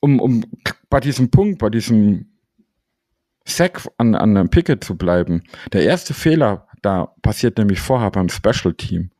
um, 0.01 0.19
um 0.19 0.43
bei 0.89 0.99
diesem 0.99 1.31
Punkt, 1.31 1.59
bei 1.59 1.69
diesem 1.69 2.25
Sack 3.45 3.87
an, 3.97 4.15
an 4.15 4.35
einem 4.35 4.49
Picket 4.49 4.83
zu 4.83 4.97
bleiben, 4.97 5.43
der 5.71 5.83
erste 5.83 6.13
Fehler, 6.13 6.67
da 6.81 7.13
passiert 7.21 7.57
nämlich 7.57 7.79
vorher 7.79 8.11
beim 8.11 8.27
Special 8.27 8.73
Team. 8.73 9.11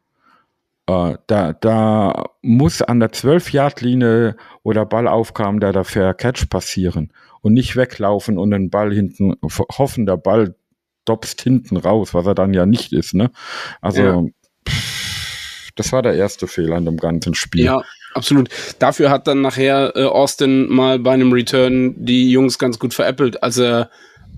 Äh, 0.88 1.18
da, 1.28 1.54
da 1.54 2.26
muss 2.42 2.82
an 2.82 3.00
der 3.00 3.12
12-Yard-Linie, 3.12 4.36
wo 4.64 4.74
der 4.74 4.86
Ball 4.86 5.08
aufkam, 5.08 5.60
da 5.60 5.72
der 5.72 5.84
Fair 5.84 6.14
Catch 6.14 6.50
passieren 6.50 7.14
und 7.42 7.54
nicht 7.54 7.76
weglaufen 7.76 8.38
und 8.38 8.52
den 8.52 8.70
Ball 8.70 8.94
hinten 8.94 9.36
hoffen, 9.44 10.06
der 10.06 10.18
Ball 10.18 10.56
stopst 11.10 11.42
hinten 11.42 11.78
raus, 11.78 12.14
was 12.14 12.26
er 12.28 12.36
dann 12.36 12.54
ja 12.54 12.66
nicht 12.66 12.94
ist, 12.94 13.16
ne? 13.16 13.32
Also, 13.82 14.02
ja. 14.02 14.24
pff, 14.68 15.72
das 15.76 15.92
war 15.92 16.04
der 16.04 16.14
erste 16.14 16.48
Fehler 16.48 16.78
in 16.78 16.86
dem 16.86 16.98
ganzen 16.98 17.34
Spiel. 17.34 17.66
Ja, 17.66 17.82
absolut. 18.14 18.50
Dafür 18.78 19.10
hat 19.10 19.28
dann 19.28 19.42
nachher 19.42 19.94
äh, 19.96 20.06
Austin 20.06 20.70
mal 20.70 21.00
bei 21.00 21.12
einem 21.12 21.32
Return 21.32 21.96
die 21.98 22.30
Jungs 22.30 22.60
ganz 22.60 22.78
gut 22.78 22.94
veräppelt, 22.94 23.42
als 23.42 23.58
er 23.58 23.90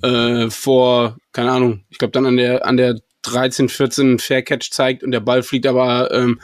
äh, 0.02 0.50
vor, 0.50 1.18
keine 1.34 1.52
Ahnung, 1.52 1.84
ich 1.90 1.98
glaube 1.98 2.14
dann 2.14 2.26
an 2.26 2.38
der, 2.38 2.66
an 2.66 2.78
der 2.78 2.96
13, 3.24 3.70
14 3.70 4.20
Fair 4.20 4.42
Catch 4.42 4.72
zeigt 4.72 5.04
und 5.04 5.12
der 5.12 5.20
Ball 5.20 5.44
fliegt 5.44 5.68
aber 5.68 6.12
ähm, 6.12 6.40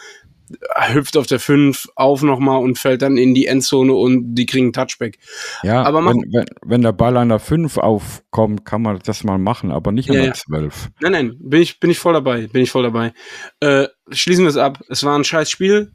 hüpft 0.94 1.18
auf 1.18 1.28
der 1.28 1.40
5 1.40 1.90
auf 1.96 2.22
nochmal 2.22 2.62
und 2.62 2.78
fällt 2.78 3.02
dann 3.02 3.18
in 3.18 3.34
die 3.34 3.48
Endzone 3.48 3.94
und 3.94 4.36
die 4.36 4.46
kriegen 4.46 4.74
Touchback. 4.74 5.20
Ja, 5.64 5.84
aber 5.84 6.06
wenn, 6.06 6.22
wenn, 6.32 6.46
wenn, 6.66 6.82
der 6.82 6.94
Ball 6.94 7.18
an 7.18 7.30
der 7.30 7.40
5 7.40 7.78
aufkommt, 7.78 8.66
kann 8.66 8.82
man 8.82 9.00
das 9.04 9.24
mal 9.24 9.38
machen, 9.38 9.72
aber 9.72 9.92
nicht 9.92 10.10
an 10.10 10.16
ja, 10.16 10.24
der 10.24 10.34
12. 10.34 10.90
Nein, 11.02 11.12
nein, 11.12 11.38
bin 11.40 11.62
ich, 11.62 11.80
bin 11.80 11.90
ich 11.90 12.00
voll 12.00 12.14
dabei, 12.14 12.48
bin 12.48 12.64
ich 12.64 12.72
voll 12.72 12.84
dabei. 12.84 13.14
Äh, 13.60 13.88
schließen 14.10 14.46
wir 14.46 14.50
es 14.50 14.58
ab. 14.58 14.82
Es 14.90 15.04
war 15.04 15.18
ein 15.18 15.24
scheiß 15.24 15.50
Spiel. 15.50 15.92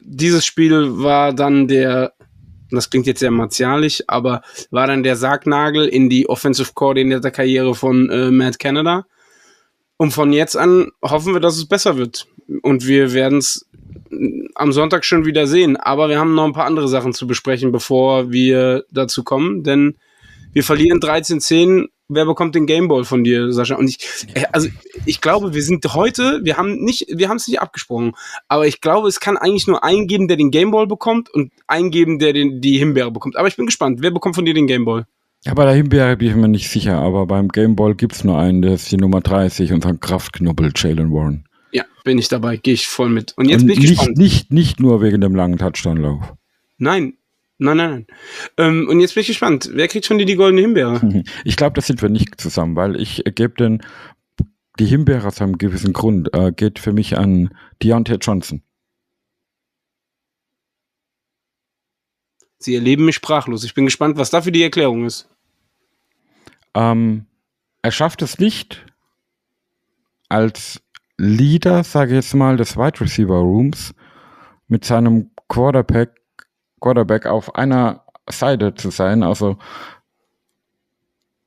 Dieses 0.00 0.44
Spiel 0.44 0.98
war 0.98 1.32
dann 1.32 1.68
der, 1.68 2.12
das 2.70 2.90
klingt 2.90 3.06
jetzt 3.06 3.20
sehr 3.20 3.30
martialisch, 3.30 4.02
aber 4.06 4.42
war 4.70 4.86
dann 4.86 5.02
der 5.02 5.16
Sargnagel 5.16 5.88
in 5.88 6.08
die 6.08 6.28
Offensive 6.28 6.72
Coordinator 6.74 7.30
Karriere 7.30 7.74
von 7.74 8.10
äh, 8.10 8.30
Matt 8.30 8.58
Canada. 8.58 9.04
Und 9.96 10.10
von 10.10 10.32
jetzt 10.32 10.56
an 10.56 10.90
hoffen 11.02 11.34
wir, 11.34 11.40
dass 11.40 11.56
es 11.56 11.68
besser 11.68 11.96
wird. 11.96 12.26
Und 12.62 12.86
wir 12.86 13.12
werden 13.12 13.38
es 13.38 13.66
am 14.54 14.72
Sonntag 14.72 15.04
schon 15.04 15.24
wieder 15.24 15.46
sehen. 15.46 15.76
Aber 15.76 16.08
wir 16.08 16.18
haben 16.18 16.34
noch 16.34 16.44
ein 16.44 16.52
paar 16.52 16.66
andere 16.66 16.88
Sachen 16.88 17.12
zu 17.12 17.26
besprechen, 17.26 17.72
bevor 17.72 18.30
wir 18.30 18.84
dazu 18.90 19.24
kommen. 19.24 19.62
Denn 19.62 19.96
wir 20.52 20.62
verlieren 20.62 21.00
13-10. 21.00 21.86
Wer 22.08 22.26
bekommt 22.26 22.54
den 22.54 22.66
Gameball 22.66 23.04
von 23.04 23.24
dir, 23.24 23.50
Sascha? 23.52 23.76
Und 23.76 23.88
ich, 23.88 24.26
äh, 24.34 24.44
also 24.52 24.68
ich 25.06 25.22
glaube, 25.22 25.54
wir 25.54 25.62
sind 25.62 25.84
heute, 25.94 26.40
wir 26.44 26.58
haben 26.58 26.84
nicht, 26.84 27.06
wir 27.10 27.30
haben 27.30 27.38
es 27.38 27.48
nicht 27.48 27.60
abgesprochen, 27.60 28.12
aber 28.46 28.66
ich 28.66 28.82
glaube, 28.82 29.08
es 29.08 29.20
kann 29.20 29.38
eigentlich 29.38 29.66
nur 29.66 29.82
einen 29.82 30.06
geben, 30.06 30.28
der 30.28 30.36
den 30.36 30.50
Gameball 30.50 30.86
bekommt 30.86 31.32
und 31.32 31.50
einen 31.66 31.90
geben, 31.90 32.18
der 32.18 32.34
den, 32.34 32.60
die 32.60 32.76
Himbeere 32.76 33.10
bekommt. 33.10 33.36
Aber 33.36 33.48
ich 33.48 33.56
bin 33.56 33.64
gespannt. 33.64 34.00
Wer 34.02 34.10
bekommt 34.10 34.34
von 34.34 34.44
dir 34.44 34.52
den 34.52 34.66
Gameball? 34.66 35.06
Ja, 35.44 35.54
bei 35.54 35.64
der 35.64 35.74
Himbeere 35.74 36.16
bin 36.16 36.28
ich 36.28 36.36
mir 36.36 36.48
nicht 36.48 36.68
sicher, 36.68 36.98
aber 36.98 37.26
beim 37.26 37.48
Gameball 37.48 37.94
gibt 37.94 38.14
es 38.14 38.24
nur 38.24 38.38
einen, 38.38 38.62
der 38.62 38.74
ist 38.74 38.92
die 38.92 38.96
Nummer 38.96 39.20
30, 39.20 39.72
unser 39.72 39.94
Kraftknubbel, 39.94 40.72
Jalen 40.74 41.10
Warren. 41.10 41.43
Bin 42.04 42.18
ich 42.18 42.28
dabei, 42.28 42.58
gehe 42.58 42.74
ich 42.74 42.86
voll 42.86 43.08
mit. 43.08 43.32
Und 43.36 43.48
jetzt 43.48 43.62
Und 43.62 43.68
bin 43.68 43.76
ich 43.76 43.80
nicht, 43.80 43.98
gespannt. 43.98 44.18
Nicht, 44.18 44.52
nicht 44.52 44.78
nur 44.78 45.02
wegen 45.02 45.20
dem 45.22 45.34
langen 45.34 45.58
Touchdown-Lauf. 45.58 46.34
Nein, 46.76 47.16
nein, 47.58 47.76
nein, 47.78 47.90
nein. 47.90 48.06
Ähm, 48.58 48.88
und 48.88 49.00
jetzt 49.00 49.14
bin 49.14 49.22
ich 49.22 49.28
gespannt. 49.28 49.70
Wer 49.72 49.88
kriegt 49.88 50.06
von 50.06 50.18
dir 50.18 50.26
die 50.26 50.36
goldene 50.36 50.60
Himbeere? 50.60 51.00
Ich 51.44 51.56
glaube, 51.56 51.74
das 51.74 51.86
sind 51.86 52.02
wir 52.02 52.10
nicht 52.10 52.40
zusammen, 52.40 52.76
weil 52.76 53.00
ich 53.00 53.24
gebe 53.24 53.54
den, 53.54 53.82
die 54.78 54.84
Himbeere 54.84 55.26
aus 55.26 55.40
einem 55.40 55.56
gewissen 55.56 55.94
Grund, 55.94 56.28
äh, 56.34 56.52
geht 56.52 56.78
für 56.78 56.92
mich 56.92 57.16
an 57.16 57.54
Deontay 57.82 58.18
Johnson. 58.20 58.62
Sie 62.58 62.74
erleben 62.74 63.06
mich 63.06 63.16
sprachlos. 63.16 63.64
Ich 63.64 63.74
bin 63.74 63.86
gespannt, 63.86 64.16
was 64.18 64.30
dafür 64.30 64.52
die 64.52 64.62
Erklärung 64.62 65.06
ist. 65.06 65.28
Ähm, 66.74 67.26
er 67.82 67.92
schafft 67.92 68.22
es 68.22 68.38
nicht 68.38 68.84
als 70.28 70.83
Leader, 71.18 71.84
sage 71.84 72.12
ich 72.12 72.16
jetzt 72.16 72.34
mal, 72.34 72.56
des 72.56 72.76
Wide 72.76 73.00
Receiver 73.00 73.36
Rooms 73.36 73.94
mit 74.66 74.84
seinem 74.84 75.30
Quarterback, 75.48 76.10
Quarterback 76.80 77.26
auf 77.26 77.54
einer 77.54 78.04
Seite 78.28 78.74
zu 78.74 78.90
sein, 78.90 79.22
also 79.22 79.58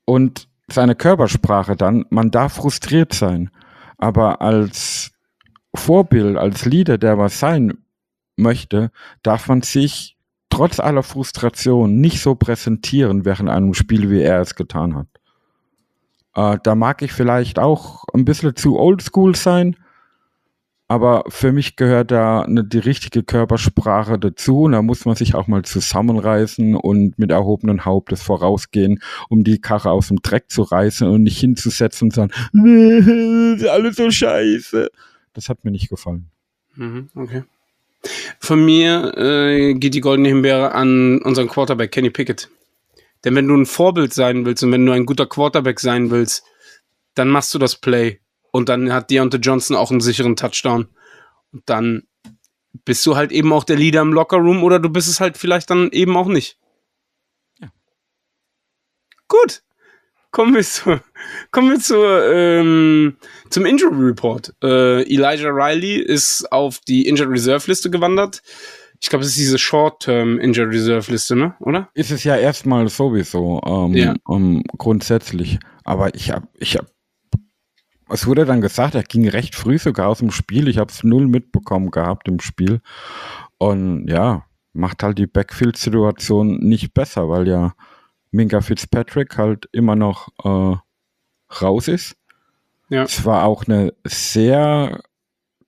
und 0.06 0.47
seine 0.69 0.95
Körpersprache 0.95 1.75
dann, 1.75 2.06
man 2.10 2.32
darf 2.32 2.53
frustriert 2.53 3.13
sein, 3.13 3.49
aber 3.97 4.41
als 4.41 5.12
Vorbild, 5.75 6.38
als 6.38 6.65
Leader, 6.65 6.97
der 6.97 7.17
was 7.17 7.39
sein 7.39 7.77
möchte, 8.36 8.91
darf 9.23 9.47
man 9.47 9.62
sich 9.62 10.17
trotz 10.49 10.80
aller 10.80 11.03
Frustration 11.03 11.99
nicht 11.99 12.21
so 12.21 12.36
präsentieren 12.36 13.25
während 13.25 13.49
einem 13.49 13.73
Spiel, 13.73 14.10
wie 14.10 14.21
er 14.21 14.41
es 14.41 14.56
getan 14.56 14.95
hat. 14.95 15.08
Äh, 16.38 16.60
da 16.62 16.76
mag 16.76 17.02
ich 17.02 17.12
vielleicht 17.12 17.58
auch 17.58 18.04
ein 18.13 18.23
bisschen 18.23 18.56
zu 18.56 18.78
oldschool 18.78 19.36
sein, 19.36 19.76
aber 20.88 21.24
für 21.28 21.51
mich 21.51 21.76
gehört 21.76 22.11
da 22.11 22.41
eine, 22.41 22.64
die 22.64 22.78
richtige 22.78 23.24
Körpersprache 23.24 24.20
dazu. 24.20 24.61
Und 24.64 24.74
da 24.74 24.82
muss 24.84 25.03
man 25.03 25.16
sich 25.16 25.34
auch 25.34 25.47
mal 25.47 25.64
zusammenreißen 25.64 26.76
und 26.76 27.18
mit 27.18 27.32
erhobenen 27.32 27.86
Hauptes 27.86 28.22
vorausgehen, 28.22 28.99
um 29.30 29.43
die 29.43 29.59
Karre 29.59 29.89
aus 29.89 30.09
dem 30.09 30.22
Dreck 30.22 30.45
zu 30.49 30.61
reißen 30.61 31.07
und 31.09 31.24
nicht 31.24 31.39
hinzusetzen 31.39 32.05
und 32.05 32.14
sagen, 32.14 32.32
ist 33.57 33.68
alles 33.68 33.95
so 33.95 34.09
scheiße. 34.09 34.89
Das 35.34 35.49
hat 35.49 35.66
mir 35.66 35.72
nicht 35.72 35.89
gefallen. 35.89 36.28
Mhm, 36.76 37.09
okay. 37.16 37.43
Von 38.39 38.64
mir 38.64 39.18
äh, 39.18 39.74
geht 39.74 39.95
die 39.95 40.01
goldene 40.01 40.30
Himbeere 40.30 40.74
an 40.74 41.20
unseren 41.24 41.47
Quarterback 41.47 41.91
Kenny 41.91 42.11
Pickett. 42.11 42.49
Denn 43.28 43.36
wenn 43.36 43.49
du 43.49 43.57
ein 43.57 43.65
Vorbild 43.65 44.13
sein 44.13 44.45
willst 44.45 44.63
und 44.63 44.71
wenn 44.71 44.86
du 44.86 44.93
ein 44.93 45.05
guter 45.05 45.25
Quarterback 45.25 45.82
sein 45.82 46.11
willst, 46.11 46.45
dann 47.13 47.28
machst 47.28 47.53
du 47.53 47.59
das 47.59 47.75
Play. 47.75 48.21
Und 48.51 48.69
dann 48.69 48.93
hat 48.93 49.11
Deontay 49.11 49.39
Johnson 49.39 49.75
auch 49.75 49.91
einen 49.91 49.99
sicheren 49.99 50.38
Touchdown. 50.38 50.88
Und 51.51 51.63
dann 51.65 52.03
bist 52.86 53.05
du 53.05 53.17
halt 53.17 53.34
eben 53.34 53.51
auch 53.51 53.65
der 53.65 53.75
Leader 53.75 53.99
im 53.99 54.13
Lockerroom 54.13 54.63
oder 54.63 54.80
du 54.80 54.88
bist 54.89 55.09
es 55.09 55.19
halt 55.19 55.38
vielleicht 55.38 55.69
dann 55.69 55.91
eben 55.91 56.15
auch 56.15 56.28
nicht. 56.28 56.57
Ja. 57.59 57.67
Gut. 59.28 59.61
Kommen 60.32 60.55
wir 60.55 60.63
zu, 60.63 61.01
kommen 61.51 61.71
wir 61.71 61.80
zu, 61.82 61.97
ähm, 61.97 63.17
zum 63.49 63.65
Injury 63.65 64.05
Report. 64.05 64.53
Äh, 64.63 65.01
Elijah 65.01 65.49
Riley 65.49 65.97
ist 65.97 66.49
auf 66.53 66.80
die 66.80 67.09
Injured 67.09 67.30
Reserve 67.30 67.67
Liste 67.67 67.89
gewandert. 67.89 68.41
Ich 69.02 69.10
glaube, 69.10 69.24
es 69.24 69.30
ist 69.30 69.38
diese 69.38 69.58
Short-Term 69.58 70.39
Injured 70.39 70.70
Reserve 70.74 71.12
Liste, 71.12 71.36
ne? 71.36 71.56
Oder? 71.60 71.89
Ist 71.93 72.12
es 72.12 72.24
ja 72.24 72.36
erstmal 72.36 72.88
sowieso 72.89 73.62
ähm, 73.66 73.93
Ja. 73.95 74.16
ähm, 74.30 74.64
grundsätzlich. 74.78 75.60
Aber 75.84 76.14
ich 76.16 76.32
habe, 76.32 76.48
ich 76.56 76.76
habe, 76.78 76.88
es 78.10 78.26
wurde 78.26 78.45
dann 78.45 78.62
gesagt, 78.62 78.95
er 78.95 79.04
ging 79.04 79.28
recht 79.28 79.56
früh 79.56 79.78
sogar 79.78 80.08
aus 80.10 80.20
dem 80.20 80.32
Spiel. 80.32 80.68
Ich 80.68 80.78
habe 80.78 80.91
es 80.91 81.04
null 81.04 81.28
mitbekommen 81.28 81.91
gehabt 81.91 82.28
im 82.28 82.39
Spiel. 82.39 82.82
Und 83.58 84.08
ja, 84.08 84.45
macht 84.74 85.04
halt 85.04 85.18
die 85.18 85.28
Backfield-Situation 85.28 86.58
nicht 86.60 86.93
besser, 86.93 87.30
weil 87.30 87.48
ja 87.48 87.74
Minka 88.32 88.62
Fitzpatrick 88.62 89.38
halt 89.38 89.68
immer 89.72 89.95
noch 89.95 90.30
äh, 90.43 90.76
raus 91.62 91.88
ist. 91.88 92.16
Ja. 92.89 93.04
Es 93.04 93.26
war 93.26 93.43
auch 93.45 93.66
eine 93.68 93.93
sehr 94.06 95.02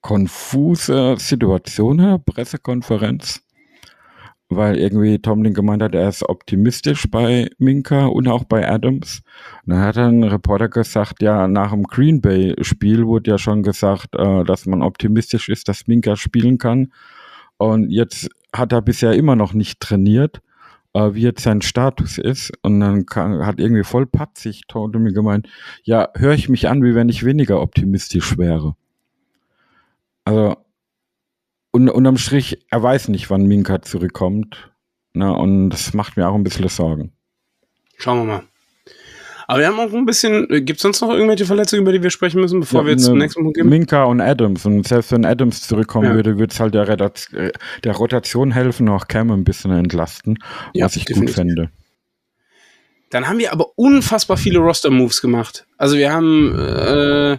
konfuse 0.02 1.16
Situation 1.18 1.98
der 1.98 2.20
Pressekonferenz, 2.20 3.42
weil 4.48 4.78
irgendwie 4.78 5.20
Tomlin 5.20 5.54
gemeint 5.54 5.84
hat, 5.84 5.94
er 5.94 6.10
ist 6.10 6.28
optimistisch 6.28 7.10
bei 7.10 7.50
Minka 7.58 8.06
und 8.06 8.28
auch 8.28 8.46
bei 8.46 8.68
Adams. 8.68 9.22
Und 9.66 9.74
dann 9.74 9.82
hat 9.82 9.98
ein 9.98 10.24
Reporter 10.24 10.70
gesagt, 10.70 11.22
ja, 11.22 11.48
nach 11.48 11.72
dem 11.72 11.84
Green 11.84 12.22
Bay-Spiel 12.22 13.06
wurde 13.06 13.32
ja 13.32 13.38
schon 13.38 13.62
gesagt, 13.62 14.16
äh, 14.16 14.44
dass 14.44 14.66
man 14.66 14.82
optimistisch 14.82 15.50
ist, 15.50 15.68
dass 15.68 15.88
Minka 15.88 16.16
spielen 16.16 16.58
kann. 16.58 16.92
Und 17.58 17.92
jetzt 17.92 18.30
hat 18.54 18.72
er 18.72 18.82
bisher 18.82 19.14
immer 19.14 19.36
noch 19.36 19.54
nicht 19.54 19.82
trainiert, 19.82 20.42
äh, 20.94 21.14
wie 21.14 21.22
jetzt 21.22 21.44
sein 21.44 21.62
Status 21.62 22.18
ist. 22.18 22.52
Und 22.64 22.80
dann 22.80 23.06
kann, 23.06 23.46
hat 23.46 23.60
irgendwie 23.60 23.84
voll 23.84 24.08
patzig 24.08 24.64
Tomlin 24.68 25.14
gemeint, 25.14 25.48
ja, 25.84 26.10
höre 26.16 26.34
ich 26.34 26.50
mich 26.50 26.70
an, 26.70 26.82
wie 26.84 26.96
wenn 26.96 27.10
ich 27.10 27.26
weniger 27.26 27.62
optimistisch 27.62 28.38
wäre. 28.38 28.76
Also, 30.30 30.58
un 31.72 31.90
unterm 31.90 32.18
Strich, 32.18 32.64
er 32.70 32.84
weiß 32.84 33.08
nicht, 33.08 33.32
wann 33.32 33.48
Minka 33.48 33.82
zurückkommt. 33.82 34.72
Ne, 35.14 35.36
und 35.36 35.72
das 35.72 35.94
macht 35.96 36.18
mir 36.18 36.28
auch 36.28 36.36
ein 36.36 36.44
bisschen 36.44 36.68
Sorgen. 36.70 37.14
Schauen 37.98 38.20
wir 38.20 38.26
mal. 38.26 38.44
Aber 39.48 39.60
wir 39.62 39.68
haben 39.68 39.80
auch 39.80 39.92
ein 39.92 40.06
bisschen, 40.06 40.48
gibt 40.48 40.74
es 40.78 40.82
sonst 40.84 41.02
noch 41.02 41.10
irgendwelche 41.10 41.48
Verletzungen, 41.48 41.82
über 41.82 41.92
die 41.92 42.04
wir 42.04 42.12
sprechen 42.12 42.40
müssen, 42.42 42.60
bevor 42.60 42.82
Ja, 42.82 42.86
wir 42.86 42.92
jetzt 42.92 43.02
ne, 43.02 43.08
zum 43.08 43.18
nächsten 43.18 43.42
Punkt 43.42 43.58
gehen? 43.58 43.68
Minka 43.70 44.04
und 44.04 44.22
Adams. 44.22 44.68
Und 44.68 44.88
selbst 44.88 45.12
wenn 45.12 45.26
Adams 45.26 45.68
zurückkommen 45.68 46.10
Ja. 46.10 46.14
würde, 46.14 46.38
würde 46.38 46.54
es 46.54 46.60
halt 46.60 46.76
der, 46.76 46.88
äh, 46.88 47.52
der 47.84 47.96
Rotation 47.96 48.52
helfen, 48.52 48.88
auch 48.90 49.08
Cam 49.08 49.32
ein 49.32 49.44
bisschen 49.44 49.72
entlasten, 49.72 50.38
Ja, 50.76 50.86
was 50.86 50.96
ich 50.96 51.06
definitiv. 51.06 51.36
gut 51.36 51.36
fände. 51.36 51.72
Dann 53.10 53.28
haben 53.28 53.40
wir 53.40 53.52
aber 53.52 53.72
unfassbar 53.76 54.38
viele 54.38 54.60
Roster-Moves 54.60 55.22
gemacht. 55.22 55.66
Also 55.78 55.98
wir 55.98 56.14
haben 56.14 56.56
äh, 56.56 57.38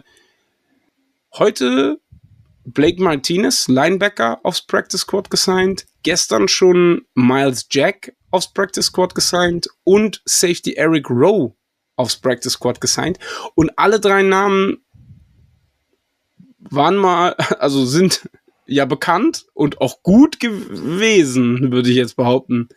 heute 1.39 2.01
Blake 2.73 3.03
Martinez, 3.03 3.69
Linebacker, 3.69 4.41
aufs 4.43 4.63
Practice 4.63 5.03
Squad 5.03 5.31
gesigned. 5.31 5.87
Gestern 6.03 6.49
schon 6.49 7.03
Miles 7.15 7.67
Jack 7.71 8.15
aufs 8.31 8.53
Practice 8.53 8.87
Squad 8.87 9.15
gesigned 9.15 9.69
und 9.85 10.23
Safety 10.25 10.75
Eric 10.75 11.11
Rowe 11.11 11.55
aufs 11.97 12.17
Practice 12.17 12.55
Squad 12.55 12.81
gesigned. 12.81 13.19
Und 13.55 13.71
alle 13.77 14.01
drei 14.01 14.23
Namen 14.23 14.85
waren 16.59 16.97
mal, 16.97 17.35
also 17.59 17.85
sind 17.85 18.29
ja 18.67 18.85
bekannt 18.85 19.47
und 19.55 19.81
auch 19.81 20.03
gut 20.03 20.41
gewesen, 20.41 21.73
würde 21.73 21.91
ich 21.91 21.97
jetzt 21.97 22.17
behaupten. 22.17 22.69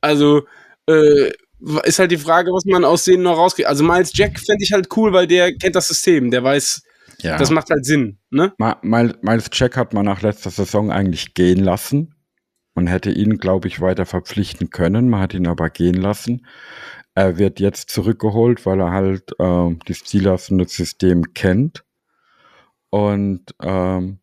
Also, 0.00 0.46
äh, 0.86 1.32
ist 1.84 1.98
halt 1.98 2.10
die 2.10 2.18
Frage, 2.18 2.52
was 2.52 2.64
man 2.64 2.84
aus 2.84 3.04
denen 3.04 3.22
noch 3.22 3.38
rauskriegt. 3.38 3.68
Also 3.68 3.82
Miles 3.82 4.12
Jack 4.14 4.38
fände 4.38 4.62
ich 4.62 4.72
halt 4.72 4.88
cool, 4.96 5.12
weil 5.12 5.26
der 5.26 5.54
kennt 5.54 5.74
das 5.74 5.88
System, 5.88 6.30
der 6.30 6.44
weiß, 6.44 6.82
Ja. 7.20 7.38
das 7.38 7.50
macht 7.50 7.70
halt 7.70 7.84
Sinn, 7.84 8.18
ne? 8.30 8.52
Miles 8.82 9.50
Jack 9.52 9.76
hat 9.76 9.94
man 9.94 10.04
nach 10.04 10.22
letzter 10.22 10.50
Saison 10.50 10.90
eigentlich 10.90 11.34
gehen 11.34 11.62
lassen. 11.62 12.14
Man 12.74 12.86
hätte 12.86 13.10
ihn, 13.10 13.38
glaube 13.38 13.68
ich, 13.68 13.80
weiter 13.80 14.04
verpflichten 14.04 14.70
können. 14.70 15.08
Man 15.08 15.20
hat 15.20 15.32
ihn 15.32 15.46
aber 15.46 15.70
gehen 15.70 15.94
lassen. 15.94 16.46
Er 17.14 17.38
wird 17.38 17.58
jetzt 17.58 17.88
zurückgeholt, 17.88 18.66
weil 18.66 18.80
er 18.80 18.90
halt 18.90 19.30
ähm, 19.38 19.78
das 19.86 19.98
Steelers 19.98 20.50
und 20.50 20.58
das 20.58 20.72
System 20.72 21.32
kennt. 21.32 21.84
Und 22.90 23.54
ähm, 23.62 24.18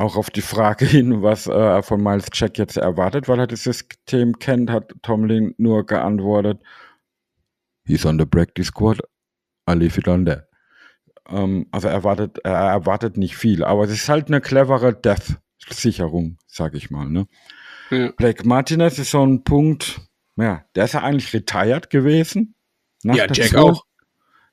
auch 0.00 0.16
auf 0.16 0.30
die 0.30 0.40
Frage 0.40 0.84
hin, 0.86 1.22
was 1.22 1.46
äh, 1.46 1.52
er 1.52 1.82
von 1.82 2.02
Miles 2.02 2.28
Jack 2.32 2.58
jetzt 2.58 2.76
erwartet, 2.76 3.28
weil 3.28 3.38
er 3.38 3.46
das 3.46 3.64
System 3.64 4.38
kennt, 4.38 4.70
hat 4.70 4.94
Tomlin 5.02 5.54
nur 5.58 5.84
geantwortet, 5.86 6.60
he's 7.84 8.06
on 8.06 8.18
the 8.18 8.26
practice 8.26 8.68
squad, 8.68 9.00
I 9.68 9.74
leave 9.74 9.98
it 9.98 10.08
on 10.08 10.24
there. 10.24 10.49
Ähm, 11.30 11.66
also 11.70 11.88
er 11.88 11.94
erwartet, 11.94 12.38
er 12.44 12.52
erwartet 12.52 13.16
nicht 13.16 13.36
viel, 13.36 13.64
aber 13.64 13.84
es 13.84 13.90
ist 13.90 14.08
halt 14.08 14.28
eine 14.28 14.40
clevere 14.40 14.94
Death-Sicherung, 14.94 16.38
sag 16.46 16.74
ich 16.74 16.90
mal. 16.90 17.06
Ne? 17.08 17.26
Ja. 17.90 18.12
Blake 18.16 18.46
Martinez 18.46 18.98
ist 18.98 19.10
so 19.10 19.24
ein 19.24 19.44
Punkt, 19.44 20.00
ja, 20.36 20.64
der 20.74 20.84
ist 20.84 20.94
ja 20.94 21.02
eigentlich 21.02 21.32
retired 21.34 21.90
gewesen. 21.90 22.54
Ja, 23.02 23.26
Jack 23.30 23.50
Tour. 23.50 23.72
auch. 23.72 23.84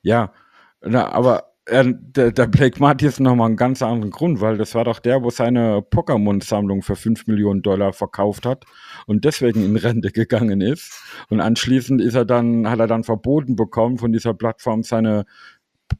Ja, 0.02 0.32
na, 0.80 1.10
aber 1.10 1.48
äh, 1.68 1.84
der, 1.94 2.32
der 2.32 2.46
Blake 2.46 2.80
Martinez 2.80 3.20
nochmal 3.20 3.48
einen 3.48 3.56
ganz 3.56 3.82
anderen 3.82 4.10
Grund, 4.10 4.40
weil 4.40 4.56
das 4.56 4.74
war 4.74 4.84
doch 4.84 5.00
der, 5.00 5.22
wo 5.22 5.30
seine 5.30 5.80
Pokémon-Sammlung 5.80 6.82
für 6.82 6.96
5 6.96 7.26
Millionen 7.26 7.62
Dollar 7.62 7.92
verkauft 7.92 8.46
hat 8.46 8.64
und 9.06 9.24
deswegen 9.24 9.64
in 9.64 9.76
Rente 9.76 10.10
gegangen 10.10 10.60
ist. 10.60 11.02
Und 11.28 11.40
anschließend 11.40 12.00
ist 12.00 12.14
er 12.14 12.24
dann, 12.24 12.68
hat 12.68 12.80
er 12.80 12.86
dann 12.86 13.04
verboten 13.04 13.54
bekommen, 13.54 13.98
von 13.98 14.12
dieser 14.12 14.34
Plattform 14.34 14.82
seine 14.82 15.26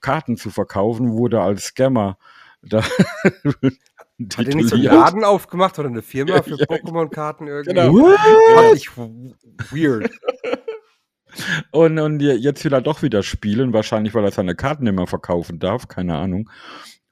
Karten 0.00 0.36
zu 0.36 0.50
verkaufen, 0.50 1.12
wurde 1.12 1.40
als 1.40 1.64
Scammer 1.66 2.18
da 2.62 2.82
Hat 4.36 4.48
er 4.48 4.54
nicht 4.56 4.68
so 4.68 4.74
einen. 4.74 4.84
Laden 4.84 5.22
aufgemacht 5.22 5.78
oder 5.78 5.88
eine 5.88 6.02
Firma 6.02 6.42
für 6.42 6.56
Ja, 6.58 6.66
Pokémon-Karten 6.66 7.46
irgendwie? 7.46 7.72
Genau. 7.74 8.16
Fand 8.54 8.74
ich 8.74 8.90
weird. 9.70 10.10
Und, 11.70 11.98
und 12.00 12.20
je- 12.20 12.32
jetzt 12.32 12.64
will 12.64 12.72
er 12.72 12.80
doch 12.80 13.02
wieder 13.02 13.22
spielen, 13.22 13.72
wahrscheinlich, 13.72 14.14
weil 14.14 14.24
er 14.24 14.32
seine 14.32 14.56
Karten 14.56 14.84
nicht 14.84 14.94
mehr 14.96 15.06
verkaufen 15.06 15.58
darf, 15.60 15.86
keine 15.86 16.16
Ahnung. 16.16 16.50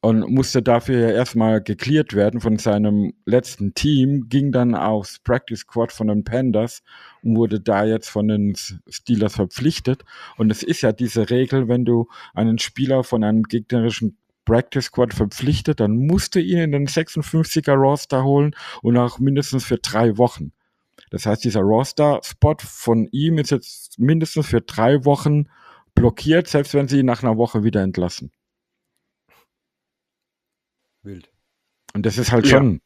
Und 0.06 0.30
musste 0.30 0.62
dafür 0.62 1.00
ja 1.00 1.10
erstmal 1.10 1.60
geklärt 1.60 2.14
werden 2.14 2.40
von 2.40 2.58
seinem 2.58 3.14
letzten 3.24 3.74
Team, 3.74 4.28
ging 4.28 4.52
dann 4.52 4.76
aufs 4.76 5.18
Practice 5.18 5.62
Squad 5.62 5.90
von 5.90 6.06
den 6.06 6.22
Pandas 6.22 6.84
und 7.24 7.36
wurde 7.36 7.58
da 7.58 7.84
jetzt 7.84 8.08
von 8.08 8.28
den 8.28 8.54
Steelers 8.88 9.34
verpflichtet. 9.34 10.04
Und 10.36 10.52
es 10.52 10.62
ist 10.62 10.82
ja 10.82 10.92
diese 10.92 11.28
Regel, 11.28 11.66
wenn 11.66 11.84
du 11.84 12.06
einen 12.34 12.60
Spieler 12.60 13.02
von 13.02 13.24
einem 13.24 13.42
gegnerischen 13.42 14.16
Practice 14.44 14.84
Squad 14.84 15.12
verpflichtet, 15.12 15.80
dann 15.80 15.96
musst 15.96 16.36
du 16.36 16.40
ihn 16.40 16.58
in 16.58 16.70
den 16.70 16.86
56er 16.86 17.74
Roster 17.74 18.22
holen 18.22 18.54
und 18.82 18.96
auch 18.96 19.18
mindestens 19.18 19.64
für 19.64 19.78
drei 19.78 20.16
Wochen. 20.18 20.52
Das 21.10 21.26
heißt, 21.26 21.42
dieser 21.42 21.62
Roster-Spot 21.62 22.58
von 22.60 23.08
ihm 23.10 23.38
ist 23.38 23.50
jetzt 23.50 23.98
mindestens 23.98 24.46
für 24.46 24.60
drei 24.60 25.04
Wochen 25.04 25.48
blockiert, 25.96 26.46
selbst 26.46 26.74
wenn 26.74 26.86
sie 26.86 27.00
ihn 27.00 27.06
nach 27.06 27.24
einer 27.24 27.36
Woche 27.36 27.64
wieder 27.64 27.82
entlassen. 27.82 28.30
Wild. 31.06 31.30
Und 31.94 32.04
das 32.04 32.18
ist 32.18 32.30
halt 32.32 32.46
Ja. 32.46 32.58
schon, 32.58 32.80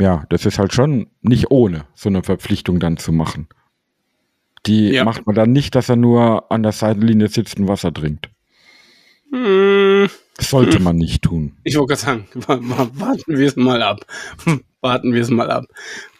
ja, 0.00 0.24
das 0.30 0.44
ist 0.46 0.58
halt 0.58 0.72
schon 0.72 1.08
nicht 1.22 1.50
ohne, 1.50 1.86
so 1.94 2.08
eine 2.08 2.22
Verpflichtung 2.24 2.80
dann 2.80 2.96
zu 2.96 3.12
machen. 3.12 3.48
Die 4.66 4.88
Ja. 4.88 5.04
macht 5.04 5.26
man 5.26 5.36
dann 5.36 5.52
nicht, 5.52 5.74
dass 5.76 5.88
er 5.88 5.96
nur 5.96 6.50
an 6.50 6.62
der 6.64 6.72
Seitenlinie 6.72 7.28
sitzt 7.28 7.58
und 7.60 7.68
Wasser 7.68 7.92
trinkt. 7.94 8.28
Hm, 9.32 10.08
Das 10.36 10.50
sollte 10.50 10.80
man 10.80 10.96
nicht 10.96 11.22
tun. 11.22 11.56
ich 11.64 11.76
wollte 11.76 11.94
gerade 11.94 12.00
sagen, 12.00 12.28
wa- 12.34 12.58
wa- 12.60 12.90
warten 12.94 13.36
wir 13.38 13.46
es 13.46 13.56
mal 13.56 13.82
ab. 13.82 14.04
warten 14.80 15.12
wir 15.14 15.22
es 15.22 15.30
mal 15.30 15.50
ab. 15.50 15.64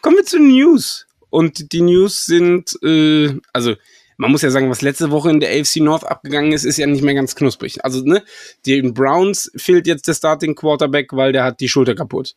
Kommen 0.01 0.17
wir 0.17 0.25
zu 0.25 0.39
News. 0.39 1.05
Und 1.29 1.73
die 1.73 1.81
News 1.81 2.25
sind, 2.25 2.77
äh, 2.83 3.35
also 3.53 3.75
man 4.17 4.31
muss 4.31 4.41
ja 4.41 4.49
sagen, 4.49 4.69
was 4.69 4.81
letzte 4.81 5.11
Woche 5.11 5.29
in 5.29 5.39
der 5.39 5.51
AFC 5.51 5.77
North 5.77 6.03
abgegangen 6.03 6.51
ist, 6.51 6.65
ist 6.65 6.77
ja 6.77 6.87
nicht 6.87 7.03
mehr 7.03 7.13
ganz 7.13 7.35
knusprig. 7.35 7.85
Also, 7.85 8.03
ne, 8.03 8.23
den 8.65 8.93
Browns 8.93 9.51
fehlt 9.55 9.87
jetzt 9.87 10.07
der 10.07 10.15
Starting 10.15 10.55
Quarterback, 10.55 11.13
weil 11.13 11.31
der 11.31 11.43
hat 11.43 11.59
die 11.59 11.69
Schulter 11.69 11.95
kaputt. 11.95 12.35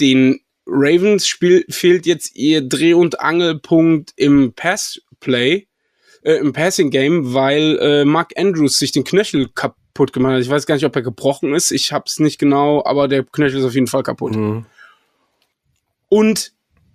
Den 0.00 0.40
Ravens 0.66 1.26
spiel, 1.26 1.64
fehlt 1.68 2.06
jetzt 2.06 2.34
ihr 2.34 2.62
Dreh- 2.62 2.94
und 2.94 3.20
Angelpunkt 3.20 4.12
im 4.16 4.54
Pass-Play, 4.54 5.66
äh, 6.22 6.34
im 6.34 6.52
Passing-Game, 6.52 7.34
weil 7.34 7.78
äh, 7.78 8.04
Mark 8.04 8.32
Andrews 8.36 8.78
sich 8.78 8.92
den 8.92 9.04
Knöchel 9.04 9.48
kaputt 9.54 10.12
gemacht 10.12 10.34
hat. 10.34 10.42
Ich 10.42 10.48
weiß 10.48 10.66
gar 10.66 10.76
nicht, 10.76 10.86
ob 10.86 10.96
er 10.96 11.02
gebrochen 11.02 11.54
ist. 11.54 11.70
Ich 11.70 11.92
hab's 11.92 12.18
nicht 12.18 12.38
genau, 12.38 12.82
aber 12.84 13.08
der 13.08 13.24
Knöchel 13.24 13.58
ist 13.58 13.66
auf 13.66 13.74
jeden 13.74 13.88
Fall 13.88 14.02
kaputt. 14.02 14.36
Mhm. 14.36 14.64
Und 16.08 16.52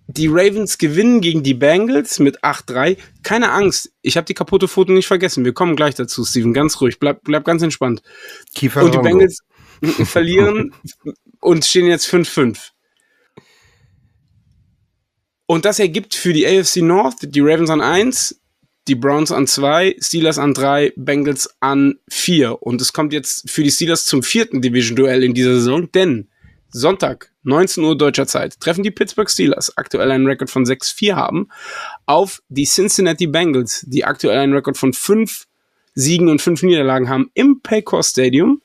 die 0.08 0.26
Ravens 0.26 0.78
gewinnen 0.78 1.20
gegen 1.20 1.42
die 1.42 1.54
Bengals 1.54 2.18
mit 2.18 2.42
8-3. 2.42 2.96
Keine 3.22 3.52
Angst, 3.52 3.92
ich 4.00 4.16
habe 4.16 4.24
die 4.24 4.34
kaputte 4.34 4.66
Foto 4.66 4.92
nicht 4.92 5.06
vergessen. 5.06 5.44
Wir 5.44 5.52
kommen 5.52 5.76
gleich 5.76 5.94
dazu, 5.94 6.24
Steven. 6.24 6.54
Ganz 6.54 6.80
ruhig, 6.80 6.98
bleib, 6.98 7.22
bleib 7.24 7.44
ganz 7.44 7.62
entspannt. 7.62 8.02
Kiefer 8.54 8.82
Und 8.82 8.94
die 8.94 8.96
Rongo. 8.96 9.10
Bengals, 9.10 9.42
verlieren 10.04 10.74
und 11.40 11.64
stehen 11.64 11.86
jetzt 11.86 12.08
5-5. 12.08 12.70
Und 15.46 15.64
das 15.66 15.78
ergibt 15.78 16.14
für 16.14 16.32
die 16.32 16.46
AFC 16.46 16.78
North 16.78 17.16
die 17.22 17.40
Ravens 17.40 17.70
an 17.70 17.82
1, 17.82 18.40
die 18.88 18.94
Browns 18.94 19.30
an 19.30 19.46
2, 19.46 19.96
Steelers 20.00 20.38
an 20.38 20.54
3, 20.54 20.94
Bengals 20.96 21.50
an 21.60 21.98
4. 22.08 22.62
Und 22.62 22.80
es 22.80 22.94
kommt 22.94 23.12
jetzt 23.12 23.50
für 23.50 23.62
die 23.62 23.70
Steelers 23.70 24.06
zum 24.06 24.22
vierten 24.22 24.62
Division-Duell 24.62 25.22
in 25.22 25.34
dieser 25.34 25.54
Saison, 25.54 25.92
denn 25.92 26.28
Sonntag, 26.70 27.32
19 27.48 27.82
Uhr 27.82 27.96
deutscher 27.96 28.26
Zeit, 28.26 28.60
treffen 28.60 28.82
die 28.82 28.90
Pittsburgh 28.90 29.28
Steelers, 29.28 29.76
aktuell 29.76 30.10
einen 30.10 30.26
Rekord 30.26 30.50
von 30.50 30.64
6-4 30.64 31.14
haben, 31.14 31.48
auf 32.06 32.42
die 32.48 32.64
Cincinnati 32.64 33.26
Bengals, 33.26 33.84
die 33.88 34.04
aktuell 34.04 34.38
einen 34.38 34.54
Rekord 34.54 34.76
von 34.76 34.92
5 34.92 35.46
Siegen 35.94 36.28
und 36.28 36.40
5 36.40 36.62
Niederlagen 36.62 37.08
haben, 37.08 37.30
im 37.34 37.60
Paycor 37.60 38.02
Stadium 38.02 38.60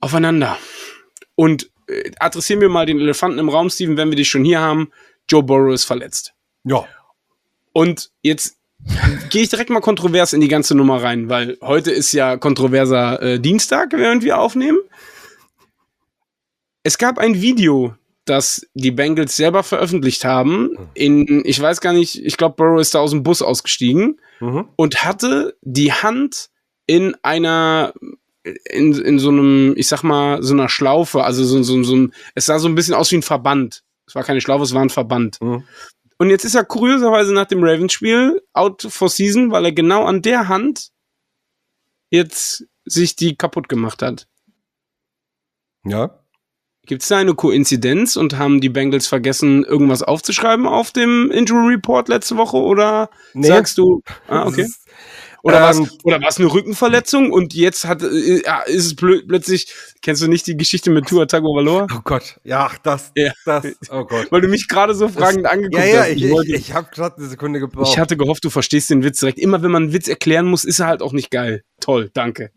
aufeinander. 0.00 0.58
Und 1.36 1.70
äh, 1.88 2.10
adressieren 2.18 2.60
wir 2.60 2.68
mal 2.68 2.84
den 2.84 3.00
Elefanten 3.00 3.38
im 3.38 3.48
Raum, 3.48 3.70
Steven, 3.70 3.96
wenn 3.96 4.10
wir 4.10 4.16
dich 4.16 4.28
schon 4.28 4.44
hier 4.44 4.60
haben. 4.60 4.90
Joe 5.28 5.42
Burrow 5.42 5.72
ist 5.72 5.84
verletzt. 5.84 6.34
Ja. 6.64 6.84
Und 7.72 8.10
jetzt 8.22 8.56
gehe 9.30 9.42
ich 9.42 9.48
direkt 9.48 9.70
mal 9.70 9.80
kontrovers 9.80 10.32
in 10.32 10.40
die 10.40 10.48
ganze 10.48 10.74
Nummer 10.74 11.02
rein, 11.02 11.28
weil 11.28 11.58
heute 11.60 11.90
ist 11.90 12.12
ja 12.12 12.36
kontroverser 12.36 13.22
äh, 13.22 13.40
Dienstag, 13.40 13.92
während 13.92 14.22
wir 14.22 14.38
aufnehmen. 14.38 14.78
Es 16.86 16.98
gab 16.98 17.18
ein 17.18 17.40
Video, 17.40 17.96
das 18.26 18.64
die 18.74 18.92
Bengals 18.92 19.34
selber 19.34 19.64
veröffentlicht 19.64 20.24
haben. 20.24 20.70
In, 20.94 21.42
ich 21.44 21.60
weiß 21.60 21.80
gar 21.80 21.92
nicht, 21.92 22.24
ich 22.24 22.36
glaube, 22.36 22.54
Burrow 22.54 22.80
ist 22.80 22.94
da 22.94 23.00
aus 23.00 23.10
dem 23.10 23.24
Bus 23.24 23.42
ausgestiegen 23.42 24.20
Mhm. 24.38 24.68
und 24.76 25.02
hatte 25.02 25.56
die 25.62 25.92
Hand 25.92 26.48
in 26.86 27.16
einer, 27.22 27.92
in, 28.70 28.92
in 28.92 29.18
so 29.18 29.30
einem, 29.30 29.74
ich 29.76 29.88
sag 29.88 30.04
mal, 30.04 30.44
so 30.44 30.54
einer 30.54 30.68
Schlaufe, 30.68 31.24
also 31.24 31.42
so, 31.42 31.60
so, 31.64 31.82
so 31.82 31.96
ein, 31.96 32.14
es 32.36 32.46
sah 32.46 32.60
so 32.60 32.68
ein 32.68 32.76
bisschen 32.76 32.94
aus 32.94 33.10
wie 33.10 33.16
ein 33.16 33.22
Verband. 33.22 33.82
Es 34.06 34.14
war 34.14 34.22
keine 34.22 34.40
Schlaufe, 34.40 34.62
es 34.62 34.72
war 34.72 34.82
ein 34.82 34.90
Verband. 34.90 35.40
Mhm. 35.40 35.64
Und 36.18 36.30
jetzt 36.30 36.44
ist 36.44 36.54
er 36.54 36.64
kurioserweise 36.64 37.34
nach 37.34 37.46
dem 37.46 37.64
Ravens-Spiel 37.64 38.40
out 38.52 38.86
for 38.88 39.08
season, 39.08 39.50
weil 39.50 39.64
er 39.64 39.72
genau 39.72 40.04
an 40.04 40.22
der 40.22 40.46
Hand 40.46 40.90
jetzt 42.10 42.64
sich 42.84 43.16
die 43.16 43.34
kaputt 43.36 43.68
gemacht 43.68 44.02
hat. 44.02 44.28
Ja. 45.84 46.20
Gibt 46.86 47.02
es 47.02 47.08
da 47.08 47.18
eine 47.18 47.34
Koinzidenz 47.34 48.16
und 48.16 48.38
haben 48.38 48.60
die 48.60 48.68
Bengals 48.68 49.06
vergessen, 49.06 49.64
irgendwas 49.64 50.02
aufzuschreiben 50.02 50.66
auf 50.66 50.92
dem 50.92 51.30
Injury 51.30 51.74
Report 51.74 52.08
letzte 52.08 52.36
Woche? 52.36 52.56
Oder 52.56 53.10
Nee. 53.34 53.48
sagst 53.48 53.76
du, 53.78 54.00
ah, 54.28 54.46
okay. 54.46 54.62
Das 54.62 54.80
Oder 55.42 55.60
war 55.60 55.74
Ähm, 55.76 55.82
es 55.84 55.98
oder 56.04 56.20
war's 56.22 56.38
eine 56.38 56.52
Rückenverletzung 56.52 57.30
und 57.30 57.54
jetzt 57.54 57.84
hat 57.84 58.02
äh, 58.02 58.42
ja, 58.44 58.62
ist 58.62 58.84
es 58.86 58.96
plö 58.96 59.22
plötzlich, 59.28 59.72
kennst 60.02 60.20
du 60.22 60.26
nicht 60.28 60.46
die 60.48 60.56
Geschichte 60.56 60.90
mit 60.90 61.06
Tua 61.06 61.26
Tagovailoa? 61.26 61.86
Oh 61.94 62.00
Gott. 62.02 62.40
Ja, 62.42 62.70
das, 62.82 63.12
Ja. 63.14 63.32
das, 63.44 63.64
oh 63.90 64.04
Gott. 64.04 64.26
Weil 64.32 64.40
du 64.40 64.48
mich 64.48 64.66
gerade 64.66 64.92
so 64.94 65.08
fragend 65.08 65.46
angeguckt 65.46 65.76
Ja, 65.76 65.84
ja, 65.84 66.00
hast. 66.02 66.08
ich, 66.10 66.24
ich, 66.24 66.30
wollte- 66.32 66.52
ich 66.56 66.72
habe 66.74 66.88
gerade 66.92 67.18
eine 67.18 67.26
Sekunde 67.28 67.60
gebraucht. 67.60 67.88
ich 67.92 67.98
hatte 67.98 68.16
gehofft, 68.16 68.44
du 68.44 68.50
verstehst 68.50 68.90
den 68.90 69.04
Witz 69.04 69.20
direkt. 69.20 69.38
Immer 69.38 69.62
wenn 69.62 69.70
man 69.70 69.84
einen 69.84 69.92
Witz 69.92 70.08
erklären 70.08 70.46
muss, 70.46 70.64
ist 70.64 70.80
er 70.80 70.86
halt 70.88 71.00
auch 71.02 71.12
nicht 71.12 71.30
geil. 71.30 71.62
Toll, 71.80 72.10
danke. 72.12 72.50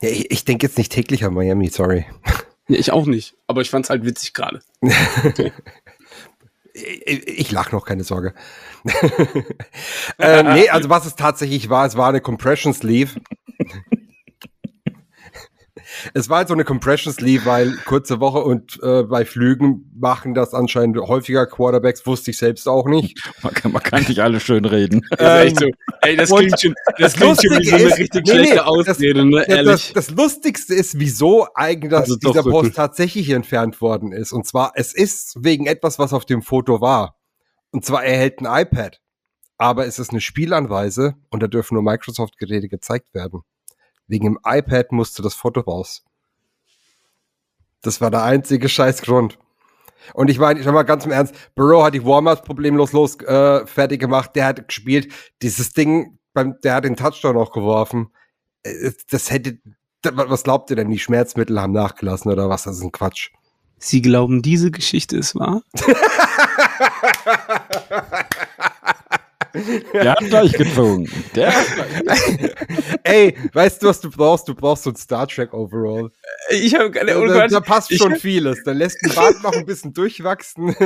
ja, 0.00 0.08
ich, 0.10 0.30
ich 0.30 0.44
denke 0.44 0.66
jetzt 0.66 0.78
nicht 0.78 0.92
täglich 0.92 1.24
an 1.24 1.34
Miami, 1.34 1.68
sorry. 1.70 2.04
Ja, 2.68 2.78
ich 2.78 2.92
auch 2.92 3.06
nicht, 3.06 3.34
aber 3.46 3.60
ich 3.60 3.70
fand's 3.70 3.90
halt 3.90 4.04
witzig 4.04 4.34
gerade. 4.34 4.60
Ich, 6.72 7.28
ich 7.28 7.52
lach 7.52 7.72
noch, 7.72 7.84
keine 7.84 8.04
Sorge. 8.04 8.34
äh, 10.18 10.42
nee, 10.42 10.68
also 10.68 10.88
was 10.88 11.06
es 11.06 11.16
tatsächlich 11.16 11.68
war, 11.68 11.86
es 11.86 11.96
war 11.96 12.08
eine 12.08 12.20
Compression 12.20 12.72
Sleeve. 12.72 13.20
Es 16.14 16.28
war 16.28 16.38
halt 16.38 16.48
so 16.48 16.54
eine 16.54 16.64
Compression 16.64 17.12
Sleeve, 17.12 17.44
weil 17.46 17.76
kurze 17.84 18.20
Woche 18.20 18.38
und 18.42 18.78
äh, 18.82 19.02
bei 19.04 19.24
Flügen 19.24 19.90
machen 19.94 20.34
das 20.34 20.54
anscheinend 20.54 20.98
häufiger 20.98 21.46
Quarterbacks, 21.46 22.06
wusste 22.06 22.30
ich 22.30 22.38
selbst 22.38 22.68
auch 22.68 22.86
nicht. 22.86 23.18
Man 23.42 23.54
kann, 23.54 23.72
man 23.72 23.82
kann 23.82 24.02
nicht 24.04 24.20
alle 24.20 24.40
schön 24.40 24.64
reden. 24.64 25.02
Das 25.18 25.44
ist 25.44 25.50
echt 25.52 25.60
so. 25.60 25.66
Ey, 26.02 26.16
das 26.16 26.30
klingt 26.30 26.60
schon, 26.60 26.74
das 26.98 27.12
das 27.12 27.14
klingt 27.14 27.42
schon 27.42 27.50
wie 27.50 27.54
Lustige 27.56 27.70
so 27.70 27.76
eine 27.76 27.84
ist- 27.92 27.98
richtig 27.98 28.22
nee, 28.26 28.30
schlechte 28.32 28.56
das- 28.56 28.64
Ausrede, 28.66 29.24
ne? 29.24 29.36
Ja, 29.36 29.40
das, 29.40 29.56
Ehrlich. 29.56 29.92
das 29.94 30.10
Lustigste 30.10 30.74
ist, 30.74 30.98
wieso 30.98 31.46
eigentlich 31.54 31.90
dass 31.90 32.02
Also 32.02 32.16
dieser 32.16 32.42
Post 32.42 32.52
wirklich. 32.54 32.74
tatsächlich 32.74 33.30
entfernt 33.30 33.80
worden 33.80 34.12
ist. 34.12 34.32
Und 34.32 34.46
zwar, 34.46 34.72
es 34.74 34.94
ist 34.94 35.36
wegen 35.40 35.66
etwas, 35.66 35.98
was 35.98 36.12
auf 36.12 36.24
dem 36.24 36.42
Foto 36.42 36.80
war. 36.80 37.16
Und 37.70 37.84
zwar, 37.84 38.04
er 38.04 38.16
hält 38.16 38.40
ein 38.40 38.62
iPad. 38.62 38.98
Aber 39.58 39.86
es 39.86 39.98
ist 40.00 40.10
eine 40.10 40.20
Spielanweise 40.20 41.14
und 41.30 41.42
da 41.42 41.46
dürfen 41.46 41.74
nur 41.74 41.82
Microsoft-Geräte 41.84 42.68
gezeigt 42.68 43.14
werden. 43.14 43.42
Wegen 44.08 44.26
dem 44.26 44.38
iPad 44.44 44.92
musste 44.92 45.22
das 45.22 45.34
Foto 45.34 45.60
raus. 45.60 46.04
Das 47.82 48.00
war 48.00 48.10
der 48.10 48.22
einzige 48.22 48.68
Scheißgrund. 48.68 49.38
Und 50.14 50.30
ich 50.30 50.38
meine, 50.38 50.58
ich 50.58 50.64
sag 50.64 50.74
mal 50.74 50.82
ganz 50.82 51.04
im 51.04 51.12
Ernst, 51.12 51.34
Burrow 51.54 51.84
hat 51.84 51.94
die 51.94 52.04
Warm-Ups 52.04 52.42
problemlos 52.42 52.92
los 52.92 53.16
äh, 53.20 53.66
fertig 53.66 54.00
gemacht, 54.00 54.34
der 54.34 54.46
hat 54.46 54.68
gespielt, 54.68 55.12
dieses 55.42 55.72
Ding, 55.72 56.18
beim, 56.32 56.60
der 56.62 56.74
hat 56.74 56.84
den 56.84 56.96
Touchdown 56.96 57.36
auch 57.36 57.52
geworfen. 57.52 58.10
Äh, 58.62 58.92
Das 59.10 59.30
hätte, 59.30 59.58
was 60.02 60.42
glaubt 60.42 60.70
ihr 60.70 60.76
denn, 60.76 60.90
die 60.90 60.98
Schmerzmittel 60.98 61.60
haben 61.60 61.72
nachgelassen 61.72 62.32
oder 62.32 62.48
was? 62.48 62.64
Das 62.64 62.78
ist 62.78 62.82
ein 62.82 62.92
Quatsch. 62.92 63.30
Sie 63.78 64.02
glauben, 64.02 64.42
diese 64.42 64.70
Geschichte 64.70 65.16
ist 65.16 65.34
wahr? 65.34 65.62
Der 69.92 70.12
hat 70.12 70.20
gleich 70.20 70.52
gezogen. 70.52 71.10
Der 71.34 71.54
hat 71.54 71.66
gleich 72.02 72.20
Ey, 73.04 73.36
weißt 73.52 73.82
du, 73.82 73.88
was 73.88 74.00
du 74.00 74.10
brauchst? 74.10 74.48
Du 74.48 74.54
brauchst 74.54 74.84
so 74.84 74.90
ein 74.90 74.96
Star 74.96 75.26
Trek 75.26 75.52
Overall. 75.52 76.10
Ich 76.50 76.74
habe 76.74 76.90
keine 76.90 77.12
Da, 77.12 77.26
da, 77.26 77.46
da 77.48 77.60
passt 77.60 77.90
ich- 77.90 77.98
schon 77.98 78.16
vieles. 78.16 78.62
Da 78.64 78.72
lässt 78.72 78.96
den 79.04 79.14
Bart 79.14 79.42
noch 79.42 79.52
ein 79.52 79.66
bisschen 79.66 79.92
durchwachsen. 79.92 80.74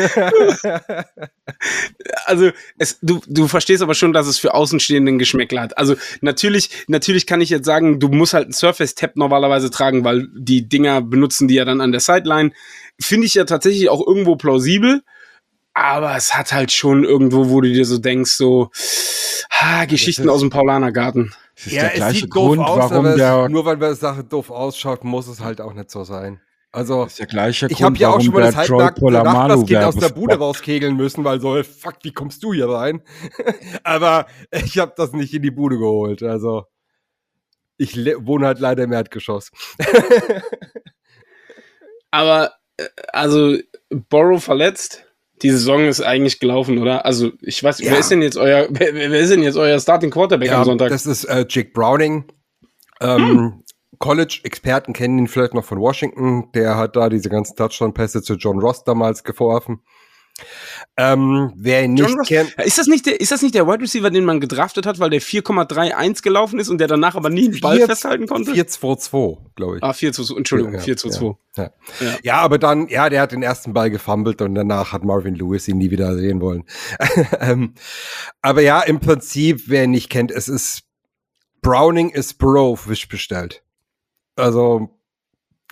also 2.27 2.51
es, 2.79 2.99
du, 3.03 3.21
du 3.27 3.49
verstehst 3.49 3.83
aber 3.83 3.95
schon, 3.95 4.13
dass 4.13 4.27
es 4.27 4.39
für 4.39 4.55
Außenstehenden 4.55 5.19
Geschmäckler 5.19 5.63
hat. 5.63 5.79
Also 5.79 5.95
natürlich, 6.21 6.71
natürlich 6.89 7.27
kann 7.27 7.41
ich 7.41 7.51
jetzt 7.51 7.67
sagen, 7.67 8.01
du 8.01 8.09
musst 8.09 8.35
halt 8.35 8.49
ein 8.49 8.53
Surface 8.53 8.95
Tab 8.95 9.17
normalerweise 9.17 9.71
tragen, 9.71 10.05
weil 10.05 10.29
die 10.37 10.69
Dinger 10.69 11.03
benutzen 11.03 11.49
die 11.49 11.55
ja 11.55 11.65
dann 11.65 11.81
an 11.81 11.93
der 11.93 12.01
Sideline. 12.01 12.53
Finde 13.01 13.27
ich 13.27 13.35
ja 13.35 13.45
tatsächlich 13.45 13.89
auch 13.89 14.05
irgendwo 14.07 14.37
plausibel. 14.37 15.03
Aber 15.79 16.17
es 16.17 16.35
hat 16.35 16.55
halt 16.55 16.73
schon 16.73 17.05
irgendwo, 17.05 17.51
wo 17.51 17.61
du 17.61 17.69
dir 17.71 17.85
so 17.85 17.99
denkst, 17.99 18.31
so, 18.33 18.71
ha, 19.51 19.85
Geschichten 19.85 20.23
ist- 20.23 20.29
aus 20.31 20.41
dem 20.41 20.49
Paulanergarten. 20.49 21.35
Das 21.55 21.67
ist 21.67 21.77
der 21.77 21.91
gleiche 21.91 22.29
Grund, 22.29 22.61
aus, 22.63 22.79
warum 22.79 22.97
aber 22.97 23.11
es- 23.11 23.17
der, 23.17 23.49
nur 23.51 23.67
weil 23.67 23.77
die 23.77 23.95
Sache 23.95 24.25
doof 24.25 24.51
ausschaut, 24.51 25.05
muss 25.05 25.29
es 25.29 25.41
halt 25.41 25.61
auch 25.61 25.75
nicht 25.75 25.91
so 25.91 26.03
sein. 26.05 26.41
Also, 26.73 27.05
das 27.05 27.13
ist 27.13 27.19
der 27.21 27.27
gleiche 27.27 27.67
ich 27.67 27.83
habe 27.83 27.93
Grund, 27.93 28.01
ja 28.01 28.09
auch 28.09 28.21
schon 28.23 28.33
mal 28.33 28.41
der 28.41 28.53
das 28.53 28.57
halbnackte 28.57 29.05
Nachbarskind 29.05 29.85
aus 29.85 29.97
der 29.97 30.09
Bude 30.09 30.37
rauskegeln 30.39 30.97
müssen, 30.97 31.25
weil 31.25 31.41
so, 31.43 31.63
fuck, 31.63 31.97
wie 32.03 32.13
kommst 32.13 32.43
du 32.43 32.55
hier 32.55 32.69
rein? 32.71 33.03
aber 33.85 34.27
ich 34.51 34.79
habe 34.79 34.95
das 34.97 35.13
nicht 35.13 35.35
in 35.35 35.43
die 35.43 35.51
Bude 35.51 35.77
geholt. 35.79 36.23
Also, 36.23 36.65
ich 37.77 37.97
wohne 37.97 38.47
halt 38.47 38.61
leider 38.61 38.85
im 38.85 38.93
Erdgeschoss. 38.93 39.51
Aber, 42.11 42.53
äh, 42.79 42.87
also, 43.13 43.57
Borrow 43.91 44.43
verletzt. 44.43 45.06
Die 45.43 45.51
Saison 45.51 45.85
ist 45.87 46.01
eigentlich 46.01 46.41
gelaufen, 46.41 46.79
oder? 46.79 47.05
Also, 47.05 47.33
ich 47.43 47.63
weiß, 47.63 47.81
Ja. 47.81 47.93
wer 47.93 47.99
ist 47.99 48.11
denn 48.11 48.23
jetzt 48.23 48.37
euer, 48.39 48.69
wer, 48.71 48.95
wer 48.95 49.21
ist 49.21 49.31
denn 49.31 49.43
jetzt 49.43 49.57
euer 49.57 49.79
Starting 49.79 50.11
Quarterback 50.11 50.51
am 50.53 50.65
Sonntag? 50.65 50.89
Das 50.91 51.07
ist 51.07 51.25
äh, 51.25 51.45
Jake 51.49 51.71
Browning. 51.73 52.25
Ähm, 53.01 53.63
College-Experten 53.99 54.93
kennen 54.93 55.19
ihn 55.19 55.29
vielleicht 55.29 55.55
noch 55.55 55.65
von 55.65 55.79
Washington. 55.79 56.51
Der 56.55 56.77
hat 56.77 56.97
da 56.97 57.09
diese 57.09 57.29
ganzen 57.29 57.57
Touchdown-Pässe 57.57 58.23
zu 58.23 58.35
John 58.35 58.59
Ross 58.59 58.85
damals 58.85 59.25
geworfen. 59.25 59.81
Ähm, 60.99 61.53
wer 61.57 61.85
ihn 61.85 61.95
nicht 61.95 62.15
kennt, 62.27 62.55
Ist 62.65 62.79
das 62.79 62.87
nicht 62.87 63.07
der, 63.07 63.21
ist 63.21 63.33
das 63.33 63.43
nicht 63.43 63.55
der 63.55 63.67
Wide 63.67 63.81
Receiver, 63.83 64.11
den 64.11 64.25
man 64.25 64.41
gedraftet 64.41 64.87
hat, 64.87 64.99
weil 64.99 65.11
der 65.11 65.21
4,31 65.23 66.23
gelaufen 66.23 66.59
ist 66.59 66.69
und 66.69 66.79
der 66.79 66.89
danach 66.89 67.15
aber 67.17 67.31
nie 67.31 67.49
den 67.51 67.61
Ball 67.61 67.77
Vier- 67.77 67.87
festhalten 67.87 68.27
konnte? 68.27 68.53
4-2-2, 68.53 69.39
glaube 69.55 69.77
ich. 69.79 69.83
ah, 69.83 69.93
4 69.93 70.13
zu 70.13 70.25
2, 70.25 70.37
Entschuldigung, 70.39 70.75
Ja, 70.75 70.81
4 70.81 70.97
zu 70.97 71.09
2. 71.11 71.37
Ja. 71.57 71.71
Ja. 72.01 72.17
Ja. 72.23 72.35
aber 72.39 72.59
dann, 72.59 72.89
ja, 72.89 73.09
der 73.09 73.23
hat 73.23 73.33
den 73.33 73.43
ersten 73.43 73.73
Ball 73.73 73.91
gefummelt 73.91 74.41
und 74.43 74.55
danach 74.55 74.93
hat 74.93 75.05
Marvin 75.05 75.35
Lewis 75.35 75.69
ihn 75.69 75.79
nie 75.79 75.91
wieder 75.91 76.15
sehen 76.17 76.41
wollen. 76.41 76.65
ähm, 77.41 77.75
aber 78.43 78.61
ja, 78.63 78.81
im 78.83 79.01
Prinzip, 79.01 79.65
wer 79.67 79.85
ihn 79.85 79.91
nicht 79.91 80.11
kennt, 80.11 80.31
es 80.31 80.49
ist 80.49 80.83
Browning 81.63 82.11
ist 82.11 82.39
Burrow 82.39 82.87
Wish 82.89 83.09
bestellt. 83.09 83.63
Also 84.37 84.91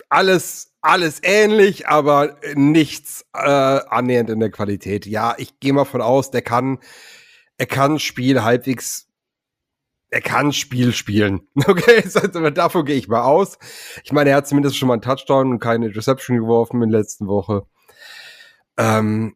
alles, 0.09 0.73
alles 0.85 1.19
ähnlich, 1.23 1.87
aber 1.87 2.37
nichts 2.53 3.25
äh, 3.33 3.39
annähernd 3.39 4.29
in 4.29 4.39
der 4.39 4.51
Qualität. 4.51 5.05
Ja, 5.05 5.33
ich 5.37 5.59
gehe 5.59 5.73
mal 5.73 5.85
von 5.85 6.01
aus, 6.01 6.31
der 6.31 6.41
kann, 6.41 6.79
er 7.57 7.65
kann 7.65 7.99
Spiel 7.99 8.43
halbwegs 8.43 9.07
er 10.11 10.21
kann 10.21 10.53
Spiel 10.53 10.93
spielen. 10.93 11.41
Okay, 11.67 12.03
also 12.03 12.49
davon 12.51 12.85
gehe 12.85 12.95
ich 12.95 13.07
mal 13.07 13.23
aus. 13.23 13.57
Ich 14.03 14.13
meine, 14.13 14.29
er 14.29 14.37
hat 14.37 14.47
zumindest 14.47 14.77
schon 14.77 14.87
mal 14.87 14.93
einen 14.93 15.01
Touchdown 15.01 15.51
und 15.51 15.59
keine 15.59 15.87
Interception 15.87 16.37
geworfen 16.37 16.81
in 16.81 16.91
der 16.91 17.01
letzten 17.01 17.27
Woche. 17.27 17.63
Ähm, 18.77 19.35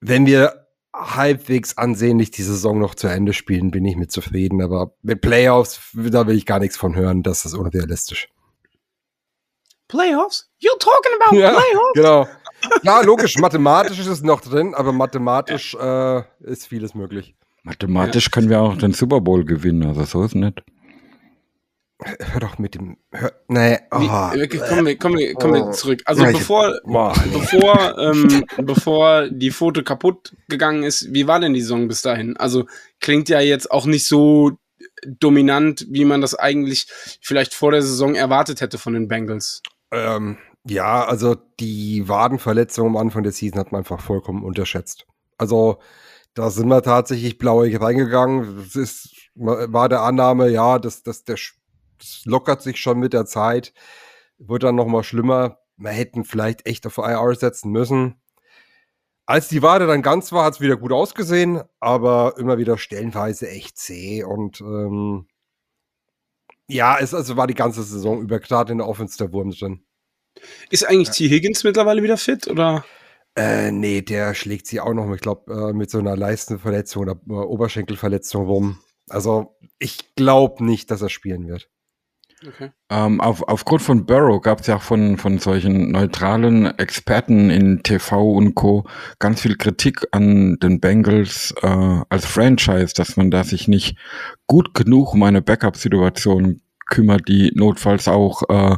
wenn 0.00 0.26
wir 0.26 0.68
halbwegs 0.94 1.78
ansehnlich 1.78 2.30
die 2.30 2.42
Saison 2.42 2.78
noch 2.78 2.94
zu 2.94 3.08
Ende 3.08 3.32
spielen, 3.32 3.70
bin 3.70 3.84
ich 3.84 3.96
mit 3.96 4.12
zufrieden. 4.12 4.62
Aber 4.62 4.94
mit 5.02 5.22
Playoffs, 5.22 5.80
da 5.94 6.26
will 6.26 6.36
ich 6.36 6.46
gar 6.46 6.60
nichts 6.60 6.76
von 6.76 6.94
hören. 6.94 7.22
Das 7.22 7.44
ist 7.44 7.54
unrealistisch. 7.54 8.28
Playoffs? 9.90 10.48
You're 10.62 10.78
talking 10.78 11.12
about 11.20 11.36
Ja, 11.36 11.50
Playoffs? 11.50 11.92
genau. 11.94 12.28
Ja, 12.82 13.00
logisch, 13.00 13.38
mathematisch 13.38 13.98
ist 13.98 14.06
es 14.06 14.22
noch 14.22 14.42
drin, 14.42 14.74
aber 14.74 14.92
mathematisch 14.92 15.74
äh, 15.74 16.22
ist 16.40 16.66
vieles 16.66 16.94
möglich. 16.94 17.34
Mathematisch 17.62 18.30
können 18.30 18.50
wir 18.50 18.60
auch 18.60 18.76
den 18.76 18.92
Super 18.92 19.22
Bowl 19.22 19.46
gewinnen, 19.46 19.86
also 19.88 20.04
so 20.04 20.22
ist 20.24 20.34
nicht. 20.34 20.62
Hör 22.02 22.40
doch 22.40 22.58
mit 22.58 22.74
dem. 22.74 22.96
Hör, 23.12 23.32
nee, 23.48 23.78
oh. 23.90 23.98
Wie, 24.00 24.48
kommen 24.58 24.86
wir, 24.86 24.96
kommen 24.98 25.18
wir, 25.18 25.34
kommen 25.34 25.54
wir 25.54 25.66
Oh. 25.66 25.72
zurück. 25.72 26.00
Also 26.06 26.22
Ja, 26.22 26.30
ich- 26.30 26.38
bevor, 26.38 26.78
Boah, 26.84 27.14
nee. 27.26 27.32
bevor, 27.38 27.98
ähm, 27.98 28.44
bevor 28.58 29.28
die 29.30 29.50
Foto 29.50 29.82
kaputt 29.82 30.34
gegangen 30.48 30.82
ist, 30.82 31.12
wie 31.12 31.26
war 31.26 31.40
denn 31.40 31.52
die 31.54 31.60
Saison 31.60 31.88
bis 31.88 32.00
dahin? 32.02 32.36
Also 32.38 32.66
klingt 33.00 33.28
ja 33.28 33.40
jetzt 33.40 33.70
auch 33.70 33.84
nicht 33.86 34.06
so 34.06 34.52
dominant, 35.06 35.86
wie 35.90 36.04
man 36.06 36.20
das 36.22 36.34
eigentlich 36.34 36.86
vielleicht 37.22 37.52
vor 37.54 37.70
der 37.72 37.82
Saison 37.82 38.14
erwartet 38.14 38.60
hätte 38.62 38.78
von 38.78 38.94
den 38.94 39.08
Bengals. 39.08 39.62
Ähm, 39.92 40.38
ja, 40.64 41.04
also 41.04 41.36
die 41.58 42.08
Wadenverletzung 42.08 42.88
am 42.88 42.96
Anfang 42.96 43.22
der 43.22 43.32
Season 43.32 43.58
hat 43.58 43.72
man 43.72 43.80
einfach 43.80 44.00
vollkommen 44.00 44.44
unterschätzt. 44.44 45.06
Also 45.38 45.78
da 46.34 46.50
sind 46.50 46.68
wir 46.68 46.82
tatsächlich 46.82 47.38
blauig 47.38 47.80
reingegangen. 47.80 48.56
Das 48.58 48.76
ist, 48.76 49.30
war 49.34 49.88
der 49.88 50.02
Annahme, 50.02 50.48
ja, 50.48 50.78
das, 50.78 51.02
das, 51.02 51.24
der, 51.24 51.36
das 51.98 52.22
lockert 52.24 52.62
sich 52.62 52.78
schon 52.78 52.98
mit 52.98 53.12
der 53.12 53.26
Zeit. 53.26 53.72
Wird 54.38 54.62
dann 54.62 54.76
noch 54.76 54.86
mal 54.86 55.02
schlimmer. 55.02 55.58
Wir 55.76 55.90
hätten 55.90 56.24
vielleicht 56.24 56.66
echt 56.66 56.86
auf 56.86 56.98
IR 56.98 57.34
setzen 57.34 57.70
müssen. 57.72 58.20
Als 59.26 59.48
die 59.48 59.62
Wade 59.62 59.86
dann 59.86 60.02
ganz 60.02 60.32
war, 60.32 60.44
hat 60.44 60.54
es 60.54 60.60
wieder 60.60 60.76
gut 60.76 60.92
ausgesehen, 60.92 61.62
aber 61.78 62.34
immer 62.36 62.58
wieder 62.58 62.76
stellenweise 62.78 63.48
echt 63.48 63.78
zäh 63.78 64.24
und 64.24 64.60
ähm, 64.60 65.26
ja, 66.70 66.98
es 66.98 67.14
also 67.14 67.36
war 67.36 67.46
die 67.46 67.54
ganze 67.54 67.82
Saison 67.82 68.22
über 68.22 68.38
gerade 68.40 68.72
in 68.72 68.78
der 68.78 68.88
Offense 68.88 69.18
der 69.18 69.32
Wurm 69.32 69.50
drin. 69.50 69.84
Ist 70.70 70.84
eigentlich 70.84 71.10
T. 71.10 71.28
Higgins 71.28 71.64
mittlerweile 71.64 72.02
wieder 72.02 72.16
fit 72.16 72.48
oder? 72.48 72.84
Äh, 73.36 73.70
nee, 73.70 74.02
der 74.02 74.34
schlägt 74.34 74.66
sie 74.66 74.80
auch 74.80 74.94
noch, 74.94 75.12
ich 75.14 75.20
glaube, 75.20 75.70
äh, 75.70 75.72
mit 75.72 75.90
so 75.90 75.98
einer 75.98 76.16
Leistenverletzung 76.16 77.02
oder 77.02 77.20
äh, 77.28 77.32
Oberschenkelverletzung 77.32 78.46
rum. 78.46 78.78
Also 79.08 79.56
ich 79.78 80.14
glaube 80.14 80.64
nicht, 80.64 80.90
dass 80.90 81.02
er 81.02 81.10
spielen 81.10 81.48
wird. 81.48 81.68
Okay. 82.46 82.70
Ähm, 82.88 83.20
auf, 83.20 83.42
aufgrund 83.48 83.82
von 83.82 84.06
Burrow 84.06 84.40
gab 84.40 84.60
es 84.60 84.66
ja 84.66 84.76
auch 84.76 84.82
von, 84.82 85.18
von 85.18 85.38
solchen 85.38 85.90
neutralen 85.92 86.66
Experten 86.78 87.50
in 87.50 87.82
TV 87.82 88.32
und 88.32 88.54
Co. 88.54 88.86
ganz 89.18 89.42
viel 89.42 89.56
Kritik 89.56 90.06
an 90.12 90.56
den 90.62 90.80
Bengals 90.80 91.54
äh, 91.62 91.66
als 92.08 92.24
Franchise, 92.24 92.94
dass 92.94 93.16
man 93.16 93.30
da 93.30 93.44
sich 93.44 93.68
nicht 93.68 93.98
gut 94.46 94.72
genug 94.72 95.12
um 95.12 95.22
eine 95.22 95.42
Backup-Situation 95.42 96.62
kümmert, 96.86 97.28
die 97.28 97.52
notfalls 97.54 98.08
auch 98.08 98.42
äh, 98.48 98.76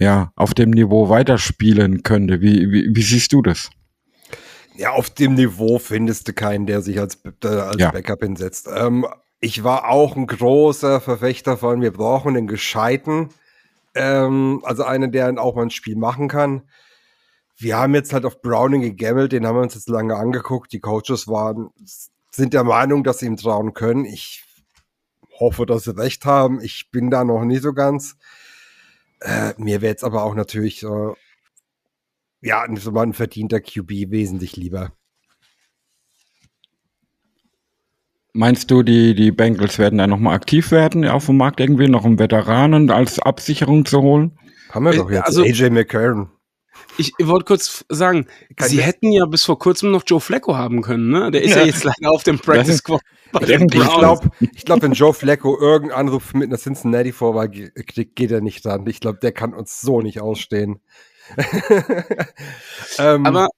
ja, 0.00 0.32
auf 0.34 0.54
dem 0.54 0.70
Niveau 0.70 1.08
weiterspielen 1.08 2.02
könnte. 2.02 2.40
Wie, 2.40 2.70
wie, 2.70 2.90
wie 2.92 3.02
siehst 3.02 3.32
du 3.32 3.42
das? 3.42 3.70
Ja, 4.76 4.90
auf 4.90 5.10
dem 5.10 5.34
Niveau 5.34 5.78
findest 5.78 6.28
du 6.28 6.32
keinen, 6.32 6.66
der 6.66 6.82
sich 6.82 7.00
als, 7.00 7.20
äh, 7.42 7.46
als 7.48 7.80
Ja. 7.80 7.90
Backup 7.90 8.22
hinsetzt. 8.22 8.68
Ähm, 8.72 9.06
ich 9.40 9.64
war 9.64 9.88
auch 9.88 10.16
ein 10.16 10.26
großer 10.26 11.00
Verfechter 11.00 11.56
von, 11.56 11.80
wir 11.80 11.92
brauchen 11.92 12.36
einen 12.36 12.46
Gescheiten, 12.46 13.28
ähm, 13.94 14.60
also 14.64 14.84
einen, 14.84 15.12
der 15.12 15.38
auch 15.38 15.54
mal 15.54 15.62
ein 15.62 15.70
Spiel 15.70 15.96
machen 15.96 16.28
kann. 16.28 16.62
Wir 17.56 17.76
haben 17.76 17.94
jetzt 17.94 18.12
halt 18.12 18.24
auf 18.24 18.40
Browning 18.40 18.82
gegammelt, 18.82 19.32
den 19.32 19.46
haben 19.46 19.56
wir 19.56 19.62
uns 19.62 19.74
jetzt 19.74 19.88
lange 19.88 20.16
angeguckt. 20.16 20.72
Die 20.72 20.80
Coaches 20.80 21.26
waren, 21.26 21.70
sind 22.30 22.54
der 22.54 22.64
Meinung, 22.64 23.02
dass 23.04 23.18
sie 23.18 23.26
ihm 23.26 23.36
trauen 23.36 23.74
können. 23.74 24.04
Ich 24.04 24.44
hoffe, 25.40 25.66
dass 25.66 25.84
sie 25.84 25.96
recht 25.96 26.24
haben. 26.24 26.60
Ich 26.60 26.90
bin 26.90 27.10
da 27.10 27.24
noch 27.24 27.44
nie 27.44 27.58
so 27.58 27.72
ganz. 27.72 28.16
Äh, 29.20 29.54
mir 29.56 29.80
wäre 29.80 29.90
jetzt 29.90 30.04
aber 30.04 30.22
auch 30.22 30.34
natürlich 30.34 30.84
äh, 30.84 31.12
ja, 32.40 32.64
so 32.76 32.96
ein 32.96 33.12
verdienter 33.12 33.60
QB 33.60 34.10
wesentlich 34.10 34.56
lieber. 34.56 34.92
Meinst 38.38 38.70
du, 38.70 38.84
die, 38.84 39.16
die 39.16 39.32
Bengals 39.32 39.78
werden 39.80 39.98
da 39.98 40.06
nochmal 40.06 40.36
aktiv 40.36 40.70
werden 40.70 41.04
auf 41.08 41.26
dem 41.26 41.38
Markt 41.38 41.58
irgendwie, 41.58 41.88
noch 41.88 42.04
einen 42.04 42.20
Veteranen 42.20 42.88
als 42.88 43.18
Absicherung 43.18 43.84
zu 43.84 44.00
holen? 44.00 44.38
Haben 44.70 44.84
wir 44.84 44.92
Äh, 44.92 44.96
doch 44.98 45.10
jetzt. 45.10 45.26
also- 45.26 45.42
AJ 45.42 45.70
McCarron. 45.70 46.30
Ich 46.98 47.12
wollte 47.20 47.44
kurz 47.46 47.84
sagen, 47.88 48.26
Kein 48.54 48.68
sie 48.68 48.80
hätten 48.80 49.10
ja 49.10 49.26
bis 49.26 49.44
vor 49.44 49.58
kurzem 49.58 49.90
noch 49.90 50.04
Joe 50.06 50.20
Flacco 50.20 50.56
haben 50.56 50.82
können, 50.82 51.10
ne? 51.10 51.32
Der 51.32 51.42
ist 51.42 51.50
ja, 51.50 51.62
Ja. 51.62 51.66
jetzt 51.66 51.82
leider 51.82 52.12
auf 52.12 52.22
dem 52.22 52.38
Practice 52.38 52.76
Squad 52.78 53.00
Ich 53.32 53.66
glaube, 53.68 54.30
ich 54.52 54.64
glaub, 54.64 54.82
wenn 54.82 54.92
Joe 54.92 55.12
Flacco 55.12 55.58
irgendeinen 55.58 55.98
Anruf 56.00 56.32
mit 56.34 56.48
einer 56.48 56.58
Cincinnati 56.58 57.10
Vorwahl 57.10 57.50
kriegt, 57.50 58.14
geht 58.14 58.30
er 58.30 58.40
nicht 58.40 58.64
ran. 58.64 58.86
Ich 58.86 59.00
glaube, 59.00 59.18
der 59.20 59.32
kann 59.32 59.52
uns 59.52 59.80
so 59.80 60.00
nicht 60.00 60.20
ausstehen. 60.20 60.80
ähm, 62.98 63.26
Aber 63.26 63.48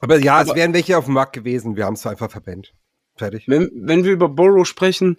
aber 0.00 0.18
ja, 0.18 0.40
es 0.42 0.48
aber- 0.48 0.58
wären 0.58 0.72
welche 0.72 0.96
auf 0.96 1.04
dem 1.06 1.14
Markt 1.14 1.34
gewesen. 1.34 1.76
Wir 1.76 1.84
haben 1.84 1.94
es 1.94 2.06
einfach 2.06 2.30
verbannt. 2.30 2.72
Fertig. 3.16 3.44
wenn, 3.46 3.70
wenn 3.74 4.04
wir 4.04 4.12
über 4.12 4.28
Burrow 4.28 4.66
sprechen, 4.66 5.16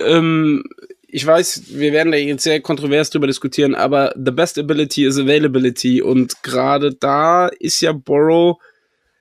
ähm, 0.00 0.64
ich 1.06 1.24
weiß, 1.24 1.64
wir 1.68 1.92
werden 1.92 2.10
da 2.10 2.18
jetzt 2.18 2.42
sehr 2.42 2.60
kontrovers 2.60 3.10
drüber 3.10 3.28
diskutieren, 3.28 3.74
aber 3.74 4.12
the 4.16 4.32
best 4.32 4.58
ability 4.58 5.04
is 5.04 5.18
availability 5.18 6.02
und 6.02 6.42
gerade 6.42 6.94
da 6.94 7.46
ist 7.46 7.80
ja 7.80 7.92
Burrow 7.92 8.58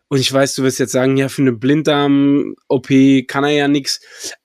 und 0.08 0.20
ich 0.20 0.32
weiß, 0.32 0.56
du 0.56 0.64
wirst 0.64 0.80
jetzt 0.80 0.92
sagen, 0.92 1.18
ja, 1.18 1.28
für 1.28 1.42
eine 1.42 1.54
Blinddarm-OP 1.54 2.88
kann 3.28 3.44
er 3.44 3.52
ja 3.52 3.68
nix, 3.68 4.00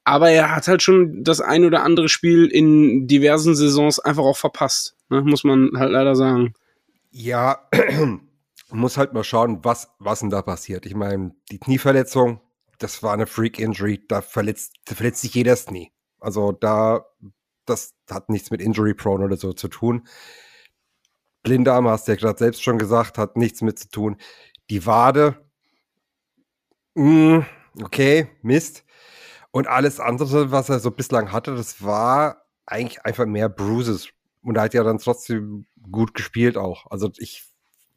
aber 0.05 0.31
er 0.31 0.55
hat 0.55 0.67
halt 0.67 0.83
schon 0.83 1.23
das 1.23 1.41
ein 1.41 1.65
oder 1.65 1.83
andere 1.83 2.09
Spiel 2.09 2.47
in 2.47 3.07
diversen 3.07 3.55
Saisons 3.55 3.99
einfach 3.99 4.25
auch 4.25 4.37
verpasst, 4.37 4.97
ne? 5.09 5.23
muss 5.23 5.45
man 5.45 5.71
halt 5.77 5.93
leider 5.93 6.17
sagen. 6.17 6.55
Ja, 7.11 7.69
muss 8.71 8.97
halt 8.97 9.13
mal 9.13 9.25
schauen, 9.25 9.61
was, 9.63 9.89
was 9.99 10.21
denn 10.21 10.31
da 10.31 10.43
passiert. 10.43 10.87
Ich 10.87 10.95
meine, 10.95 11.35
die 11.51 11.59
Knieverletzung, 11.59 12.41
das 12.79 13.03
war 13.03 13.13
eine 13.13 13.27
Freak-Injury, 13.27 14.07
da 14.09 14.23
verletzt, 14.23 14.75
da 14.87 14.95
verletzt 14.95 15.23
sich 15.23 15.35
jeder 15.35 15.57
Knie. 15.57 15.93
Also 16.21 16.53
da, 16.53 17.07
das 17.67 17.95
hat 18.11 18.29
nichts 18.31 18.51
mit 18.51 18.61
Injury-Prone 18.61 19.25
oder 19.25 19.37
so 19.37 19.53
zu 19.53 19.69
tun. 19.69 20.07
Blindarm, 21.43 21.89
hast 21.89 22.09
du 22.09 22.13
ja 22.13 22.17
gerade 22.17 22.39
selbst 22.39 22.63
schon 22.63 22.79
gesagt, 22.79 23.19
hat 23.19 23.37
nichts 23.37 23.63
mit 23.63 23.79
zu 23.79 23.89
tun. 23.89 24.17
Die 24.71 24.87
Wade, 24.87 25.37
mh, 26.95 27.47
okay, 27.83 28.29
Mist. 28.43 28.85
Und 29.51 29.67
alles 29.67 30.01
andere, 30.01 30.51
was 30.53 30.69
er 30.69 30.79
so 30.81 30.91
bislang 30.91 31.33
hatte, 31.33 31.55
das 31.57 31.83
war 31.83 32.45
eigentlich 32.67 33.05
einfach 33.05 33.27
mehr 33.27 33.49
Bruises. 33.49 34.11
Und 34.43 34.57
er 34.57 34.65
hat 34.65 34.75
ja 34.75 34.85
dann 34.85 34.99
trotzdem 34.99 35.67
gut 35.91 36.15
gespielt 36.15 36.57
auch. 36.57 36.91
Also 36.91 37.11
ich 37.19 37.45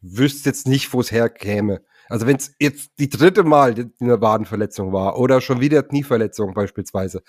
wüsste 0.02 0.50
jetzt 0.50 0.68
nicht, 0.68 0.94
wo 0.94 1.02
es 1.02 1.12
herkäme. 1.12 1.84
Also 2.12 2.28
wenn 2.28 2.36
es 2.38 2.54
jetzt 2.60 2.92
die 3.00 3.10
dritte 3.10 3.44
Mal 3.44 3.74
die- 3.74 3.90
eine 4.00 4.22
Wadenverletzung 4.22 4.92
war 4.94 5.18
oder 5.18 5.42
schon 5.42 5.62
wieder 5.62 5.82
Knieverletzung 5.84 6.54
beispielsweise. 6.54 7.24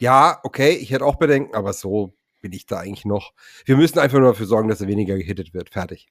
Ja, 0.00 0.40
okay, 0.42 0.70
ich 0.72 0.90
hätte 0.90 1.04
auch 1.04 1.16
Bedenken, 1.16 1.54
aber 1.54 1.72
so 1.72 2.14
bin 2.40 2.52
ich 2.52 2.66
da 2.66 2.78
eigentlich 2.80 3.04
noch. 3.04 3.32
Wir 3.64 3.76
müssen 3.76 3.98
einfach 4.00 4.18
nur 4.18 4.28
dafür 4.30 4.46
sorgen, 4.46 4.68
dass 4.68 4.80
er 4.80 4.88
weniger 4.88 5.16
gehittet 5.16 5.54
wird. 5.54 5.70
Fertig. 5.70 6.08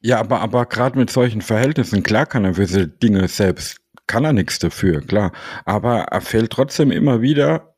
Ja, 0.00 0.18
aber, 0.18 0.40
aber 0.40 0.66
gerade 0.66 0.98
mit 0.98 1.10
solchen 1.10 1.40
Verhältnissen, 1.40 2.02
klar 2.02 2.26
kann 2.26 2.44
er 2.44 2.54
für 2.54 2.66
diese 2.66 2.88
Dinge 2.88 3.26
selbst, 3.28 3.78
kann 4.06 4.24
er 4.24 4.32
nichts 4.32 4.58
dafür, 4.58 5.00
klar. 5.00 5.32
Aber 5.64 6.00
er 6.02 6.20
fällt 6.20 6.50
trotzdem 6.50 6.90
immer 6.90 7.22
wieder 7.22 7.74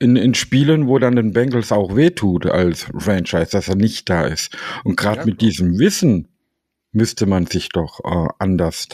in, 0.00 0.16
in 0.16 0.34
Spielen, 0.34 0.88
wo 0.88 0.98
dann 0.98 1.16
den 1.16 1.32
Bengals 1.32 1.72
auch 1.72 1.94
wehtut 1.94 2.46
als 2.46 2.82
Franchise, 2.98 3.50
dass 3.52 3.68
er 3.68 3.76
nicht 3.76 4.10
da 4.10 4.26
ist. 4.26 4.56
Und 4.84 4.96
gerade 4.96 5.20
Ja, 5.20 5.26
mit 5.26 5.40
diesem 5.40 5.78
Wissen 5.78 6.28
müsste 6.92 7.26
man 7.26 7.46
sich 7.46 7.68
doch 7.70 8.00
äh, 8.04 8.28
anders 8.38 8.88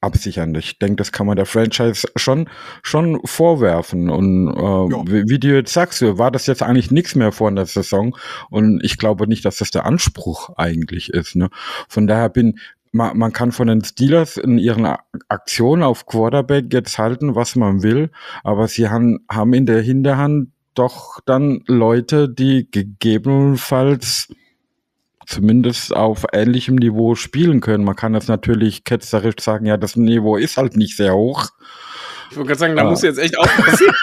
absichern. 0.00 0.54
Ich 0.54 0.78
denke, 0.78 0.96
das 0.96 1.10
kann 1.10 1.26
man 1.26 1.36
der 1.36 1.46
Franchise 1.46 2.06
schon, 2.16 2.48
schon 2.82 3.20
vorwerfen. 3.24 4.10
Und 4.10 4.48
äh, 4.54 4.60
Ja. 4.60 5.02
wie, 5.06 5.24
wie 5.26 5.38
du 5.38 5.48
jetzt 5.54 5.72
sagst, 5.72 6.02
war 6.02 6.30
das 6.30 6.46
jetzt 6.46 6.62
eigentlich 6.62 6.90
nichts 6.90 7.14
mehr 7.14 7.32
vor 7.32 7.48
in 7.48 7.56
der 7.56 7.66
Saison. 7.66 8.16
Und 8.50 8.80
ich 8.84 8.98
glaube 8.98 9.26
nicht, 9.26 9.44
dass 9.44 9.56
das 9.56 9.70
der 9.70 9.86
Anspruch 9.86 10.50
eigentlich 10.56 11.10
ist. 11.10 11.34
Ne? 11.34 11.48
Von 11.88 12.06
daher 12.06 12.28
bin, 12.28 12.58
man, 12.92 13.16
man 13.18 13.32
kann 13.32 13.52
von 13.52 13.66
den 13.68 13.82
Steelers 13.84 14.36
in 14.36 14.58
ihren 14.58 14.86
Aktionen 15.28 15.82
auf 15.82 16.06
Quarterback 16.06 16.72
jetzt 16.72 16.98
halten, 16.98 17.34
was 17.34 17.56
man 17.56 17.82
will, 17.82 18.10
aber 18.44 18.68
sie 18.68 18.88
haben, 18.88 19.24
haben 19.30 19.52
in 19.54 19.66
der 19.66 19.82
Hinterhand 19.82 20.50
doch 20.74 21.20
dann 21.24 21.62
Leute, 21.66 22.28
die 22.28 22.68
gegebenenfalls 22.70 24.28
zumindest 25.26 25.94
auf 25.94 26.24
ähnlichem 26.32 26.76
Niveau 26.76 27.14
spielen 27.14 27.60
können. 27.60 27.84
Man 27.84 27.96
kann 27.96 28.14
jetzt 28.14 28.28
natürlich 28.28 28.84
ketzerisch 28.84 29.36
sagen, 29.40 29.66
ja, 29.66 29.76
das 29.76 29.96
Niveau 29.96 30.36
ist 30.36 30.56
halt 30.56 30.76
nicht 30.76 30.96
sehr 30.96 31.14
hoch. 31.14 31.50
Ich 32.30 32.36
wollte 32.36 32.48
gerade 32.48 32.58
sagen, 32.60 32.76
da 32.76 32.82
Ah. 32.82 32.90
muss 32.90 33.02
jetzt 33.02 33.18
echt 33.18 33.38
aufpassen. 33.38 33.86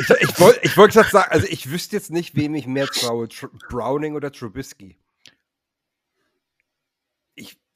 Ich, 0.00 0.08
ich 0.30 0.40
wollte 0.40 0.60
ich 0.62 0.76
wollt 0.78 0.92
gerade 0.92 1.10
sagen, 1.10 1.30
also 1.30 1.46
ich 1.50 1.70
wüsste 1.70 1.94
jetzt 1.94 2.10
nicht, 2.10 2.34
wem 2.34 2.54
ich 2.54 2.66
mehr 2.66 2.86
traue, 2.86 3.28
Tr 3.28 3.50
Browning 3.68 4.14
oder 4.14 4.32
Trubisky. 4.32 4.96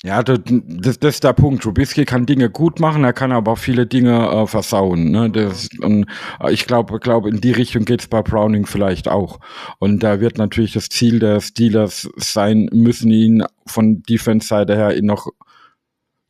Ja, 0.05 0.23
das, 0.23 0.41
das, 0.45 0.99
das 0.99 1.15
ist 1.15 1.25
der 1.25 1.33
Punkt. 1.33 1.63
Trubisky 1.63 2.05
kann 2.05 2.27
Dinge 2.27 2.51
gut 2.51 2.79
machen, 2.79 3.05
er 3.05 3.15
kann 3.15 3.33
aber 3.33 3.53
auch 3.53 3.59
viele 3.59 3.87
Dinge 3.87 4.29
äh, 4.29 4.47
versauen. 4.47 5.11
Ne? 5.11 5.31
Das, 5.31 5.71
und 5.81 6.07
äh, 6.41 6.53
ich 6.53 6.67
glaube, 6.67 7.01
glaub, 7.01 7.25
in 7.25 7.41
die 7.41 7.53
Richtung 7.53 7.87
geht's 7.87 8.07
bei 8.07 8.21
Browning 8.21 8.67
vielleicht 8.67 9.09
auch. 9.09 9.41
Und 9.79 10.03
da 10.03 10.21
wird 10.21 10.37
natürlich 10.37 10.75
das 10.75 10.91
Ziel 10.91 11.21
der 11.21 11.41
Steelers 11.41 12.11
sein 12.17 12.69
müssen, 12.71 13.11
ihn 13.11 13.45
von 13.67 14.03
Defense-Seite 14.03 14.77
her 14.77 14.95
noch 15.01 15.29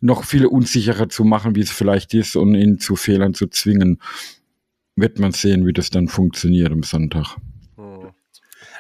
noch 0.00 0.22
viel 0.24 0.46
unsicherer 0.46 1.08
zu 1.08 1.24
machen, 1.24 1.56
wie 1.56 1.62
es 1.62 1.70
vielleicht 1.70 2.14
ist, 2.14 2.36
und 2.36 2.54
ihn 2.54 2.78
zu 2.78 2.94
Fehlern 2.94 3.34
zu 3.34 3.48
zwingen. 3.48 4.00
Wird 4.94 5.18
man 5.18 5.32
sehen, 5.32 5.66
wie 5.66 5.72
das 5.72 5.90
dann 5.90 6.06
funktioniert 6.06 6.70
am 6.70 6.84
Sonntag. 6.84 7.38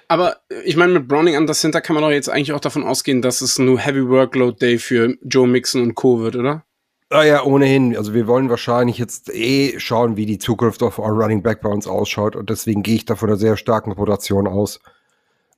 Aber 0.08 0.36
äh, 0.50 0.60
ich 0.64 0.76
meine, 0.76 0.92
mit 0.94 1.08
Browning 1.08 1.36
an 1.36 1.46
das 1.46 1.60
Center 1.60 1.80
kann 1.80 1.94
man 1.94 2.02
doch 2.02 2.10
jetzt 2.10 2.28
eigentlich 2.28 2.52
auch 2.52 2.60
davon 2.60 2.84
ausgehen, 2.84 3.22
dass 3.22 3.40
es 3.40 3.58
nur 3.58 3.78
Heavy 3.78 4.08
Workload 4.08 4.58
Day 4.58 4.78
für 4.78 5.16
Joe 5.22 5.46
Mixon 5.46 5.82
und 5.82 5.94
Co. 5.94 6.20
wird, 6.20 6.36
oder? 6.36 6.64
Ah 7.10 7.22
ja, 7.22 7.44
ohnehin. 7.44 7.96
Also 7.96 8.14
wir 8.14 8.26
wollen 8.26 8.50
wahrscheinlich 8.50 8.98
jetzt 8.98 9.32
eh 9.32 9.78
schauen, 9.78 10.16
wie 10.16 10.26
die 10.26 10.38
Zukunft 10.38 10.82
auf 10.82 10.98
our 10.98 11.10
Running 11.10 11.42
Back 11.42 11.60
bei 11.60 11.68
uns 11.68 11.86
ausschaut 11.86 12.34
und 12.34 12.50
deswegen 12.50 12.82
gehe 12.82 12.96
ich 12.96 13.04
da 13.04 13.14
von 13.14 13.28
einer 13.28 13.38
sehr 13.38 13.56
starken 13.56 13.92
Rotation 13.92 14.48
aus. 14.48 14.80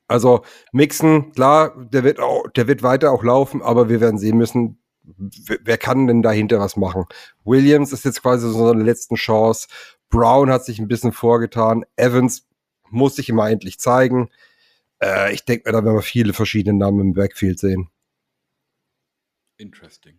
Also 0.07 0.43
Mixon, 0.71 1.31
klar, 1.33 1.73
der 1.75 2.03
wird 2.03 2.19
auch, 2.19 2.47
der 2.55 2.67
wird 2.67 2.83
weiter 2.83 3.11
auch 3.11 3.23
laufen, 3.23 3.61
aber 3.61 3.89
wir 3.89 4.01
werden 4.01 4.19
sehen 4.19 4.37
müssen, 4.37 4.79
wer 5.03 5.77
kann 5.77 6.07
denn 6.07 6.21
dahinter 6.21 6.59
was 6.59 6.77
machen? 6.77 7.05
Williams 7.43 7.93
ist 7.93 8.05
jetzt 8.05 8.21
quasi 8.21 8.49
so 8.49 8.69
eine 8.69 8.83
letzten 8.83 9.15
Chance. 9.15 9.67
Brown 10.09 10.49
hat 10.49 10.63
sich 10.63 10.79
ein 10.79 10.87
bisschen 10.87 11.11
vorgetan. 11.11 11.85
Evans 11.95 12.46
muss 12.89 13.15
sich 13.15 13.29
immer 13.29 13.49
endlich 13.49 13.79
zeigen. 13.79 14.29
Äh, 15.01 15.33
ich 15.33 15.45
denke 15.45 15.69
mir, 15.69 15.73
da 15.73 15.83
werden 15.83 15.95
wir 15.95 16.01
viele 16.01 16.33
verschiedene 16.33 16.77
Namen 16.77 16.99
im 16.99 17.13
Backfield 17.13 17.59
sehen. 17.59 17.89
Interesting. 19.57 20.17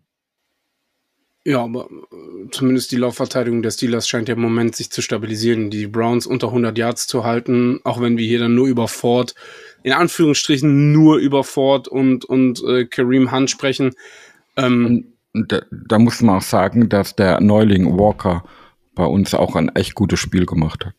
Ja, 1.45 1.63
aber 1.63 1.87
äh, 1.87 2.51
zumindest 2.51 2.93
die 2.93 2.97
Laufverteidigung 2.97 3.63
der 3.63 3.71
Steelers 3.71 4.09
scheint 4.09 4.29
ja 4.29 4.35
im 4.35 4.43
Moment 4.43 4.77
sich 4.77 4.91
zu 4.91 5.01
stabilisieren, 5.01 5.71
die 5.71 5.87
Browns 5.87 6.27
unter 6.27 6.49
100 6.49 6.77
Yards 6.77 7.07
zu 7.07 7.25
halten, 7.25 7.81
auch 7.85 8.01
wenn 8.03 8.19
wir 8.19 8.27
hier 8.27 8.41
dann 8.41 8.55
nur 8.55 8.67
über 8.67 8.87
Ford, 8.87 9.35
in 9.83 9.93
Anführungsstrichen 9.93 10.93
nur 10.93 11.17
über 11.17 11.45
Ford 11.45 11.89
und, 11.89 12.25
und 12.25 12.63
äh, 12.65 12.85
Kareem 12.85 13.33
Hunt 13.33 13.51
sprechen. 13.51 13.95
Ähm, 14.57 15.15
da, 15.33 15.63
da 15.71 15.99
muss 15.99 16.21
man 16.21 16.37
auch 16.37 16.43
sagen, 16.43 16.89
dass 16.89 17.17
der 17.17 17.41
Neuling 17.41 17.99
Walker 17.99 18.45
bei 18.95 19.07
uns 19.07 19.33
auch 19.33 19.55
ein 19.55 19.75
echt 19.75 19.95
gutes 19.95 20.19
Spiel 20.19 20.45
gemacht 20.45 20.85
hat. 20.85 20.95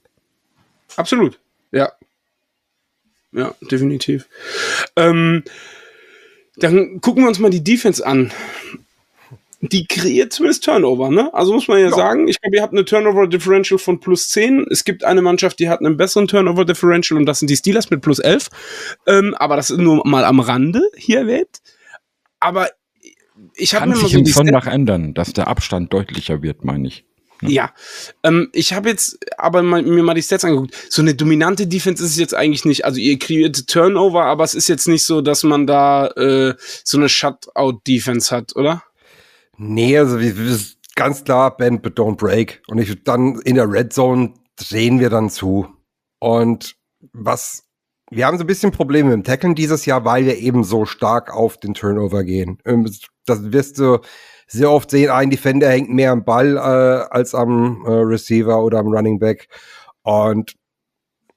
Absolut, 0.96 1.40
ja. 1.72 1.92
Ja, 3.32 3.54
definitiv. 3.62 4.28
Ähm, 4.96 5.44
dann 6.58 7.00
gucken 7.02 7.24
wir 7.24 7.28
uns 7.28 7.40
mal 7.40 7.52
die 7.52 7.64
Defense 7.64 8.06
an. 8.06 8.32
Die 9.62 9.86
kreiert 9.88 10.32
zumindest 10.32 10.64
Turnover, 10.64 11.10
ne? 11.10 11.34
Also 11.34 11.54
muss 11.54 11.68
man 11.68 11.80
ja, 11.80 11.90
ja. 11.90 11.96
sagen, 11.96 12.30
ich 12.30 12.40
glaube, 12.40 12.56
ihr 12.56 12.62
habt 12.62 12.74
eine 12.74 12.86
Turnover 12.86 13.28
Differential 13.28 13.78
von 13.78 14.00
plus 14.00 14.30
10. 14.30 14.66
Es 14.70 14.86
gibt 14.86 15.04
eine 15.04 15.22
Mannschaft, 15.22 15.60
die 15.60 15.70
hat 15.70 15.82
einen 15.82 15.98
besseren 15.98 16.28
Turnover 16.28 16.64
Differential 16.64 17.20
und 17.20 17.26
das 17.26 17.40
sind 17.40 17.50
die 17.50 17.58
Steelers 17.58 17.90
mit 17.90 18.02
plus 18.02 18.20
11. 18.20 18.48
Ähm, 19.06 19.36
aber 19.36 19.58
das 19.58 19.70
ist 19.70 19.80
nur 19.80 20.08
mal 20.08 20.24
am 20.24 20.40
Rande 20.40 20.82
hier 20.96 21.20
erwähnt. 21.20 21.60
Aber 22.40 22.70
ich 23.56 23.76
habe 23.76 23.88
mir 23.88 23.96
mal 23.96 24.02
sich 24.02 24.14
so 24.14 24.20
im 24.20 24.26
Sonntag 24.26 24.68
ändern, 24.68 25.14
dass 25.14 25.34
der 25.34 25.48
Abstand 25.48 25.94
deutlicher 25.94 26.42
wird, 26.42 26.64
meine 26.64 26.88
ich. 26.88 27.06
Ja, 27.42 27.50
ja. 27.50 27.74
Ähm, 28.24 28.50
ich 28.54 28.74
habe 28.74 28.90
jetzt 28.90 29.18
aber 29.38 29.64
mal, 29.64 29.82
mir 29.82 30.04
mal 30.04 30.14
die 30.14 30.22
Stats 30.22 30.44
angeguckt. 30.44 30.76
So 30.90 31.02
eine 31.02 31.16
dominante 31.16 31.68
Defense 31.68 32.04
ist 32.04 32.12
es 32.12 32.18
jetzt 32.18 32.36
eigentlich 32.36 32.66
nicht. 32.66 32.86
Also 32.86 33.00
ihr 33.00 33.18
kreiert 33.18 33.68
Turnover, 33.68 34.26
aber 34.26 34.44
es 34.44 34.56
ist 34.56 34.68
jetzt 34.70 34.88
nicht 34.88 35.06
so, 35.06 35.22
dass 35.22 35.44
man 35.44 35.68
da 35.68 36.08
äh, 36.08 36.56
so 36.84 36.98
eine 36.98 37.10
Shutout-Defense 37.10 38.36
hat, 38.36 38.56
oder? 38.56 38.84
Nee, 39.58 39.98
also 39.98 40.20
wir, 40.20 40.38
wir 40.38 40.60
ganz 40.96 41.24
klar 41.24 41.56
Bend 41.56 41.82
but 41.82 41.98
don't 41.98 42.18
break. 42.18 42.62
Und 42.68 42.78
ich 42.80 43.04
dann 43.04 43.40
in 43.42 43.56
der 43.56 43.72
Red 43.72 43.94
Zone 43.94 44.34
drehen 44.56 45.00
wir 45.00 45.10
dann 45.10 45.30
zu. 45.30 45.68
Und 46.20 46.76
was 47.14 47.64
wir 48.12 48.26
haben 48.26 48.38
so 48.38 48.44
ein 48.44 48.48
bisschen 48.48 48.72
Probleme 48.72 49.14
im 49.14 49.24
Tackeln 49.24 49.56
dieses 49.56 49.86
Jahr, 49.86 50.04
weil 50.04 50.26
wir 50.26 50.38
eben 50.38 50.64
so 50.64 50.86
stark 50.86 51.34
auf 51.34 51.58
den 51.58 51.74
Turnover 51.74 52.24
gehen. 52.24 52.58
Ähm, 52.66 52.90
das 53.26 53.52
wirst 53.52 53.80
du 53.80 54.00
sehr 54.52 54.72
oft 54.72 54.90
sehen, 54.92 55.12
ein 55.12 55.30
Defender 55.30 55.70
hängt 55.70 55.90
mehr 55.90 56.12
am 56.12 56.26
Ball 56.26 56.58
äh, 56.58 57.14
als 57.14 57.36
am 57.36 57.86
äh, 57.86 57.92
Receiver 57.92 58.62
oder 58.64 58.80
am 58.80 58.88
Running 58.88 59.20
Back. 59.20 59.48
Und 60.02 60.56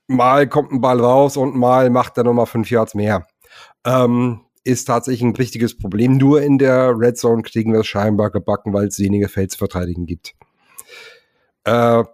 mal 0.07 0.49
kommt 0.49 0.73
ein 0.73 0.81
Ball 0.81 1.01
raus 1.01 1.37
und 1.37 1.55
mal 1.55 1.91
macht 1.91 2.17
er 2.17 2.25
nochmal 2.25 2.47
fünf 2.47 2.71
Yards 2.71 2.95
mehr. 2.95 3.27
Ähm, 3.85 4.41
ist 4.65 4.87
tatsächlich 4.87 5.23
ein 5.23 5.37
richtiges 5.37 5.77
Problem. 5.77 6.17
Nur 6.17 6.41
in 6.41 6.57
der 6.57 6.95
Red 6.97 7.19
Zone 7.19 7.43
kriegen 7.43 7.73
wir 7.73 7.81
es 7.81 7.87
scheinbar 7.87 8.31
gebacken, 8.31 8.73
weil 8.73 8.87
es 8.87 8.99
weniger 8.99 9.29
Feld 9.29 9.51
zu 9.51 9.59
verteidigen 9.59 10.07
gibt. 10.07 10.35
Äh, 11.65 12.05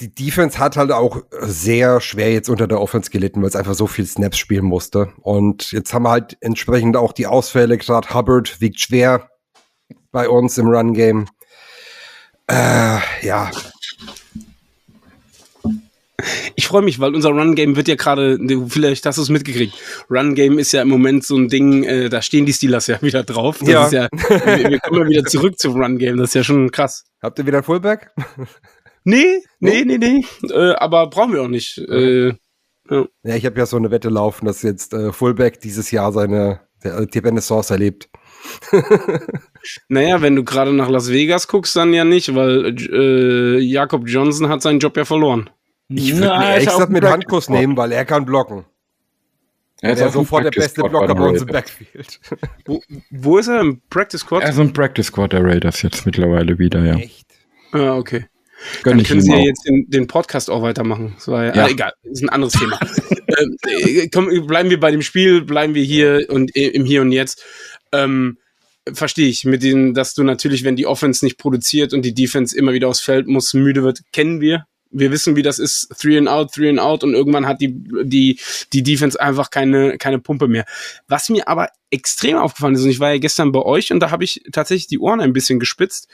die 0.00 0.14
Defense 0.14 0.58
hat 0.58 0.76
halt 0.76 0.92
auch 0.92 1.22
sehr 1.40 2.00
schwer 2.00 2.32
jetzt 2.32 2.48
unter 2.48 2.68
der 2.68 2.80
Offense 2.80 3.10
gelitten, 3.10 3.42
weil 3.42 3.48
es 3.48 3.56
einfach 3.56 3.74
so 3.74 3.86
viel 3.86 4.06
Snaps 4.06 4.38
spielen 4.38 4.64
musste. 4.64 5.12
Und 5.20 5.72
jetzt 5.72 5.92
haben 5.92 6.04
wir 6.04 6.10
halt 6.10 6.36
entsprechend 6.40 6.96
auch 6.96 7.12
die 7.12 7.26
Ausfälle. 7.26 7.78
Gerade 7.78 8.14
Hubbard 8.14 8.60
wiegt 8.60 8.80
schwer 8.80 9.30
bei 10.12 10.28
uns 10.28 10.56
im 10.56 10.68
Run-Game. 10.68 11.26
Äh, 12.46 12.98
ja. 13.22 13.50
Ich 16.56 16.66
freue 16.66 16.82
mich, 16.82 16.98
weil 16.98 17.14
unser 17.14 17.30
Run-Game 17.30 17.76
wird 17.76 17.88
ja 17.88 17.94
gerade, 17.94 18.38
vielleicht 18.68 19.06
hast 19.06 19.18
du 19.18 19.22
es 19.22 19.28
mitgekriegt. 19.28 19.74
Run-Game 20.10 20.58
ist 20.58 20.72
ja 20.72 20.82
im 20.82 20.88
Moment 20.88 21.24
so 21.24 21.36
ein 21.36 21.48
Ding, 21.48 21.84
äh, 21.84 22.08
da 22.08 22.22
stehen 22.22 22.46
die 22.46 22.52
Steelers 22.52 22.86
ja 22.86 23.00
wieder 23.02 23.22
drauf. 23.22 23.58
Das 23.60 23.92
ja. 23.92 24.02
ja 24.02 24.08
wir, 24.10 24.70
wir 24.70 24.80
kommen 24.80 25.02
ja 25.02 25.08
wieder 25.08 25.24
zurück 25.24 25.58
zum 25.58 25.80
Run-Game, 25.80 26.16
das 26.16 26.30
ist 26.30 26.34
ja 26.34 26.44
schon 26.44 26.70
krass. 26.70 27.04
Habt 27.22 27.38
ihr 27.38 27.46
wieder 27.46 27.62
Fullback? 27.62 28.10
Nee, 29.08 29.42
nee, 29.58 29.84
nee, 29.86 29.96
nee. 29.96 30.24
Äh, 30.50 30.74
aber 30.74 31.08
brauchen 31.08 31.32
wir 31.32 31.42
auch 31.42 31.48
nicht. 31.48 31.78
Äh, 31.78 32.28
ja. 32.90 33.06
ja. 33.22 33.36
ich 33.36 33.46
habe 33.46 33.58
ja 33.58 33.64
so 33.64 33.78
eine 33.78 33.90
Wette 33.90 34.10
laufen, 34.10 34.44
dass 34.44 34.60
jetzt 34.62 34.92
äh, 34.92 35.12
Fullback 35.12 35.60
dieses 35.60 35.90
Jahr 35.90 36.12
seine 36.12 36.60
der, 36.84 37.06
die 37.06 37.18
Renaissance 37.18 37.72
erlebt. 37.72 38.10
naja, 39.88 40.20
wenn 40.20 40.36
du 40.36 40.44
gerade 40.44 40.74
nach 40.74 40.90
Las 40.90 41.10
Vegas 41.10 41.48
guckst, 41.48 41.74
dann 41.74 41.94
ja 41.94 42.04
nicht, 42.04 42.34
weil 42.34 42.76
äh, 42.92 43.58
Jakob 43.60 44.06
Johnson 44.06 44.50
hat 44.50 44.60
seinen 44.60 44.78
Job 44.78 44.94
ja 44.98 45.06
verloren. 45.06 45.48
Ich 45.88 46.14
würde 46.14 46.28
mir 46.28 46.50
ehrlich 46.50 46.68
gesagt 46.68 46.90
mit 46.90 47.04
Handkuss 47.04 47.48
nehmen, 47.48 47.78
weil 47.78 47.92
er 47.92 48.04
kann 48.04 48.26
blocken. 48.26 48.66
Er 49.80 49.94
ist 49.94 50.00
ja 50.00 50.10
sofort 50.10 50.44
der 50.44 50.50
beste 50.50 50.82
Blocker 50.82 51.14
bei 51.14 51.28
uns 51.28 51.40
im 51.40 51.46
Backfield. 51.46 52.20
wo, 52.66 52.82
wo, 53.10 53.38
ist 53.38 53.48
er? 53.48 53.60
Im 53.60 53.80
Practice 53.88 54.20
Squad? 54.20 54.42
Er 54.42 54.50
ist 54.50 54.58
im 54.58 54.72
Practice 54.74 55.06
Squad 55.06 55.32
der 55.32 55.42
Raiders 55.42 55.80
jetzt 55.80 56.04
mittlerweile 56.04 56.58
wieder, 56.58 56.84
ja. 56.84 56.96
Echt? 56.96 57.26
Ah, 57.72 57.96
okay. 57.96 58.26
Gönn 58.82 58.98
Dann 58.98 59.06
können 59.06 59.20
Sie 59.20 59.30
ja 59.30 59.38
jetzt 59.38 59.64
den, 59.66 59.88
den, 59.88 60.06
Podcast 60.06 60.50
auch 60.50 60.62
weitermachen. 60.62 61.14
Das 61.16 61.28
war 61.28 61.44
ja, 61.44 61.54
ja. 61.54 61.64
Ah, 61.64 61.68
egal, 61.68 61.92
ist 62.02 62.22
ein 62.22 62.28
anderes 62.28 62.54
Thema. 62.54 62.78
ähm, 63.38 63.56
äh, 63.66 64.08
komm, 64.08 64.28
bleiben 64.46 64.70
wir 64.70 64.80
bei 64.80 64.90
dem 64.90 65.02
Spiel, 65.02 65.42
bleiben 65.42 65.74
wir 65.74 65.84
hier 65.84 66.26
und 66.28 66.54
äh, 66.56 66.68
im 66.68 66.84
Hier 66.84 67.02
und 67.02 67.12
Jetzt. 67.12 67.42
Ähm, 67.92 68.38
Verstehe 68.94 69.28
ich, 69.28 69.44
mit 69.44 69.62
dem, 69.62 69.92
dass 69.92 70.14
du 70.14 70.22
natürlich, 70.22 70.64
wenn 70.64 70.76
die 70.76 70.86
Offense 70.86 71.24
nicht 71.24 71.36
produziert 71.36 71.92
und 71.92 72.02
die 72.02 72.14
Defense 72.14 72.56
immer 72.56 72.72
wieder 72.72 72.88
aufs 72.88 73.00
Feld 73.00 73.26
muss, 73.26 73.52
müde 73.52 73.82
wird, 73.82 74.00
kennen 74.12 74.40
wir. 74.40 74.64
Wir 74.90 75.10
wissen, 75.10 75.36
wie 75.36 75.42
das 75.42 75.58
ist, 75.58 75.88
three 75.98 76.16
and 76.16 76.28
out, 76.28 76.52
three 76.52 76.70
and 76.70 76.80
out 76.80 77.04
und 77.04 77.12
irgendwann 77.12 77.46
hat 77.46 77.60
die, 77.60 77.74
die, 78.04 78.40
die 78.72 78.82
Defense 78.82 79.20
einfach 79.20 79.50
keine, 79.50 79.98
keine 79.98 80.18
Pumpe 80.18 80.48
mehr. 80.48 80.64
Was 81.06 81.28
mir 81.28 81.46
aber 81.48 81.68
extrem 81.90 82.38
aufgefallen 82.38 82.74
ist, 82.74 82.84
und 82.84 82.90
ich 82.90 83.00
war 83.00 83.12
ja 83.12 83.18
gestern 83.18 83.52
bei 83.52 83.60
euch 83.60 83.92
und 83.92 84.00
da 84.00 84.10
habe 84.10 84.24
ich 84.24 84.42
tatsächlich 84.52 84.86
die 84.86 84.98
Ohren 84.98 85.20
ein 85.20 85.34
bisschen 85.34 85.60
gespitzt, 85.60 86.08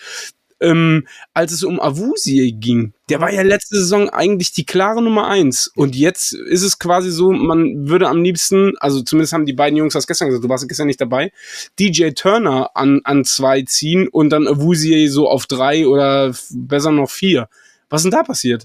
ähm, 0.61 1.07
als 1.33 1.53
es 1.53 1.65
um 1.65 1.81
Avusie 1.81 2.53
ging. 2.53 2.95
Der 3.09 3.21
war 3.21 3.33
ja 3.33 3.43
letzte 3.43 3.77
Saison 3.77 4.09
eigentlich 4.09 4.53
die 4.53 4.65
klare 4.65 5.03
Nummer 5.03 5.27
eins. 5.27 5.71
Und 5.75 5.95
jetzt 5.95 6.33
ist 6.33 6.63
es 6.63 6.79
quasi 6.79 7.11
so, 7.11 7.31
man 7.33 7.89
würde 7.89 8.09
am 8.09 8.23
liebsten, 8.23 8.73
also 8.79 9.03
zumindest 9.03 9.33
haben 9.33 9.47
die 9.47 9.53
beiden 9.53 9.77
Jungs 9.77 9.95
das 9.95 10.07
gestern 10.07 10.29
gesagt, 10.29 10.45
du 10.45 10.49
warst 10.49 10.67
gestern 10.69 10.87
nicht 10.87 11.01
dabei, 11.01 11.33
DJ 11.79 12.11
Turner 12.11 12.71
an, 12.75 13.01
an 13.05 13.25
zwei 13.25 13.63
ziehen 13.63 14.09
und 14.09 14.31
dann 14.31 14.49
Avusie 14.49 15.09
so 15.09 15.29
auf 15.29 15.47
drei 15.47 15.87
oder 15.87 16.35
besser 16.51 16.93
noch 16.93 17.11
vier. 17.11 17.49
Was 17.91 18.01
ist 18.01 18.05
denn 18.05 18.19
da 18.19 18.23
passiert? 18.23 18.65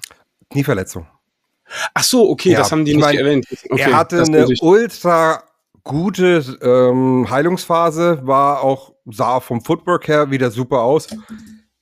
Knieverletzung. 0.49 1.05
Ach 1.93 2.03
so, 2.03 2.29
okay, 2.29 2.51
ja, 2.51 2.59
das 2.59 2.71
haben 2.71 2.85
die 2.85 2.95
nicht 2.95 3.03
mein, 3.03 3.17
erwähnt. 3.17 3.45
Okay, 3.69 3.81
er 3.81 3.95
hatte 3.95 4.23
eine 4.23 4.47
ultra 4.61 5.43
gute 5.83 6.43
ähm, 6.61 7.29
Heilungsphase, 7.29 8.21
war 8.23 8.63
auch, 8.63 8.93
sah 9.05 9.39
vom 9.39 9.61
Footwork 9.61 10.07
her 10.07 10.31
wieder 10.31 10.49
super 10.49 10.81
aus 10.81 11.07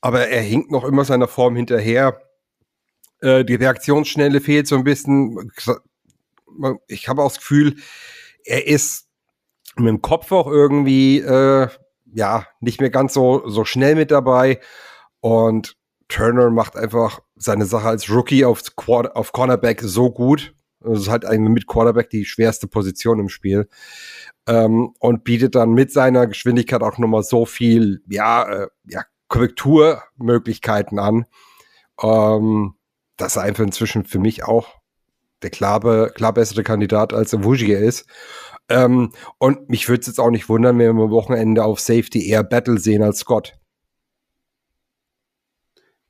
aber 0.08 0.30
er 0.30 0.42
hinkt 0.42 0.72
noch 0.72 0.86
immer 0.86 1.04
seiner 1.04 1.28
Form 1.28 1.58
hinterher. 1.58 2.22
Äh, 3.20 3.44
die 3.44 3.56
Reaktionsschnelle 3.56 4.40
fehlt 4.40 4.66
so 4.66 4.78
ein 4.78 4.86
bisschen. 4.86 5.52
Ich 6.88 7.10
habe 7.10 7.22
auch 7.22 7.28
das 7.28 7.40
Gefühl, 7.40 7.76
er 8.46 8.68
ist 8.68 9.10
mit 9.76 9.90
dem 9.90 10.02
Kopf 10.02 10.32
auch 10.32 10.48
irgendwie 10.48 11.20
äh, 11.20 11.68
ja 12.06 12.48
nicht 12.62 12.80
mehr 12.80 12.90
ganz 12.90 13.14
so 13.14 13.50
so 13.50 13.66
schnell 13.66 13.96
mit 13.96 14.10
dabei 14.10 14.62
und 15.20 15.76
Turner 16.08 16.52
macht 16.52 16.78
einfach 16.78 17.20
seine 17.36 17.66
Sache 17.66 17.90
als 17.90 18.10
Rookie 18.10 18.46
auf, 18.46 18.64
auf 18.88 19.34
Cornerback 19.34 19.82
so 19.82 20.10
gut. 20.10 20.56
Das 20.80 21.02
ist 21.02 21.10
halt 21.10 21.30
mit 21.30 21.68
Quarterback 21.68 22.10
die 22.12 22.24
schwerste 22.24 22.70
Position 22.70 23.20
im 23.20 23.28
Spiel. 23.28 23.68
Ähm, 24.48 24.94
und 25.00 25.26
bietet 25.26 25.56
dann 25.56 25.74
mit 25.74 25.92
seiner 25.92 26.28
Geschwindigkeit 26.28 26.82
auch 26.82 26.98
nochmal 26.98 27.24
so 27.24 27.46
viel, 27.46 28.02
ja, 28.08 28.48
äh, 28.48 28.68
ja, 28.86 29.04
Korrekturmöglichkeiten 29.28 31.00
an. 31.00 31.26
Ähm, 32.02 32.76
dass 33.18 33.36
er 33.36 33.44
einfach 33.44 33.64
inzwischen 33.64 34.06
für 34.06 34.20
mich 34.20 34.44
auch 34.44 34.76
der 35.42 35.50
klar, 35.50 36.10
klar 36.12 36.34
bessere 36.34 36.64
Kandidat 36.64 37.14
als 37.14 37.34
Wujier 37.44 37.80
ist. 37.80 38.06
Ähm, 38.70 39.12
und 39.38 39.70
mich 39.70 39.88
würde 39.88 40.02
es 40.02 40.08
jetzt 40.08 40.20
auch 40.20 40.30
nicht 40.30 40.50
wundern, 40.50 40.78
wenn 40.78 40.96
wir 40.96 41.04
am 41.04 41.12
Wochenende 41.12 41.64
auf 41.64 41.80
Safety 41.80 42.28
eher 42.28 42.44
Battle 42.44 42.80
sehen 42.80 43.04
als 43.04 43.20
Scott. 43.20 43.54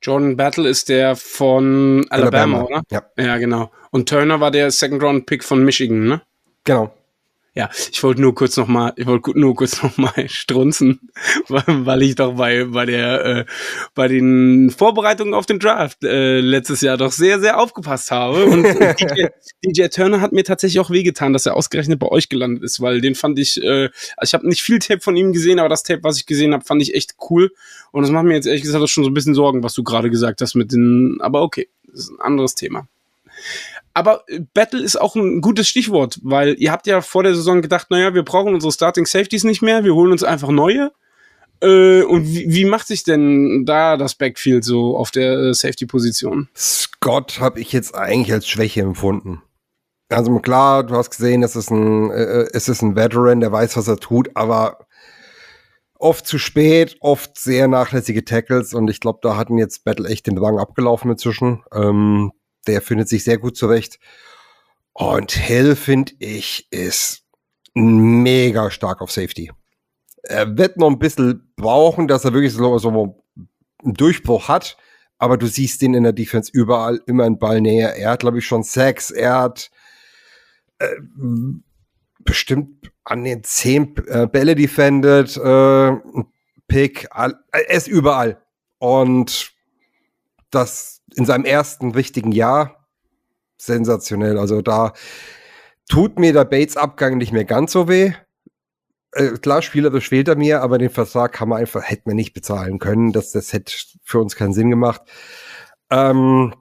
Jordan 0.00 0.36
Battle 0.36 0.68
ist 0.68 0.88
der 0.88 1.16
von 1.16 2.06
Alabama, 2.10 2.58
Alabama, 2.58 2.62
oder? 2.64 2.82
Ja. 2.90 3.02
Ja, 3.16 3.36
genau. 3.38 3.70
Und 3.90 4.08
Turner 4.08 4.40
war 4.40 4.50
der 4.50 4.70
Second 4.70 5.02
Round 5.02 5.26
Pick 5.26 5.42
von 5.42 5.64
Michigan, 5.64 6.06
ne? 6.06 6.22
Genau. 6.64 6.92
Ja, 7.58 7.68
ich 7.90 8.00
wollte 8.04 8.20
nur 8.20 8.36
kurz 8.36 8.56
noch 8.56 8.68
mal, 8.68 8.92
ich 8.94 9.04
wollte 9.06 9.36
nur 9.36 9.56
kurz 9.56 9.82
noch 9.82 9.96
mal 9.96 10.28
strunzen, 10.28 11.10
weil 11.48 12.02
ich 12.02 12.14
doch 12.14 12.34
bei 12.36 12.62
bei 12.66 12.86
der 12.86 13.24
äh, 13.24 13.44
bei 13.96 14.06
den 14.06 14.70
Vorbereitungen 14.70 15.34
auf 15.34 15.44
den 15.44 15.58
Draft 15.58 16.04
äh, 16.04 16.38
letztes 16.38 16.82
Jahr 16.82 16.96
doch 16.96 17.10
sehr 17.10 17.40
sehr 17.40 17.58
aufgepasst 17.58 18.12
habe 18.12 18.44
und 18.44 18.62
DJ, 19.00 19.26
DJ 19.64 19.88
Turner 19.88 20.20
hat 20.20 20.30
mir 20.30 20.44
tatsächlich 20.44 20.78
auch 20.78 20.90
wehgetan, 20.90 21.32
dass 21.32 21.46
er 21.46 21.56
ausgerechnet 21.56 21.98
bei 21.98 22.06
euch 22.06 22.28
gelandet 22.28 22.62
ist, 22.62 22.80
weil 22.80 23.00
den 23.00 23.16
fand 23.16 23.40
ich, 23.40 23.60
äh, 23.60 23.90
also 24.16 24.30
ich 24.30 24.34
habe 24.34 24.48
nicht 24.48 24.62
viel 24.62 24.78
Tape 24.78 25.00
von 25.00 25.16
ihm 25.16 25.32
gesehen, 25.32 25.58
aber 25.58 25.68
das 25.68 25.82
Tape, 25.82 26.04
was 26.04 26.16
ich 26.16 26.26
gesehen 26.26 26.54
habe, 26.54 26.64
fand 26.64 26.80
ich 26.80 26.94
echt 26.94 27.16
cool 27.28 27.50
und 27.90 28.02
das 28.02 28.12
macht 28.12 28.24
mir 28.24 28.34
jetzt 28.34 28.46
ehrlich 28.46 28.62
gesagt 28.62 28.88
schon 28.88 29.02
so 29.02 29.10
ein 29.10 29.14
bisschen 29.14 29.34
Sorgen, 29.34 29.64
was 29.64 29.74
du 29.74 29.82
gerade 29.82 30.10
gesagt 30.10 30.42
hast 30.42 30.54
mit 30.54 30.70
den, 30.70 31.18
aber 31.18 31.42
okay, 31.42 31.66
das 31.88 32.02
ist 32.02 32.10
ein 32.10 32.20
anderes 32.20 32.54
Thema. 32.54 32.86
Aber 33.98 34.22
äh, 34.28 34.38
Battle 34.54 34.80
ist 34.80 35.00
auch 35.00 35.16
ein 35.16 35.40
gutes 35.40 35.66
Stichwort, 35.66 36.20
weil 36.22 36.54
ihr 36.60 36.70
habt 36.70 36.86
ja 36.86 37.00
vor 37.00 37.24
der 37.24 37.34
Saison 37.34 37.62
gedacht, 37.62 37.90
naja, 37.90 38.14
wir 38.14 38.22
brauchen 38.22 38.54
unsere 38.54 38.72
Starting 38.72 39.06
Safeties 39.06 39.42
nicht 39.42 39.60
mehr, 39.60 39.82
wir 39.82 39.92
holen 39.92 40.12
uns 40.12 40.22
einfach 40.22 40.50
neue. 40.50 40.92
Äh, 41.60 42.02
und 42.02 42.24
wie, 42.28 42.46
wie 42.48 42.64
macht 42.64 42.86
sich 42.86 43.02
denn 43.02 43.64
da 43.66 43.96
das 43.96 44.14
Backfield 44.14 44.62
so 44.62 44.96
auf 44.96 45.10
der 45.10 45.32
äh, 45.32 45.52
Safety-Position? 45.52 46.48
Scott 46.56 47.40
habe 47.40 47.58
ich 47.58 47.72
jetzt 47.72 47.96
eigentlich 47.96 48.32
als 48.32 48.46
Schwäche 48.46 48.82
empfunden. 48.82 49.42
Also 50.10 50.38
klar, 50.38 50.84
du 50.84 50.94
hast 50.94 51.10
gesehen, 51.10 51.42
es 51.42 51.56
ist 51.56 51.72
ein, 51.72 52.12
äh, 52.12 52.46
es 52.52 52.68
ist 52.68 52.82
ein 52.82 52.94
Veteran, 52.94 53.40
der 53.40 53.50
weiß, 53.50 53.76
was 53.76 53.88
er 53.88 53.96
tut, 53.96 54.30
aber 54.34 54.86
oft 55.98 56.24
zu 56.24 56.38
spät, 56.38 56.96
oft 57.00 57.36
sehr 57.36 57.66
nachlässige 57.66 58.24
Tackles 58.24 58.74
und 58.74 58.88
ich 58.88 59.00
glaube, 59.00 59.18
da 59.22 59.36
hatten 59.36 59.58
jetzt 59.58 59.84
Battle 59.84 60.08
echt 60.08 60.28
den 60.28 60.40
Wagen 60.40 60.60
abgelaufen 60.60 61.10
inzwischen. 61.10 61.64
Ähm, 61.74 62.30
der 62.68 62.82
findet 62.82 63.08
sich 63.08 63.24
sehr 63.24 63.38
gut 63.38 63.56
zurecht. 63.56 63.98
Und 64.92 65.32
Hill, 65.32 65.74
finde 65.76 66.12
ich, 66.18 66.66
ist 66.70 67.24
mega 67.74 68.70
stark 68.70 69.00
auf 69.00 69.10
Safety. 69.10 69.50
Er 70.22 70.56
wird 70.58 70.76
noch 70.76 70.90
ein 70.90 70.98
bisschen 70.98 71.52
brauchen, 71.56 72.08
dass 72.08 72.24
er 72.24 72.34
wirklich 72.34 72.52
so, 72.52 73.16
einen 73.82 73.94
Durchbruch 73.94 74.48
hat. 74.48 74.76
Aber 75.18 75.36
du 75.36 75.46
siehst 75.46 75.82
ihn 75.82 75.94
in 75.94 76.04
der 76.04 76.12
Defense 76.12 76.50
überall 76.52 77.00
immer 77.06 77.26
in 77.26 77.38
Ballnähe. 77.38 77.96
Er 77.96 78.10
hat, 78.10 78.20
glaube 78.20 78.38
ich, 78.38 78.46
schon 78.46 78.62
Sex. 78.62 79.10
Er 79.10 79.40
hat 79.40 79.70
äh, 80.78 80.94
bestimmt 82.20 82.92
an 83.04 83.24
den 83.24 83.42
zehn 83.42 83.96
äh, 84.06 84.26
Bälle 84.26 84.54
defended, 84.54 85.36
äh, 85.36 85.92
Pick. 86.68 87.08
All, 87.10 87.34
er 87.50 87.70
ist 87.70 87.88
überall. 87.88 88.40
Und 88.78 89.52
das 90.50 90.97
in 91.14 91.24
seinem 91.24 91.44
ersten 91.44 91.94
wichtigen 91.94 92.32
Jahr 92.32 92.86
sensationell. 93.56 94.38
Also 94.38 94.62
da 94.62 94.92
tut 95.88 96.18
mir 96.18 96.32
der 96.32 96.44
Bates-Abgang 96.44 97.18
nicht 97.18 97.32
mehr 97.32 97.44
ganz 97.44 97.72
so 97.72 97.88
weh. 97.88 98.12
Äh, 99.12 99.30
klar, 99.38 99.62
spielerisch 99.62 100.08
fehlt 100.08 100.28
er 100.28 100.36
mir, 100.36 100.62
aber 100.62 100.78
den 100.78 100.90
Vertrag 100.90 101.32
kann 101.32 101.48
man 101.48 101.58
einfach, 101.58 101.82
hätten 101.82 102.10
wir 102.10 102.14
nicht 102.14 102.34
bezahlen 102.34 102.78
können. 102.78 103.12
Das, 103.12 103.32
das 103.32 103.52
hätte 103.52 103.72
für 104.02 104.20
uns 104.20 104.36
keinen 104.36 104.52
Sinn 104.52 104.70
gemacht. 104.70 105.02
Ähm, 105.90 106.54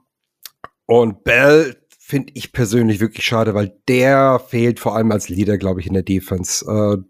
und 0.86 1.24
Bell 1.24 1.76
finde 2.00 2.32
ich 2.36 2.54
persönlich 2.54 3.02
wirklich 3.02 3.26
schade, 3.26 3.54
weil 3.54 3.78
der 3.90 4.40
fehlt 4.40 4.80
vor 4.80 4.96
allem 4.96 5.12
als 5.12 5.28
Leader, 5.28 5.58
glaube 5.58 5.82
ich, 5.82 5.88
in 5.88 5.94
der 5.94 6.04
Defense. 6.04 6.66
Äh, 6.66 7.04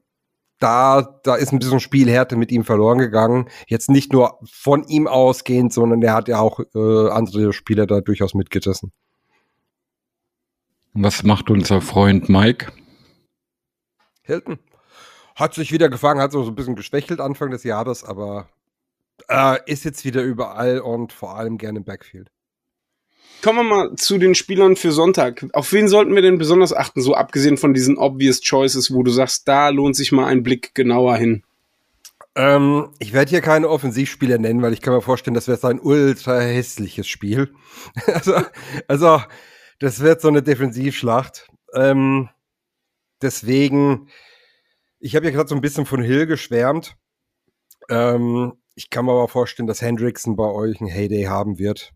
da, 0.59 1.19
da 1.23 1.35
ist 1.35 1.51
ein 1.51 1.59
bisschen 1.59 1.79
Spielhärte 1.79 2.35
mit 2.35 2.51
ihm 2.51 2.63
verloren 2.63 2.97
gegangen. 2.97 3.49
Jetzt 3.67 3.89
nicht 3.89 4.11
nur 4.11 4.39
von 4.49 4.83
ihm 4.83 5.07
ausgehend, 5.07 5.73
sondern 5.73 6.01
er 6.01 6.13
hat 6.13 6.27
ja 6.27 6.39
auch 6.39 6.59
äh, 6.73 7.09
andere 7.09 7.53
Spieler 7.53 7.85
da 7.85 8.01
durchaus 8.01 8.33
mitgerissen. 8.33 8.91
Was 10.93 11.23
macht 11.23 11.49
unser 11.51 11.81
Freund 11.81 12.27
Mike? 12.27 12.71
Hilton. 14.23 14.57
Hat 15.35 15.53
sich 15.53 15.71
wieder 15.71 15.89
gefangen, 15.89 16.19
hat 16.19 16.31
so 16.31 16.43
ein 16.43 16.55
bisschen 16.55 16.75
geschwächelt 16.75 17.19
Anfang 17.21 17.51
des 17.51 17.63
Jahres, 17.63 18.03
aber 18.03 18.49
äh, 19.29 19.59
ist 19.71 19.85
jetzt 19.85 20.03
wieder 20.05 20.23
überall 20.23 20.79
und 20.79 21.13
vor 21.13 21.35
allem 21.35 21.59
gerne 21.59 21.79
im 21.79 21.85
Backfield. 21.85 22.31
Kommen 23.43 23.59
wir 23.59 23.63
mal 23.63 23.95
zu 23.95 24.17
den 24.17 24.35
Spielern 24.35 24.75
für 24.75 24.91
Sonntag. 24.91 25.45
Auf 25.53 25.71
wen 25.71 25.87
sollten 25.87 26.15
wir 26.15 26.21
denn 26.21 26.37
besonders 26.37 26.73
achten, 26.73 27.01
so 27.01 27.13
abgesehen 27.13 27.57
von 27.57 27.73
diesen 27.73 27.97
obvious 27.97 28.41
choices, 28.41 28.93
wo 28.93 29.03
du 29.03 29.11
sagst, 29.11 29.47
da 29.47 29.69
lohnt 29.69 29.95
sich 29.95 30.11
mal 30.11 30.25
ein 30.25 30.43
Blick 30.43 30.73
genauer 30.73 31.17
hin? 31.17 31.43
Ähm, 32.35 32.89
ich 32.99 33.13
werde 33.13 33.29
hier 33.29 33.41
keine 33.41 33.69
Offensivspieler 33.69 34.37
nennen, 34.37 34.61
weil 34.61 34.73
ich 34.73 34.81
kann 34.81 34.93
mir 34.93 35.01
vorstellen, 35.01 35.33
das 35.33 35.47
wird 35.47 35.63
ein 35.65 35.79
ultra 35.79 36.39
hässliches 36.39 37.07
Spiel. 37.07 37.53
also, 38.07 38.41
also, 38.87 39.21
das 39.79 39.99
wird 40.01 40.21
so 40.21 40.27
eine 40.27 40.43
Defensivschlacht. 40.43 41.47
Ähm, 41.73 42.29
deswegen, 43.21 44.09
ich 44.99 45.15
habe 45.15 45.25
ja 45.25 45.31
gerade 45.31 45.49
so 45.49 45.55
ein 45.55 45.61
bisschen 45.61 45.85
von 45.85 46.01
Hill 46.01 46.25
geschwärmt. 46.25 46.95
Ähm, 47.89 48.53
ich 48.75 48.89
kann 48.89 49.05
mir 49.05 49.11
aber 49.11 49.27
vorstellen, 49.27 49.67
dass 49.67 49.81
Hendrickson 49.81 50.35
bei 50.35 50.47
euch 50.47 50.79
ein 50.81 50.87
Heyday 50.87 51.23
haben 51.23 51.57
wird. 51.57 51.93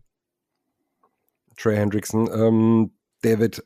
Trey 1.56 1.76
Hendrickson, 1.76 2.28
ähm, 2.32 2.92
der 3.24 3.38
wird, 3.38 3.64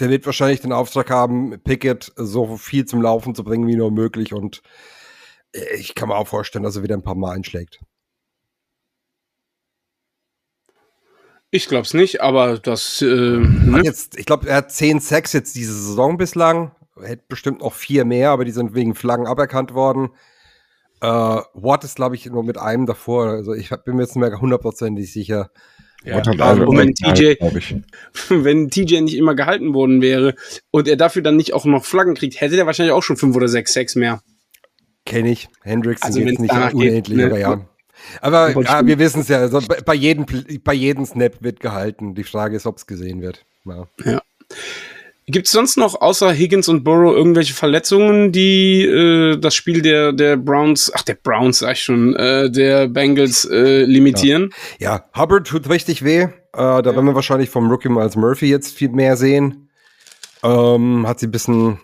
der 0.00 0.10
wird 0.10 0.26
wahrscheinlich 0.26 0.60
den 0.60 0.72
Auftrag 0.72 1.10
haben, 1.10 1.60
Pickett 1.62 2.12
so 2.16 2.56
viel 2.56 2.84
zum 2.84 3.02
Laufen 3.02 3.34
zu 3.34 3.44
bringen 3.44 3.66
wie 3.66 3.76
nur 3.76 3.90
möglich 3.90 4.32
und 4.32 4.62
äh, 5.52 5.76
ich 5.76 5.94
kann 5.94 6.08
mir 6.08 6.16
auch 6.16 6.28
vorstellen, 6.28 6.64
dass 6.64 6.76
er 6.76 6.82
wieder 6.82 6.96
ein 6.96 7.02
paar 7.02 7.14
Mal 7.14 7.32
einschlägt. 7.32 7.80
Ich 11.54 11.68
glaube 11.68 11.82
es 11.82 11.92
nicht, 11.92 12.22
aber 12.22 12.58
das. 12.58 13.02
Äh, 13.02 13.06
ne? 13.06 13.82
jetzt, 13.84 14.18
ich 14.18 14.24
glaube, 14.24 14.48
er 14.48 14.56
hat 14.56 14.72
zehn 14.72 15.00
Sacks 15.00 15.34
jetzt 15.34 15.54
diese 15.54 15.74
Saison 15.74 16.16
bislang. 16.16 16.74
Hätte 16.98 17.24
bestimmt 17.28 17.60
noch 17.60 17.74
vier 17.74 18.06
mehr, 18.06 18.30
aber 18.30 18.46
die 18.46 18.52
sind 18.52 18.74
wegen 18.74 18.94
Flaggen 18.94 19.26
aberkannt 19.26 19.74
worden. 19.74 20.10
Äh, 21.02 21.06
Watt 21.06 21.84
ist, 21.84 21.96
glaube 21.96 22.14
ich, 22.14 22.24
nur 22.24 22.42
mit 22.42 22.56
einem 22.56 22.86
davor. 22.86 23.26
Also 23.26 23.52
ich 23.52 23.68
bin 23.84 23.96
mir 23.96 24.02
jetzt 24.02 24.16
nicht 24.16 24.26
mehr 24.26 24.40
hundertprozentig 24.40 25.12
sicher. 25.12 25.50
Ja, 26.04 26.16
also, 26.16 26.32
wenn 26.72 26.94
TJ, 26.94 27.34
wenn 28.28 28.70
TJ 28.70 29.00
nicht 29.02 29.16
immer 29.16 29.34
gehalten 29.34 29.72
worden 29.72 30.02
wäre 30.02 30.34
und 30.70 30.88
er 30.88 30.96
dafür 30.96 31.22
dann 31.22 31.36
nicht 31.36 31.54
auch 31.54 31.64
noch 31.64 31.84
Flaggen 31.84 32.14
kriegt, 32.14 32.40
hätte 32.40 32.56
er 32.56 32.66
wahrscheinlich 32.66 32.92
auch 32.92 33.02
schon 33.02 33.16
fünf 33.16 33.36
oder 33.36 33.48
sechs 33.48 33.72
Sex 33.72 33.94
mehr. 33.94 34.20
Kenne 35.04 35.30
ich. 35.30 35.48
Hendricks 35.62 36.02
also 36.02 36.20
jetzt 36.20 36.40
nicht 36.40 36.52
unendlich, 36.52 37.18
geht, 37.18 37.26
aber 37.26 37.38
ja. 37.38 37.66
Aber 38.20 38.60
ja, 38.62 38.86
wir 38.86 38.98
wissen 38.98 39.20
es 39.20 39.28
ja, 39.28 39.38
also 39.38 39.60
bei, 39.60 39.80
bei, 39.80 39.94
jedem, 39.94 40.26
bei 40.64 40.74
jedem 40.74 41.04
Snap 41.04 41.34
wird 41.40 41.60
gehalten. 41.60 42.14
Die 42.14 42.24
Frage 42.24 42.56
ist, 42.56 42.66
ob 42.66 42.78
es 42.78 42.86
gesehen 42.86 43.22
wird. 43.22 43.44
Ja. 43.64 43.86
ja. 44.04 44.22
Gibt 45.32 45.46
es 45.46 45.52
sonst 45.52 45.78
noch 45.78 45.98
außer 45.98 46.30
Higgins 46.30 46.68
und 46.68 46.84
Burrow 46.84 47.16
irgendwelche 47.16 47.54
Verletzungen, 47.54 48.32
die 48.32 48.84
äh, 48.84 49.38
das 49.38 49.54
Spiel 49.54 49.80
der, 49.80 50.12
der 50.12 50.36
Browns, 50.36 50.92
ach 50.94 51.02
der 51.02 51.14
Browns 51.14 51.60
sag 51.60 51.72
ich 51.72 51.82
schon, 51.82 52.14
äh, 52.16 52.50
der 52.50 52.86
Bengals 52.86 53.46
äh, 53.46 53.84
limitieren? 53.84 54.50
Ja. 54.78 54.96
ja, 54.96 55.20
Hubbard 55.20 55.46
tut 55.46 55.70
richtig 55.70 56.04
weh. 56.04 56.20
Äh, 56.20 56.28
da 56.52 56.80
ja. 56.80 56.84
werden 56.84 57.06
wir 57.06 57.14
wahrscheinlich 57.14 57.48
vom 57.48 57.70
Rookie 57.70 57.88
Miles 57.88 58.14
Murphy 58.14 58.46
jetzt 58.46 58.76
viel 58.76 58.90
mehr 58.90 59.16
sehen. 59.16 59.70
Ähm, 60.42 61.06
hat 61.08 61.20
sie 61.20 61.28
ein 61.28 61.30
bisschen, 61.30 61.80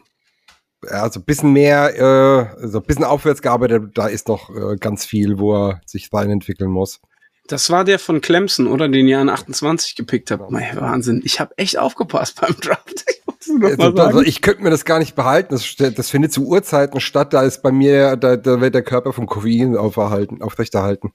also 0.87 1.21
ein 1.21 1.25
bisschen 1.25 1.55
mehr, 1.55 1.97
äh, 1.97 2.63
also 2.63 2.81
ein 2.81 2.85
bisschen 2.85 3.05
aufwärts 3.05 3.41
gearbeitet. 3.41 3.93
Da 3.95 4.09
ist 4.09 4.29
noch 4.29 4.51
äh, 4.51 4.77
ganz 4.77 5.07
viel, 5.07 5.39
wo 5.39 5.55
er 5.55 5.81
sich 5.87 6.13
weiterentwickeln 6.13 6.71
muss. 6.71 7.01
Das 7.49 7.71
war 7.71 7.85
der 7.85 7.99
von 7.99 8.21
Clemson, 8.21 8.67
oder? 8.67 8.89
Den 8.89 9.09
ihr 9.09 9.19
an 9.19 9.31
28 9.31 9.97
gepickt 9.97 10.31
habt. 10.31 10.51
Mein 10.51 10.77
Wahnsinn. 10.77 11.23
Ich 11.25 11.41
habe 11.41 11.57
echt 11.57 11.79
aufgepasst 11.79 12.39
beim 12.41 12.55
Draft. 12.61 13.07
Also, 13.47 14.21
ich 14.23 14.43
könnte 14.43 14.63
mir 14.63 14.71
das 14.71 14.85
gar 14.85 14.99
nicht 14.99 15.15
behalten. 15.15 15.55
Das, 15.55 15.77
das, 15.77 16.11
findet 16.11 16.33
zu 16.33 16.45
Uhrzeiten 16.45 17.01
statt. 17.01 17.33
Da 17.33 17.43
ist 17.43 17.63
bei 17.63 17.71
mir, 17.71 18.17
da, 18.17 18.37
da 18.37 18.61
wird 18.61 18.75
der 18.75 18.83
Körper 18.83 19.13
vom 19.13 19.27
Koffein 19.27 19.77
auferhalten, 19.77 20.43
aufrechterhalten. 20.43 21.13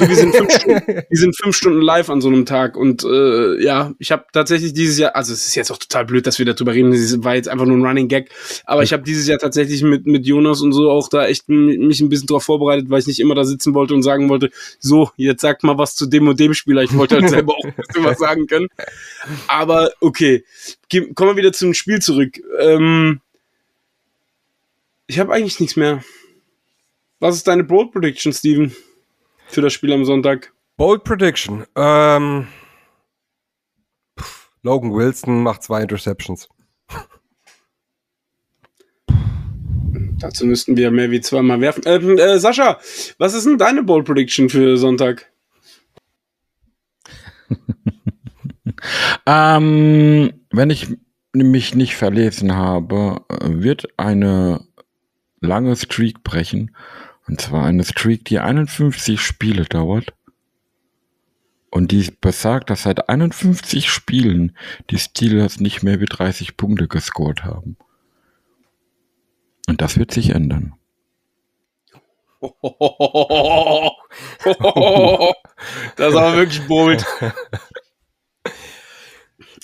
Wir 0.00 0.16
sind, 0.16 0.34
fünf 0.34 0.52
Stunden, 0.60 1.02
wir 1.08 1.18
sind 1.18 1.36
fünf 1.36 1.56
Stunden 1.56 1.80
live 1.80 2.10
an 2.10 2.20
so 2.20 2.28
einem 2.28 2.44
Tag. 2.44 2.76
Und 2.76 3.04
äh, 3.04 3.62
ja, 3.62 3.92
ich 3.98 4.10
habe 4.10 4.24
tatsächlich 4.32 4.72
dieses 4.72 4.98
Jahr, 4.98 5.14
also 5.14 5.32
es 5.32 5.46
ist 5.46 5.54
jetzt 5.54 5.70
auch 5.70 5.78
total 5.78 6.04
blöd, 6.06 6.26
dass 6.26 6.38
wir 6.38 6.46
darüber 6.46 6.72
reden. 6.72 6.90
Das 6.90 7.22
war 7.22 7.36
jetzt 7.36 7.48
einfach 7.48 7.66
nur 7.66 7.76
ein 7.76 7.86
Running 7.86 8.08
Gag. 8.08 8.30
Aber 8.64 8.82
ich 8.82 8.92
habe 8.92 9.04
dieses 9.04 9.28
Jahr 9.28 9.38
tatsächlich 9.38 9.82
mit, 9.82 10.06
mit 10.06 10.26
Jonas 10.26 10.62
und 10.62 10.72
so 10.72 10.90
auch 10.90 11.08
da 11.08 11.26
echt 11.26 11.48
mich 11.48 12.00
ein 12.00 12.08
bisschen 12.08 12.26
drauf 12.26 12.42
vorbereitet, 12.42 12.90
weil 12.90 12.98
ich 12.98 13.06
nicht 13.06 13.20
immer 13.20 13.36
da 13.36 13.44
sitzen 13.44 13.74
wollte 13.74 13.94
und 13.94 14.02
sagen 14.02 14.28
wollte, 14.28 14.50
so, 14.80 15.10
jetzt 15.16 15.40
sagt 15.40 15.62
mal 15.62 15.78
was 15.78 15.94
zu 15.94 16.06
dem 16.06 16.26
und 16.26 16.40
dem 16.40 16.52
Spieler. 16.52 16.82
Ich 16.82 16.96
wollte 16.96 17.16
halt 17.16 17.28
selber 17.30 17.54
auch 17.54 17.64
ein 17.64 17.74
bisschen 17.76 18.04
was 18.04 18.18
sagen 18.18 18.48
können. 18.48 18.66
Aber 19.46 19.90
okay 20.00 20.44
Geh, 20.90 21.12
kommen 21.14 21.30
wir 21.30 21.36
wieder 21.36 21.52
zum 21.52 21.72
Spiel 21.72 22.00
zurück. 22.00 22.40
Ähm, 22.58 23.20
ich 25.06 25.18
habe 25.18 25.32
eigentlich 25.32 25.60
nichts 25.60 25.76
mehr. 25.76 26.04
Was 27.20 27.36
ist 27.36 27.46
deine 27.46 27.64
Bold 27.64 27.92
Prediction, 27.92 28.32
Steven? 28.32 28.74
Für 29.46 29.60
das 29.60 29.72
Spiel 29.72 29.92
am 29.92 30.04
Sonntag? 30.04 30.52
Bold 30.76 31.04
Prediction. 31.04 31.64
Ähm, 31.76 32.48
pff, 34.18 34.50
Logan 34.62 34.92
Wilson 34.92 35.42
macht 35.42 35.62
zwei 35.62 35.82
Interceptions. 35.82 36.48
Dazu 40.18 40.44
müssten 40.44 40.76
wir 40.76 40.90
mehr 40.90 41.10
wie 41.10 41.20
zweimal 41.20 41.60
werfen. 41.60 41.82
Ähm, 41.86 42.18
äh, 42.18 42.38
Sascha, 42.38 42.78
was 43.18 43.34
ist 43.34 43.46
denn 43.46 43.58
deine 43.58 43.84
Bold 43.84 44.06
Prediction 44.06 44.48
für 44.50 44.76
Sonntag? 44.76 45.30
Ähm, 49.26 50.39
wenn 50.50 50.70
ich 50.70 50.88
mich 51.32 51.74
nicht 51.74 51.96
verlesen 51.96 52.56
habe, 52.56 53.24
wird 53.28 53.88
eine 53.96 54.66
lange 55.40 55.76
Streak 55.76 56.22
brechen. 56.22 56.76
Und 57.28 57.40
zwar 57.40 57.64
eine 57.64 57.84
Streak, 57.84 58.24
die 58.24 58.40
51 58.40 59.20
Spiele 59.20 59.64
dauert. 59.64 60.12
Und 61.70 61.92
die 61.92 62.10
besagt, 62.20 62.70
dass 62.70 62.82
seit 62.82 63.08
51 63.08 63.88
Spielen 63.88 64.56
die 64.90 64.98
Steelers 64.98 65.60
nicht 65.60 65.84
mehr 65.84 66.00
wie 66.00 66.06
30 66.06 66.56
Punkte 66.56 66.88
gescored 66.88 67.44
haben. 67.44 67.76
Und 69.68 69.80
das 69.80 69.96
wird 69.96 70.10
sich 70.10 70.30
ändern. 70.30 70.74
das 72.42 72.52
ist 76.08 76.16
aber 76.16 76.36
wirklich 76.36 76.66
bold. 76.66 77.06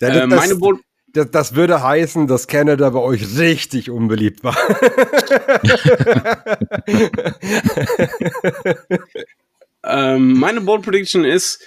Ja, 0.01 0.09
Äh, 0.09 0.29
das, 0.29 0.39
meine 0.39 0.57
Bold 0.57 0.81
das, 1.13 1.31
das 1.31 1.55
würde 1.55 1.83
heißen, 1.83 2.27
dass 2.27 2.47
Canada 2.47 2.91
bei 2.91 2.99
euch 2.99 3.39
richtig 3.39 3.91
unbeliebt 3.91 4.45
war. 4.45 4.57
Ähm, 9.87 10.35
meine 10.35 10.61
Bold 10.61 10.83
Prediction 10.83 11.25
ist, 11.25 11.63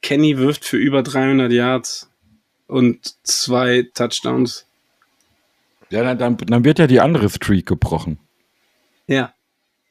Kenny 0.00 0.38
wirft 0.38 0.64
für 0.64 0.78
über 0.78 1.02
300 1.02 1.52
Yards 1.52 2.10
und 2.66 3.14
zwei 3.24 3.86
Touchdowns. 3.92 4.66
Ja, 5.90 6.02
dann, 6.02 6.18
dann, 6.18 6.36
dann 6.38 6.64
wird 6.64 6.78
ja 6.78 6.86
die 6.86 7.00
andere 7.00 7.28
Streak 7.28 7.66
gebrochen. 7.66 8.18
Ja. 9.06 9.34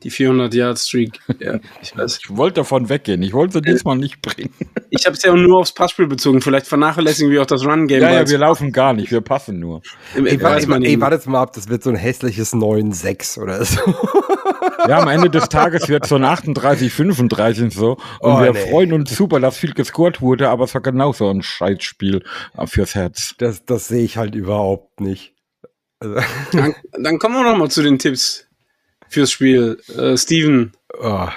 Die 0.03 0.09
400 0.09 0.53
Yard 0.53 0.77
Streak. 0.77 1.19
Ja, 1.39 1.59
ich 1.81 1.97
weiß. 1.97 2.19
Ich 2.23 2.35
wollte 2.37 2.55
davon 2.61 2.89
weggehen. 2.89 3.21
Ich 3.23 3.33
wollte 3.33 3.53
sie 3.53 3.61
diesmal 3.61 3.95
nicht 3.97 4.21
bringen. 4.21 4.53
Ich 4.89 5.05
habe 5.05 5.15
es 5.15 5.23
ja 5.23 5.31
auch 5.31 5.35
nur 5.35 5.59
aufs 5.59 5.73
Passspiel 5.73 6.07
bezogen. 6.07 6.41
Vielleicht 6.41 6.67
vernachlässigen 6.67 7.31
wir 7.31 7.41
auch 7.41 7.45
das 7.45 7.65
Run 7.65 7.87
Game. 7.87 8.01
Ja, 8.01 8.11
ja, 8.11 8.27
wir 8.27 8.37
laufen 8.37 8.71
gar 8.71 8.93
nicht. 8.93 9.11
Wir 9.11 9.21
passen 9.21 9.59
nur. 9.59 9.81
Ey, 10.15 10.23
weiß 10.23 10.41
warte, 10.41 10.69
man 10.69 10.83
ey, 10.83 10.99
wartet 10.99 11.25
mal 11.27 11.41
ab, 11.41 11.53
das 11.53 11.69
wird 11.69 11.81
so 11.83 11.89
ein 11.89 11.95
hässliches 11.95 12.53
9-6 12.53 13.39
oder 13.41 13.63
so. 13.65 13.79
Ja, 14.87 14.99
am 14.99 15.07
Ende 15.07 15.29
des 15.29 15.49
Tages 15.49 15.87
wird 15.89 16.05
so 16.05 16.15
ein 16.15 16.23
38, 16.23 16.91
35 16.93 17.63
und 17.63 17.73
so. 17.73 17.91
Und 17.93 17.99
Oh, 18.33 18.41
wir 18.41 18.51
nee. 18.53 18.69
freuen 18.69 18.93
uns 18.93 19.15
super, 19.15 19.39
dass 19.39 19.57
viel 19.57 19.73
gescored 19.73 20.21
wurde, 20.21 20.49
aber 20.49 20.65
es 20.65 20.73
war 20.73 20.81
genauso 20.81 21.29
ein 21.29 21.41
Scheißspiel 21.41 22.23
äh, 22.57 22.67
fürs 22.67 22.93
Herz. 22.95 23.33
Das, 23.39 23.65
das 23.65 23.87
sehe 23.87 24.03
ich 24.03 24.17
halt 24.17 24.35
überhaupt 24.35 24.99
nicht. 25.01 25.33
Also, 25.99 26.19
Dann, 26.51 26.75
dann 27.01 27.17
kommen 27.19 27.35
wir 27.35 27.43
noch 27.49 27.57
mal 27.57 27.69
zu 27.71 27.81
den 27.81 27.97
Tipps 27.97 28.45
fürs 29.15 29.31
Spiel. 29.31 29.81
Äh, 29.97 30.17
Steven, 30.17 30.73
oh, 30.99 31.29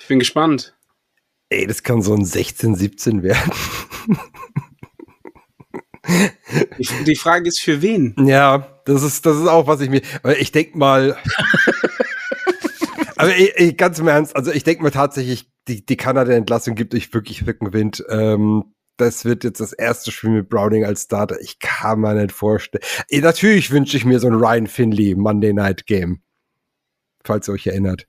ich 0.00 0.08
bin 0.08 0.18
gespannt. 0.18 0.74
ey, 1.50 1.66
das 1.66 1.82
kann 1.82 2.00
so 2.00 2.14
ein 2.14 2.24
16-17 2.24 3.22
werden. 3.22 3.52
Die, 6.78 7.04
die 7.06 7.14
Frage 7.14 7.48
ist, 7.48 7.62
für 7.62 7.80
wen? 7.80 8.14
Ja, 8.26 8.80
das 8.84 9.02
ist, 9.02 9.24
das 9.24 9.36
ist 9.38 9.46
auch, 9.46 9.66
was 9.68 9.80
ich 9.80 9.88
mir. 9.88 10.02
Ich 10.38 10.50
denke 10.50 10.76
mal. 10.76 11.16
aber 13.16 13.34
ey, 13.34 13.52
ey, 13.54 13.72
ganz 13.72 14.00
im 14.00 14.08
Ernst, 14.08 14.34
also 14.34 14.50
ich 14.50 14.64
denke 14.64 14.82
mir 14.82 14.90
tatsächlich, 14.90 15.50
die, 15.68 15.86
die 15.86 15.96
Kanada-Entlassung 15.96 16.74
gibt 16.74 16.94
euch 16.94 17.14
wirklich 17.14 17.46
Rückenwind. 17.46 18.04
Ähm, 18.08 18.74
das 18.96 19.24
wird 19.24 19.44
jetzt 19.44 19.60
das 19.60 19.72
erste 19.72 20.10
Spiel 20.10 20.30
mit 20.30 20.48
Browning 20.48 20.84
als 20.84 21.04
Starter. 21.04 21.40
Ich 21.40 21.60
kann 21.60 22.00
mir 22.00 22.14
nicht 22.14 22.32
vorstellen. 22.32 22.82
Natürlich 23.10 23.70
wünsche 23.70 23.96
ich 23.96 24.04
mir 24.04 24.18
so 24.18 24.26
ein 24.26 24.34
Ryan 24.34 24.66
Finley 24.66 25.14
Monday 25.14 25.52
Night 25.52 25.86
Game. 25.86 26.20
Falls 27.24 27.48
ihr 27.48 27.52
euch 27.54 27.66
erinnert. 27.66 28.06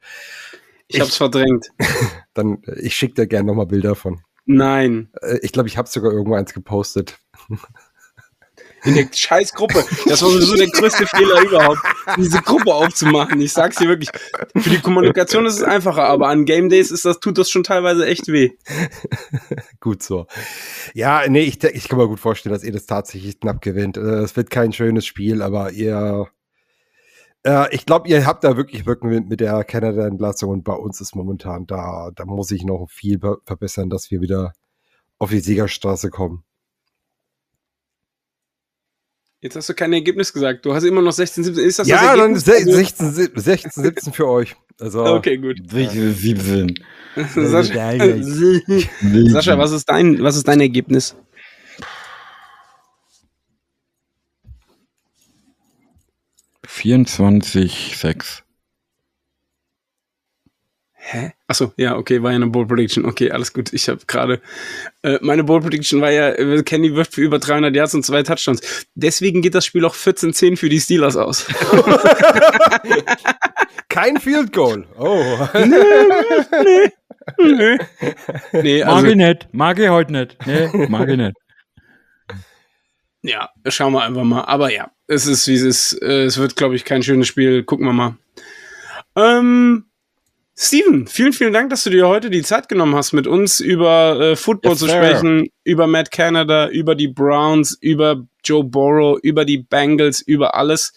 Ich, 0.88 0.99
hab's 0.99 1.18
verdrängt. 1.18 1.68
Dann, 2.34 2.61
äh, 2.68 2.80
ich 2.82 2.95
schicke 2.95 3.16
dir 3.16 3.28
gerne 3.28 3.47
nochmal 3.47 3.66
Bilder 3.68 3.95
von. 3.95 4.22
Nein. 4.45 5.09
Äh, 5.22 5.39
Ich 5.41 5.51
glaube, 5.51 5.70
ich 5.70 5.78
habe 5.78 5.89
sogar 5.89 6.11
irgendwo 6.11 6.36
eins 6.36 6.53
gepostet. 6.53 7.18
In 8.86 8.95
der 8.95 9.07
Scheißgruppe. 9.11 9.86
Das 10.07 10.22
war 10.22 10.30
sowieso 10.30 10.55
der 10.57 10.68
größte 10.68 11.07
Fehler 11.07 11.41
überhaupt, 11.41 11.80
diese 12.18 12.41
Gruppe 12.41 12.74
aufzumachen. 12.74 13.39
Ich 13.39 13.53
sag's 13.53 13.78
dir 13.78 13.88
wirklich. 13.88 14.09
Für 14.57 14.70
die 14.70 14.82
Kommunikation 14.82 15.45
ist 15.45 15.55
es 15.55 15.64
einfacher, 15.64 16.03
aber 16.03 16.28
an 16.28 16.43
Game 16.43 16.68
Days 16.68 16.91
ist 16.91 17.05
das, 17.05 17.22
tut 17.22 17.38
das 17.38 17.49
schon 17.49 17.64
teilweise 17.64 18.05
echt 18.05 18.28
weh. 18.28 18.51
Gut 19.80 20.03
so. 20.03 20.28
Ja, 20.93 21.24
nee, 21.30 21.43
ich, 21.43 21.64
ich 21.64 21.88
kann 21.88 21.97
mir 21.97 22.09
gut 22.09 22.20
vorstellen, 22.20 22.53
dass 22.53 22.64
ihr 22.66 22.74
das 22.74 22.86
tatsächlich 22.86 23.39
knapp 23.39 23.61
gewinnt. 23.61 23.95
Äh, 23.95 24.22
Es 24.22 24.36
wird 24.36 24.49
kein 24.49 24.74
schönes 24.74 25.05
Spiel, 25.05 25.41
aber 25.41 25.72
ihr, 25.72 26.28
äh, 27.43 27.73
ich 27.75 27.85
glaube, 27.85 28.07
ihr 28.09 28.25
habt 28.25 28.43
da 28.43 28.57
wirklich 28.57 28.85
Rückenwind 28.87 29.29
mit 29.29 29.39
der 29.39 29.63
Canada-Entlassung 29.63 30.49
und 30.49 30.63
bei 30.63 30.73
uns 30.73 31.01
ist 31.01 31.15
momentan 31.15 31.65
da, 31.67 32.11
da 32.15 32.25
muss 32.25 32.51
ich 32.51 32.63
noch 32.63 32.87
viel 32.89 33.19
ver- 33.19 33.37
verbessern, 33.45 33.89
dass 33.89 34.11
wir 34.11 34.21
wieder 34.21 34.53
auf 35.19 35.29
die 35.29 35.39
Siegerstraße 35.39 36.09
kommen. 36.09 36.43
Jetzt 39.41 39.57
hast 39.57 39.67
du 39.67 39.73
kein 39.73 39.91
Ergebnis 39.91 40.31
gesagt. 40.31 40.65
Du 40.65 40.73
hast 40.73 40.83
immer 40.85 41.01
noch 41.01 41.11
16, 41.11 41.43
17. 41.43 41.65
Ist 41.65 41.79
das 41.79 41.87
ja, 41.87 41.97
das 41.97 42.05
dann 42.05 42.19
Ergebnis? 42.19 42.45
se- 42.45 42.53
Also- 42.53 42.71
16, 42.71 43.11
se- 43.11 43.31
16, 43.35 43.83
17 43.83 44.13
für 44.13 44.27
euch. 44.29 44.55
Also, 44.79 45.03
Okay, 45.17 45.37
gut. 45.37 45.57
17. 45.69 46.75
Sascha, 47.35 47.91
Sascha, 49.29 49.57
was 49.57 49.71
ist 49.71 49.89
dein, 49.89 50.23
was 50.23 50.37
ist 50.37 50.47
dein 50.47 50.61
Ergebnis? 50.61 51.15
Vierundzwanzig 56.74 57.95
sechs. 57.97 58.43
Hä? 60.95 61.34
Achso, 61.47 61.74
ja, 61.78 61.97
okay, 61.97 62.24
war 62.24 62.32
ja 62.32 62.38
eine 62.38 62.47
Bold 62.47 62.69
Prediction. 62.69 63.05
Okay, 63.05 63.30
alles 63.30 63.53
gut. 63.53 63.74
Ich 63.74 63.89
habe 63.89 63.99
gerade. 64.07 64.41
Äh, 65.03 65.19
meine 65.21 65.43
Bold 65.43 65.63
Prediction 65.63 66.01
war 66.01 66.11
ja, 66.11 66.30
äh, 66.30 66.63
Kenny 66.63 66.95
wirft 66.95 67.13
für 67.13 67.21
über 67.21 67.39
300 67.39 67.76
Yards 67.76 67.93
und 67.93 68.05
zwei 68.05 68.24
Touchdowns. 68.24 68.61
Deswegen 68.95 69.41
geht 69.41 69.53
das 69.53 69.65
Spiel 69.65 69.86
auch 69.86 69.95
14-10 69.95 70.57
für 70.57 70.69
die 70.69 70.80
Steelers 70.80 71.17
aus. 71.17 71.45
kein 73.89 74.17
Field 74.17 74.53
Goal. 74.53 74.88
Oh. 74.97 75.47
Nö. 77.38 77.78
Nee, 78.53 78.84
Mag 78.84 78.93
also, 78.93 79.07
ich 79.07 79.15
nicht. 79.15 79.47
Mag 79.51 79.80
ich 79.80 79.89
heute 79.89 80.13
nicht. 80.13 80.38
Nee, 80.45 80.88
mag 80.88 81.09
ich 81.09 81.17
nicht. 81.17 81.34
Ja, 83.24 83.49
schauen 83.67 83.93
wir 83.93 84.03
einfach 84.03 84.24
mal. 84.24 84.41
Aber 84.41 84.71
ja, 84.71 84.91
es 85.07 85.26
ist 85.26 85.47
wie 85.47 85.55
es 85.55 85.61
ist. 85.63 86.01
Äh, 86.01 86.26
Es 86.26 86.38
wird, 86.38 86.55
glaube 86.55 86.76
ich, 86.76 86.86
kein 86.86 87.01
schönes 87.03 87.28
Spiel. 87.28 87.63
Gucken 87.63 87.86
wir 87.88 87.93
mal. 87.93 88.15
Ähm, 89.15 89.86
Steven, 90.55 91.07
vielen, 91.07 91.34
vielen 91.34 91.53
Dank, 91.53 91.69
dass 91.71 91.84
du 91.84 91.89
dir 91.89 92.07
heute 92.07 92.30
die 92.30 92.43
Zeit 92.43 92.69
genommen 92.69 92.95
hast, 92.95 93.11
mit 93.13 93.26
uns 93.26 93.59
über 93.59 94.19
äh, 94.19 94.36
Football 94.36 94.74
Yes, 94.74 94.80
zu 94.80 94.86
sir. 94.86 94.93
sprechen, 94.97 95.49
über 95.63 95.88
Matt 95.88 96.11
Canada, 96.11 96.67
über 96.69 96.93
die 96.93 97.07
Browns, 97.07 97.76
über 97.82 98.24
Joe 98.43 98.63
Burrow, 98.63 99.17
über 99.24 99.45
die 99.45 99.57
Bengals, 99.57 100.21
über 100.21 100.53
alles. 100.55 100.93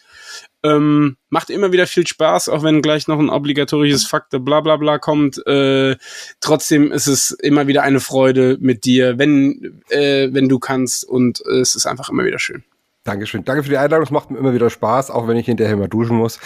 Ähm, 0.66 1.16
macht 1.28 1.50
immer 1.50 1.72
wieder 1.72 1.86
viel 1.86 2.06
Spaß, 2.06 2.48
auch 2.48 2.62
wenn 2.62 2.82
gleich 2.82 3.06
noch 3.08 3.18
ein 3.18 3.28
obligatorisches 3.30 4.06
Faktor 4.06 4.40
bla 4.40 4.60
bla 4.60 4.76
bla 4.76 4.98
kommt. 4.98 5.44
Äh, 5.46 5.96
trotzdem 6.40 6.92
ist 6.92 7.06
es 7.06 7.30
immer 7.30 7.66
wieder 7.66 7.82
eine 7.82 8.00
Freude 8.00 8.56
mit 8.60 8.84
dir, 8.84 9.18
wenn, 9.18 9.82
äh, 9.90 10.28
wenn 10.32 10.48
du 10.48 10.58
kannst 10.58 11.04
und 11.04 11.42
äh, 11.46 11.60
es 11.60 11.74
ist 11.74 11.86
einfach 11.86 12.08
immer 12.10 12.24
wieder 12.24 12.38
schön. 12.38 12.64
Dankeschön. 13.04 13.44
Danke 13.44 13.62
für 13.62 13.70
die 13.70 13.76
Einladung. 13.78 14.04
Es 14.04 14.10
macht 14.10 14.30
mir 14.32 14.38
immer 14.38 14.52
wieder 14.52 14.68
Spaß, 14.68 15.10
auch 15.12 15.28
wenn 15.28 15.36
ich 15.36 15.46
hinterher 15.46 15.76
mal 15.76 15.88
duschen 15.88 16.16
muss. 16.16 16.40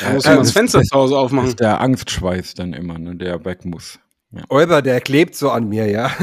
Da 0.00 0.12
musst 0.12 0.26
du 0.26 0.30
mal 0.30 0.36
das 0.38 0.50
Fenster 0.52 0.82
zu 0.82 0.94
Hause 0.94 1.14
Das 1.14 1.22
aufmachen. 1.22 1.48
ist 1.48 1.60
der 1.60 1.80
Angstschweiß 1.80 2.54
dann 2.54 2.74
immer, 2.74 2.98
ne, 2.98 3.16
der 3.16 3.44
weg 3.44 3.64
muss. 3.64 3.98
Ja. 4.32 4.42
Euber, 4.48 4.82
der 4.82 5.00
klebt 5.00 5.36
so 5.36 5.50
an 5.50 5.68
mir, 5.68 5.86
ja. 5.88 6.10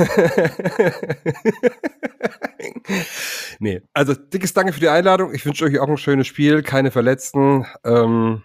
nee, 3.59 3.81
also 3.93 4.13
dickes 4.13 4.53
Danke 4.53 4.73
für 4.73 4.79
die 4.79 4.89
Einladung. 4.89 5.33
Ich 5.33 5.45
wünsche 5.45 5.65
euch 5.65 5.79
auch 5.79 5.87
ein 5.87 5.97
schönes 5.97 6.27
Spiel, 6.27 6.63
keine 6.63 6.91
Verletzten. 6.91 7.65
Ähm, 7.83 8.43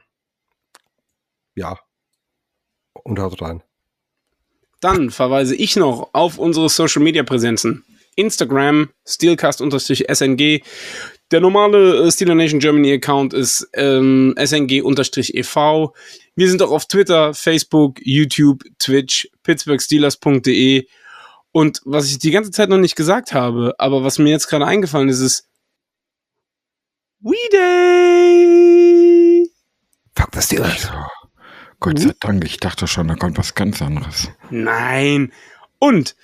ja. 1.54 1.78
Und 3.02 3.18
haut 3.18 3.40
rein. 3.42 3.62
Dann 4.80 5.10
verweise 5.10 5.56
ich 5.56 5.76
noch 5.76 6.10
auf 6.12 6.38
unsere 6.38 6.68
Social 6.68 7.02
Media 7.02 7.24
Präsenzen. 7.24 7.84
Instagram, 8.14 8.90
Steelcast-SNG, 9.06 10.62
Der 11.30 11.40
normale 11.40 12.06
äh, 12.06 12.10
Steeler 12.10 12.34
Nation 12.34 12.58
Germany 12.58 12.92
Account 12.94 13.34
ist 13.34 13.68
ähm, 13.74 14.34
sng-ev. 14.38 15.56
Wir 16.36 16.48
sind 16.48 16.62
auch 16.62 16.70
auf 16.70 16.86
Twitter, 16.86 17.34
Facebook, 17.34 18.00
YouTube, 18.02 18.64
Twitch, 18.78 19.28
pittsburghsteelers.de. 19.42 20.86
Und 21.52 21.82
was 21.84 22.10
ich 22.10 22.18
die 22.18 22.30
ganze 22.30 22.50
Zeit 22.50 22.70
noch 22.70 22.78
nicht 22.78 22.96
gesagt 22.96 23.34
habe, 23.34 23.74
aber 23.78 24.04
was 24.04 24.18
mir 24.18 24.30
jetzt 24.30 24.48
gerade 24.48 24.66
eingefallen 24.66 25.08
ist, 25.08 25.20
ist 25.20 25.48
We 27.20 27.34
Day! 27.52 29.50
Fuck 30.16 30.30
the 30.34 30.40
Steelers. 30.40 30.70
Also, 30.70 30.92
Gott 31.80 31.98
sei 31.98 32.12
Dank, 32.20 32.44
ich 32.44 32.58
dachte 32.58 32.86
schon, 32.86 33.08
da 33.08 33.16
kommt 33.16 33.38
was 33.38 33.54
ganz 33.54 33.82
anderes. 33.82 34.28
Nein. 34.50 35.32
Und, 35.78 36.16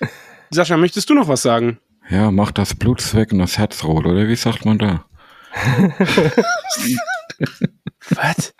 Sascha, 0.51 0.77
möchtest 0.77 1.09
du 1.09 1.13
noch 1.13 1.27
was 1.27 1.41
sagen? 1.41 1.79
Ja, 2.09 2.31
mach 2.31 2.51
das 2.51 2.75
Blut 2.75 3.13
weg 3.13 3.31
und 3.31 3.39
das 3.39 3.57
Herz 3.57 3.83
rot, 3.83 4.05
oder 4.05 4.27
wie 4.27 4.35
sagt 4.35 4.65
man 4.65 4.77
da? 4.77 5.05
Was? 8.09 8.53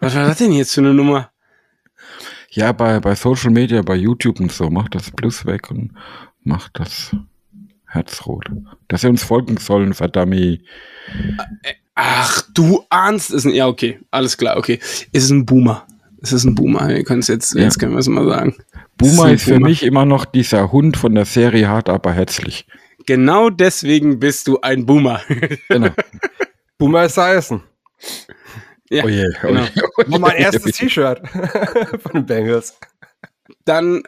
Was 0.00 0.14
war 0.14 0.26
das 0.26 0.38
denn 0.38 0.52
jetzt 0.52 0.74
für 0.74 0.80
eine 0.80 0.94
Nummer? 0.94 1.30
Ja, 2.50 2.72
bei, 2.72 2.98
bei 2.98 3.14
Social 3.14 3.50
Media, 3.50 3.82
bei 3.82 3.94
YouTube 3.94 4.40
und 4.40 4.50
so, 4.50 4.70
mach 4.70 4.88
das 4.88 5.10
Plus 5.10 5.46
weg 5.46 5.70
und 5.70 5.92
mach 6.42 6.68
das 6.70 7.14
Herz 7.86 8.26
rot. 8.26 8.50
Dass 8.88 9.02
sie 9.02 9.08
uns 9.08 9.22
folgen 9.22 9.56
sollen, 9.58 9.94
verdammt. 9.94 10.60
Ach, 11.94 12.42
du 12.54 12.84
ahnst 12.88 13.30
es 13.30 13.44
nicht. 13.44 13.56
Ja, 13.56 13.68
okay, 13.68 14.00
alles 14.10 14.36
klar, 14.36 14.56
okay. 14.56 14.80
Es 15.12 15.24
ist 15.24 15.30
ein 15.30 15.46
Boomer. 15.46 15.86
Es 16.22 16.32
ist 16.32 16.44
ein 16.44 16.54
Boomer. 16.54 16.88
Wir 16.88 17.04
können 17.04 17.20
es 17.20 17.28
jetzt, 17.28 17.54
Ja. 17.54 17.62
jetzt 17.62 17.78
können 17.78 17.92
wir 17.92 17.98
es 17.98 18.08
mal 18.08 18.26
sagen. 18.28 18.56
Boomer 18.98 19.24
ein 19.24 19.34
ist 19.34 19.44
für 19.44 19.58
mich 19.60 19.82
immer 19.82 20.04
noch 20.04 20.24
dieser 20.24 20.70
Hund 20.72 20.96
von 20.96 21.14
der 21.14 21.24
Serie 21.24 21.68
Hart 21.68 21.88
aber 21.88 22.12
herzlich. 22.12 22.66
Genau 23.06 23.48
deswegen 23.50 24.20
bist 24.20 24.46
du 24.46 24.60
ein 24.60 24.84
Boomer. 24.86 25.20
Genau. 25.68 25.90
Boomer 26.78 27.04
ist 27.04 27.18
Eisen. 27.18 27.62
ja. 28.90 29.04
Oh 29.04 29.08
je, 29.08 29.24
oh 29.42 29.46
Genau. 29.48 29.64
oh 30.10 30.18
mein 30.18 30.36
erstes 30.36 30.76
T-Shirt 30.76 31.20
von 32.02 32.12
den 32.12 32.26
Bengals. 32.26 32.78
Dann 33.64 34.02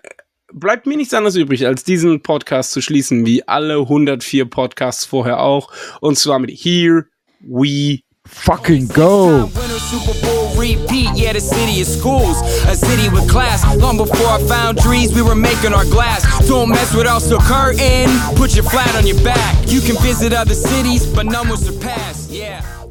bleibt 0.52 0.86
mir 0.86 0.96
nichts 0.96 1.14
anderes 1.14 1.36
übrig, 1.36 1.66
als 1.66 1.84
diesen 1.84 2.22
Podcast 2.22 2.72
zu 2.72 2.80
schließen, 2.82 3.24
wie 3.24 3.46
alle 3.48 3.78
104 3.78 4.44
Podcasts 4.44 5.04
vorher 5.06 5.40
auch. 5.40 5.72
Und 6.00 6.18
zwar 6.18 6.38
mit 6.38 6.50
Here 6.50 7.06
We 7.40 8.00
Fucking 8.26 8.86
go! 8.88 9.48
Super 9.48 10.20
Bowl 10.26 10.56
repeat, 10.56 11.10
yeah, 11.14 11.32
the 11.32 11.40
city 11.40 11.80
is 11.80 11.98
schools. 11.98 12.40
A 12.66 12.74
city 12.74 13.08
with 13.08 13.28
class. 13.28 13.64
Long 13.76 13.96
before 13.96 14.26
I 14.26 14.42
found 14.48 14.78
trees, 14.78 15.14
we 15.14 15.22
were 15.22 15.34
making 15.34 15.72
our 15.72 15.84
glass. 15.84 16.22
Don't 16.48 16.68
mess 16.68 16.94
with 16.94 17.06
us, 17.06 17.28
curtain. 17.46 18.08
Put 18.36 18.54
your 18.54 18.64
flat 18.64 18.94
on 18.96 19.06
your 19.06 19.22
back. 19.22 19.68
You 19.68 19.80
can 19.80 19.96
visit 20.02 20.32
other 20.32 20.54
cities, 20.54 21.06
but 21.06 21.26
none 21.26 21.48
will 21.48 21.56
surpass, 21.56 22.28
yeah. 22.30 22.81